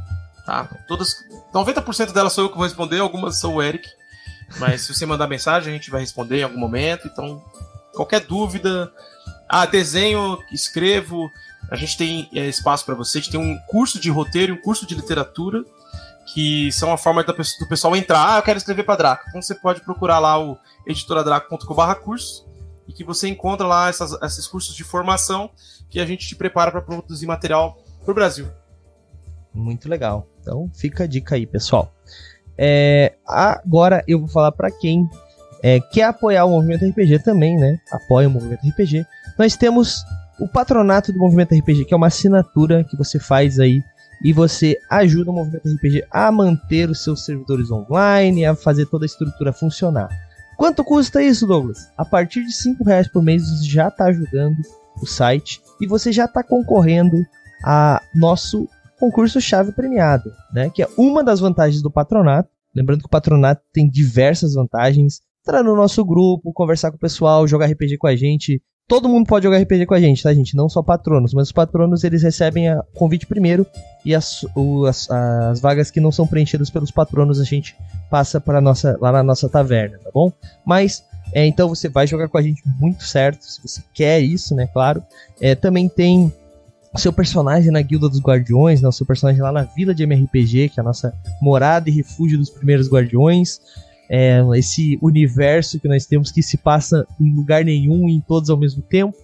[0.45, 0.65] Tá?
[0.87, 1.15] Todas.
[1.53, 3.87] 90% delas sou eu que vou responder, algumas sou o Eric.
[4.59, 7.07] Mas se você mandar mensagem, a gente vai responder em algum momento.
[7.07, 7.43] Então,
[7.93, 8.91] qualquer dúvida.
[9.47, 11.29] Ah, desenho, escrevo.
[11.69, 13.17] A gente tem é, espaço para você.
[13.17, 15.63] A gente tem um curso de roteiro e um curso de literatura.
[16.33, 18.35] Que são a forma da do pessoal entrar.
[18.35, 19.25] Ah, eu quero escrever para Draco.
[19.27, 20.57] Então você pode procurar lá o
[20.87, 22.45] editoradraco.com.br curso
[22.87, 25.49] e que você encontra lá essas- esses cursos de formação
[25.89, 28.47] que a gente te prepara para produzir material para o Brasil.
[29.53, 30.25] Muito legal.
[30.41, 31.93] Então fica a dica aí, pessoal.
[32.57, 35.09] É, agora eu vou falar para quem
[35.61, 37.79] é, quer apoiar o movimento RPG também, né?
[37.91, 39.05] Apoia o movimento RPG.
[39.37, 40.03] Nós temos
[40.39, 43.81] o patronato do movimento RPG, que é uma assinatura que você faz aí
[44.23, 49.05] e você ajuda o movimento RPG a manter os seus servidores online, a fazer toda
[49.05, 50.09] a estrutura funcionar.
[50.57, 51.89] Quanto custa isso, Douglas?
[51.97, 54.57] A partir de 5 reais por mês você já está ajudando
[55.01, 57.17] o site e você já está concorrendo
[57.65, 58.67] a nosso
[58.99, 60.69] concurso chave premiada, né?
[60.69, 62.49] Que é uma das vantagens do patronato.
[62.73, 65.21] Lembrando que o patronato tem diversas vantagens.
[65.41, 68.61] Entrar no nosso grupo, conversar com o pessoal, jogar RPG com a gente.
[68.87, 70.55] Todo mundo pode jogar RPG com a gente, tá, gente?
[70.55, 73.65] Não só patronos, mas os patronos eles recebem o convite primeiro
[74.05, 77.75] e as, o- as, as vagas que não são preenchidas pelos patronos a gente
[78.09, 80.31] passa para nossa lá na nossa taverna, tá bom?
[80.65, 81.03] Mas
[81.33, 84.67] é, então você vai jogar com a gente muito certo, se você quer isso, né?
[84.67, 85.01] Claro.
[85.39, 86.31] É, também tem
[86.95, 90.69] seu personagem na Guilda dos Guardiões, né, o seu personagem lá na Vila de MRPG,
[90.69, 91.11] que é a nossa
[91.41, 93.59] morada e refúgio dos primeiros Guardiões.
[94.15, 98.51] É, esse universo que nós temos que se passa em lugar nenhum e em todos
[98.51, 99.17] ao mesmo tempo.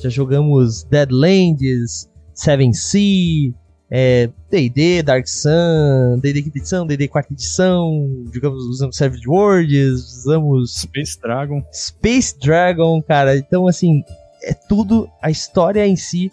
[0.00, 3.52] Já jogamos Deadlands, Seven Sea,
[3.90, 10.78] é, D&D, Dark Sun, D&D quinta edição, D&D quarta edição, jogamos, usamos Savage Worlds, usamos
[10.82, 11.60] Space Dragon.
[11.72, 13.36] Space Dragon, cara.
[13.36, 14.04] Então, assim,
[14.44, 15.08] é tudo.
[15.20, 16.30] A história em si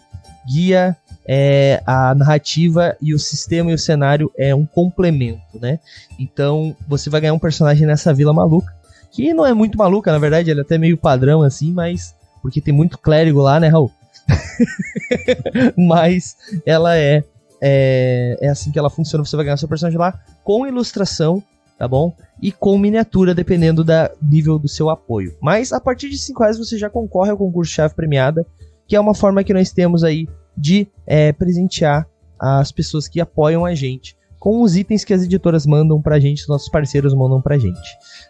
[0.52, 5.78] guia é, a narrativa e o sistema e o cenário é um complemento, né?
[6.18, 8.72] Então, você vai ganhar um personagem nessa vila maluca.
[9.10, 12.14] Que não é muito maluca, na verdade, ele é até meio padrão assim, mas.
[12.42, 13.90] Porque tem muito clérigo lá, né, Raul?
[15.78, 16.36] mas
[16.66, 17.22] ela é,
[17.60, 18.38] é.
[18.40, 19.24] É assim que ela funciona.
[19.24, 21.42] Você vai ganhar seu personagem lá com ilustração,
[21.78, 22.14] tá bom?
[22.40, 25.34] e com miniatura, dependendo do nível do seu apoio.
[25.40, 28.46] Mas a partir de 5 reais você já concorre ao concurso chave premiada,
[28.86, 32.06] que é uma forma que nós temos aí de é, presentear
[32.38, 36.42] as pessoas que apoiam a gente com os itens que as editoras mandam pra gente,
[36.42, 37.80] os nossos parceiros mandam pra gente.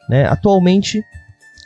[0.09, 0.24] Né?
[0.26, 1.02] Atualmente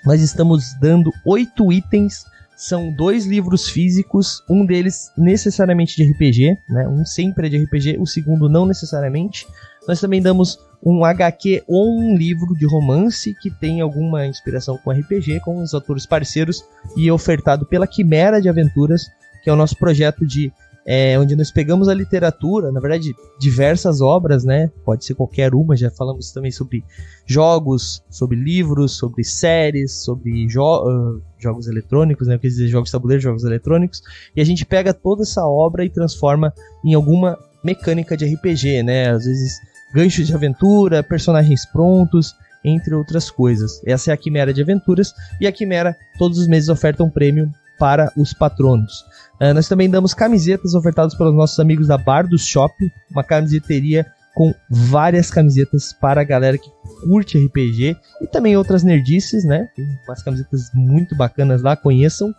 [0.07, 2.25] nós estamos dando oito itens,
[2.57, 6.89] são dois livros físicos, um deles necessariamente de RPG, né?
[6.89, 9.47] um sempre é de RPG, o segundo não necessariamente.
[9.87, 14.91] Nós também damos um HQ ou um livro de romance que tem alguma inspiração com
[14.91, 16.65] RPG, com os autores parceiros
[16.97, 19.11] e ofertado pela Quimera de Aventuras,
[19.43, 20.53] que é o nosso projeto de
[20.91, 24.71] é, onde nós pegamos a literatura, na verdade, diversas obras, né?
[24.87, 26.83] Pode ser qualquer uma, já falamos também sobre
[27.27, 32.39] jogos, sobre livros, sobre séries, sobre jo uh, jogos eletrônicos, né?
[32.39, 34.03] Quer dizer, jogos de tabuleiro, jogos eletrônicos,
[34.35, 39.11] e a gente pega toda essa obra e transforma em alguma mecânica de RPG, né?
[39.11, 39.59] Às vezes
[39.93, 42.35] ganchos de aventura, personagens prontos,
[42.65, 43.79] entre outras coisas.
[43.85, 47.51] Essa é a Quimera de Aventuras, e a Quimera todos os meses oferta um prêmio
[47.79, 49.05] para os patronos.
[49.41, 52.75] Uh, nós também damos camisetas ofertadas pelos nossos amigos da Bar do Shop,
[53.11, 56.71] uma camiseteria com várias camisetas para a galera que
[57.03, 59.69] curte RPG e também outras nerdices, né?
[59.75, 62.33] Tem umas camisetas muito bacanas lá, conheçam.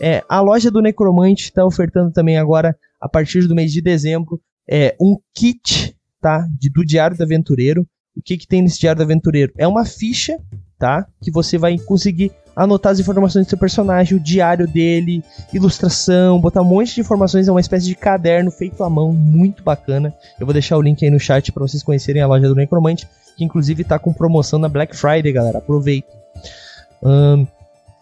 [0.00, 4.40] É, a loja do Necromante está ofertando também agora, a partir do mês de dezembro,
[4.68, 5.96] é, um kit
[6.26, 6.46] tá?
[6.58, 7.86] De, do Diário do Aventureiro.
[8.16, 9.52] O que, que tem nesse Diário do Aventureiro?
[9.56, 10.36] É uma ficha,
[10.78, 11.06] tá?
[11.20, 15.22] Que você vai conseguir anotar as informações do seu personagem, o diário dele,
[15.52, 19.62] ilustração, botar um monte de informações, é uma espécie de caderno feito à mão, muito
[19.62, 20.14] bacana.
[20.40, 23.06] Eu vou deixar o link aí no chat para vocês conhecerem a loja do Necromante,
[23.36, 25.58] que inclusive tá com promoção na Black Friday, galera.
[25.58, 26.08] Aproveita.
[27.02, 27.46] Um,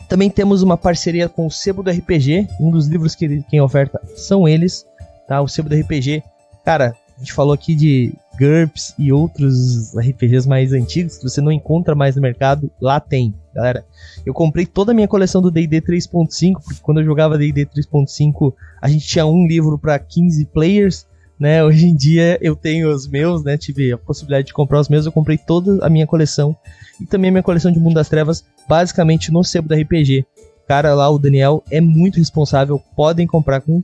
[0.08, 4.00] também temos uma parceria com o Sebo do RPG, um dos livros que quem oferta
[4.14, 4.86] são eles,
[5.26, 5.40] tá?
[5.40, 6.22] O Sebo do RPG.
[6.64, 11.52] Cara, a gente falou aqui de GURPS e outros RPGs mais antigos que você não
[11.52, 12.70] encontra mais no mercado.
[12.80, 13.84] Lá tem, galera.
[14.24, 18.52] Eu comprei toda a minha coleção do D&D 3.5, porque quando eu jogava D&D 3.5,
[18.80, 21.06] a gente tinha um livro para 15 players,
[21.38, 21.62] né?
[21.64, 23.56] Hoje em dia eu tenho os meus, né?
[23.56, 26.56] Tive a possibilidade de comprar os meus, eu comprei toda a minha coleção
[27.00, 30.26] e também a minha coleção de Mundo das Trevas, basicamente no sebo da RPG.
[30.66, 33.82] Cara lá, o Daniel é muito responsável, podem comprar com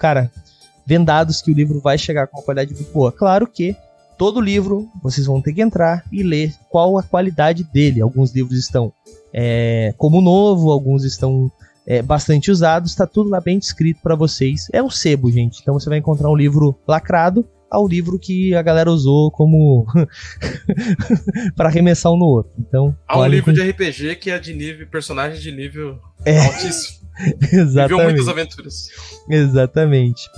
[0.00, 0.30] cara,
[0.86, 3.12] vendados que o livro vai chegar com uma qualidade muito boa.
[3.12, 3.76] Claro que
[4.18, 8.00] todo livro vocês vão ter que entrar e ler qual a qualidade dele.
[8.00, 8.92] Alguns livros estão
[9.32, 11.50] é, como novo, alguns estão
[11.86, 14.68] é, bastante usados, está tudo lá bem descrito para vocês.
[14.72, 15.60] É um sebo, gente.
[15.62, 19.86] Então você vai encontrar um livro lacrado ao livro que a galera usou como
[21.56, 22.52] para arremessar um no outro.
[22.58, 23.52] Então, há um livro com...
[23.52, 26.46] de RPG que é de nível personagem de nível é.
[26.46, 27.00] altíssimo.
[27.52, 27.88] Exatamente.
[27.88, 28.88] Viveu muitas aventuras.
[29.28, 30.28] Exatamente.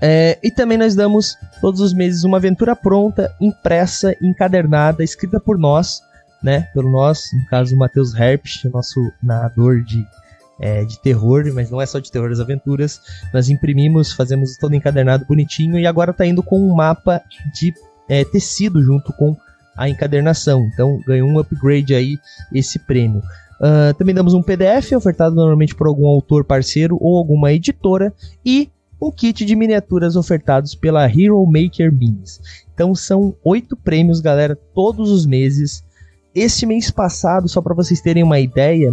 [0.00, 5.58] É, e também nós damos todos os meses uma aventura pronta, impressa, encadernada, escrita por
[5.58, 6.00] nós,
[6.42, 6.68] né?
[6.72, 10.06] Pelo nós, no caso o Matheus Herpsch, nosso narrador de,
[10.60, 13.00] é, de terror, mas não é só de terror das aventuras.
[13.32, 17.20] Nós imprimimos, fazemos todo encadernado bonitinho e agora tá indo com um mapa
[17.52, 17.74] de
[18.08, 19.36] é, tecido junto com
[19.76, 20.68] a encadernação.
[20.72, 22.18] Então ganhou um upgrade aí
[22.52, 23.22] esse prêmio.
[23.60, 28.12] Uh, também damos um PDF ofertado normalmente por algum autor parceiro ou alguma editora
[28.44, 28.70] e
[29.00, 32.40] um kit de miniaturas ofertados pela Hero Maker Minis.
[32.74, 35.84] Então são oito prêmios, galera, todos os meses.
[36.34, 38.92] Este mês passado, só para vocês terem uma ideia,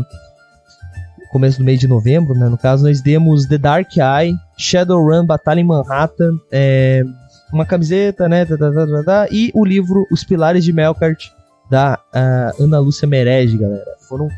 [1.36, 5.60] começo do mês de novembro, né, no caso, nós demos The Dark Eye, Shadowrun, Batalha
[5.60, 7.04] em Manhattan, é,
[7.52, 11.26] uma camiseta, né, tá, tá, tá, e o livro Os Pilares de Melkart,
[11.70, 13.98] da uh, Ana Lúcia Merege, galera.
[14.08, 14.30] Foram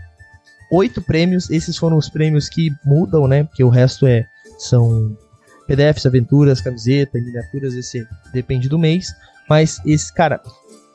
[0.72, 4.26] oito prêmios, esses foram os prêmios que mudam, né, porque o resto é,
[4.58, 5.16] são
[5.68, 9.08] PDFs, aventuras, camiseta, miniaturas, esse depende do mês.
[9.50, 10.42] Mas esse, cara,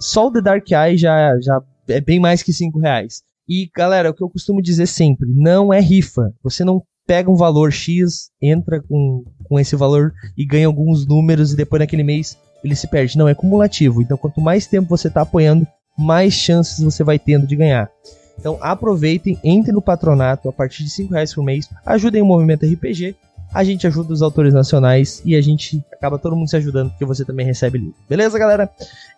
[0.01, 3.23] só o The Dark Eye já, já é bem mais que 5 reais.
[3.49, 6.33] E, galera, o que eu costumo dizer sempre, não é rifa.
[6.43, 11.53] Você não pega um valor X, entra com, com esse valor e ganha alguns números
[11.53, 13.19] e depois naquele mês ele se perde.
[13.19, 14.01] Não, é cumulativo.
[14.01, 15.67] Então, quanto mais tempo você está apoiando,
[15.99, 17.91] mais chances você vai tendo de ganhar.
[18.39, 22.65] Então, aproveitem, entrem no patronato a partir de 5 reais por mês, ajudem o movimento
[22.65, 23.15] RPG
[23.53, 27.05] a gente ajuda os autores nacionais e a gente acaba todo mundo se ajudando porque
[27.05, 27.95] você também recebe livro.
[28.09, 28.71] Beleza, galera?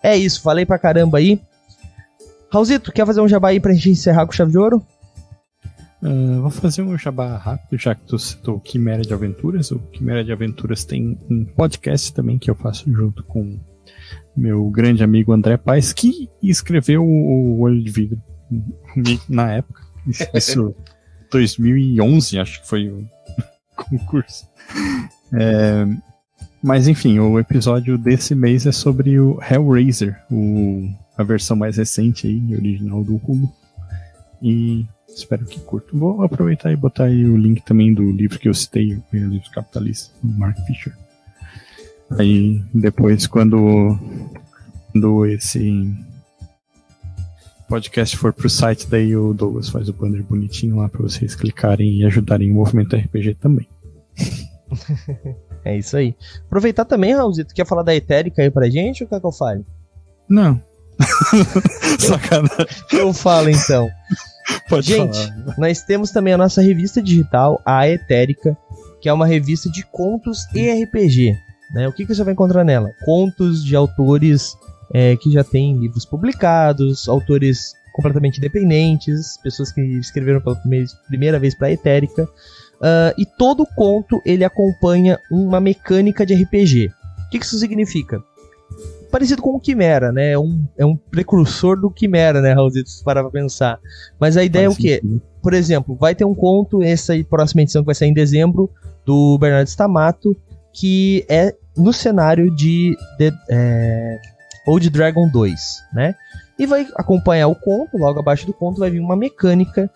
[0.02, 1.40] É isso, falei pra caramba aí.
[2.50, 4.84] Raulzito, quer fazer um jabá aí pra gente encerrar com chave de ouro?
[6.02, 9.70] Uh, vou fazer um jabá rápido, já que tu citou Quimera de Aventuras.
[9.70, 13.58] O Quimera de Aventuras tem um podcast também que eu faço junto com
[14.36, 18.22] meu grande amigo André Paes, que escreveu o Olho de Vidro
[19.28, 19.82] na época.
[20.34, 20.74] Isso,
[21.30, 22.92] 2011, acho que foi
[23.74, 24.48] concurso.
[25.32, 25.86] É,
[26.62, 32.26] mas enfim, o episódio desse mês é sobre o Hellraiser, o, a versão mais recente
[32.26, 33.52] aí, original do Hulu.
[34.42, 35.98] E espero que curtam.
[35.98, 39.50] Vou aproveitar e botar aí o link também do livro que eu citei, o livro
[39.50, 40.96] capitalista, do Mark Fisher.
[42.18, 43.98] Aí depois, quando,
[44.92, 45.94] quando esse
[47.68, 52.00] podcast for pro site, daí o Douglas faz o banner bonitinho lá para vocês clicarem
[52.00, 53.68] e ajudarem o movimento RPG também.
[55.64, 56.14] é isso aí.
[56.46, 59.64] Aproveitar também, Raulzito, quer falar da Etérica aí pra gente ou quer que eu fale?
[60.28, 60.60] Não.
[61.98, 62.66] Sacanagem.
[62.92, 63.88] Eu falo então.
[64.68, 65.54] Pode gente, falar.
[65.58, 68.56] nós temos também a nossa revista digital, a Etérica,
[69.00, 71.36] que é uma revista de contos e RPG.
[71.74, 71.88] Né?
[71.88, 72.90] O que, que você vai encontrar nela?
[73.04, 74.56] Contos de autores
[74.94, 80.56] é, que já têm livros publicados, autores completamente independentes, pessoas que escreveram pela
[81.08, 82.24] primeira, vez para a Etérica.
[82.24, 86.90] Uh, e todo conto ele acompanha uma mecânica de RPG.
[87.26, 88.22] O que, que isso significa?
[89.10, 90.32] Parecido com o Quimera, né?
[90.32, 92.90] É um, é um precursor do Quimera, né, Raulzito?
[92.90, 93.78] Se parar pra pensar.
[94.18, 95.20] Mas a ideia Parece é o quê?
[95.40, 98.70] Por exemplo, vai ter um conto, essa próxima edição que vai sair em dezembro,
[99.06, 100.36] do Bernardo Stamato,
[100.72, 104.18] que é no cenário de, de é,
[104.66, 106.14] Old Dragon 2, né?
[106.58, 109.90] E vai acompanhar o conto, logo abaixo do conto vai vir uma mecânica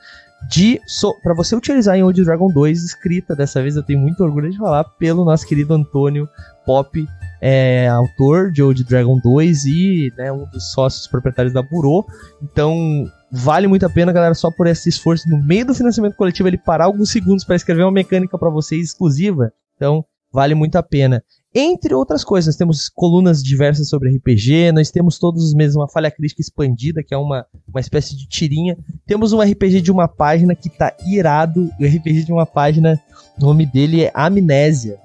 [0.46, 4.22] de so, para você utilizar em Old Dragon 2, escrita dessa vez eu tenho muito
[4.22, 6.28] orgulho de falar pelo nosso querido Antônio
[6.64, 7.06] Pop,
[7.40, 12.06] é, autor de Old Dragon 2 e né, um dos sócios proprietários da Burô.
[12.42, 16.48] Então vale muito a pena, galera, só por esse esforço no meio do financiamento coletivo
[16.48, 19.52] ele parar alguns segundos para escrever uma mecânica para vocês exclusiva.
[19.76, 21.22] Então vale muito a pena.
[21.54, 26.10] Entre outras coisas, temos colunas diversas sobre RPG, nós temos todos os meses uma falha
[26.10, 28.76] crítica expandida, que é uma, uma espécie de tirinha.
[29.06, 31.70] Temos um RPG de uma página que tá irado.
[31.80, 33.00] O RPG de uma página,
[33.38, 34.98] o nome dele é Amnésia.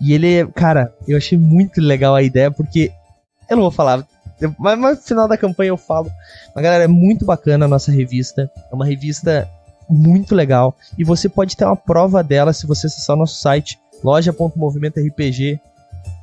[0.00, 2.90] E ele, cara, eu achei muito legal a ideia, porque
[3.48, 4.06] eu não vou falar,
[4.58, 6.10] mas no final da campanha eu falo.
[6.54, 8.50] Mas galera, é muito bacana a nossa revista.
[8.70, 9.48] É uma revista
[9.88, 10.76] muito legal.
[10.98, 15.60] E você pode ter uma prova dela se você acessar o nosso site loja.movimentorpg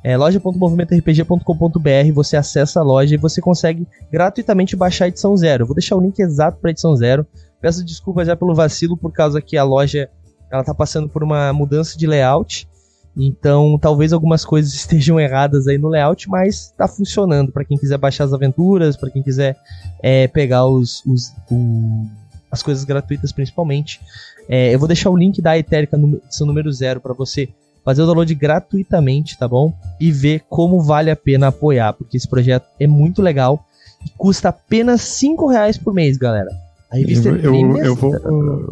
[0.02, 5.62] é, loja.movimentorpg.com.br, você acessa a loja e você consegue gratuitamente baixar a edição zero.
[5.62, 7.26] Eu vou deixar o link exato para a edição zero.
[7.60, 10.08] Peço desculpas já pelo vacilo por causa que a loja
[10.48, 12.68] ela tá passando por uma mudança de layout.
[13.16, 17.98] Então, talvez algumas coisas estejam erradas aí no layout, mas está funcionando para quem quiser
[17.98, 19.56] baixar as aventuras, para quem quiser
[20.00, 22.06] é, pegar os, os o,
[22.48, 24.00] as coisas gratuitas principalmente.
[24.48, 27.48] É, eu vou deixar o link da Etérica edição número zero para você
[27.86, 29.72] fazer o download gratuitamente, tá bom?
[30.00, 33.64] E ver como vale a pena apoiar, porque esse projeto é muito legal
[34.04, 36.50] e custa apenas 5 reais por mês, galera.
[36.90, 38.12] A revista eu, é eu, eu vou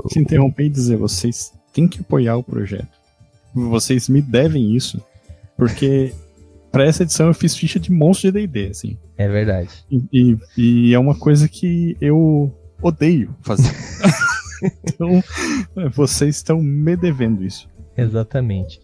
[0.09, 2.89] te interromper e dizer, vocês têm que apoiar o projeto.
[3.55, 5.01] Vocês me devem isso,
[5.57, 6.13] porque
[6.73, 8.99] para essa edição eu fiz ficha de monstro de D&D, assim.
[9.17, 9.71] É verdade.
[9.89, 13.71] E, e, e é uma coisa que eu odeio fazer.
[14.85, 15.23] então,
[15.93, 17.69] vocês estão me devendo isso.
[17.97, 18.84] Exatamente.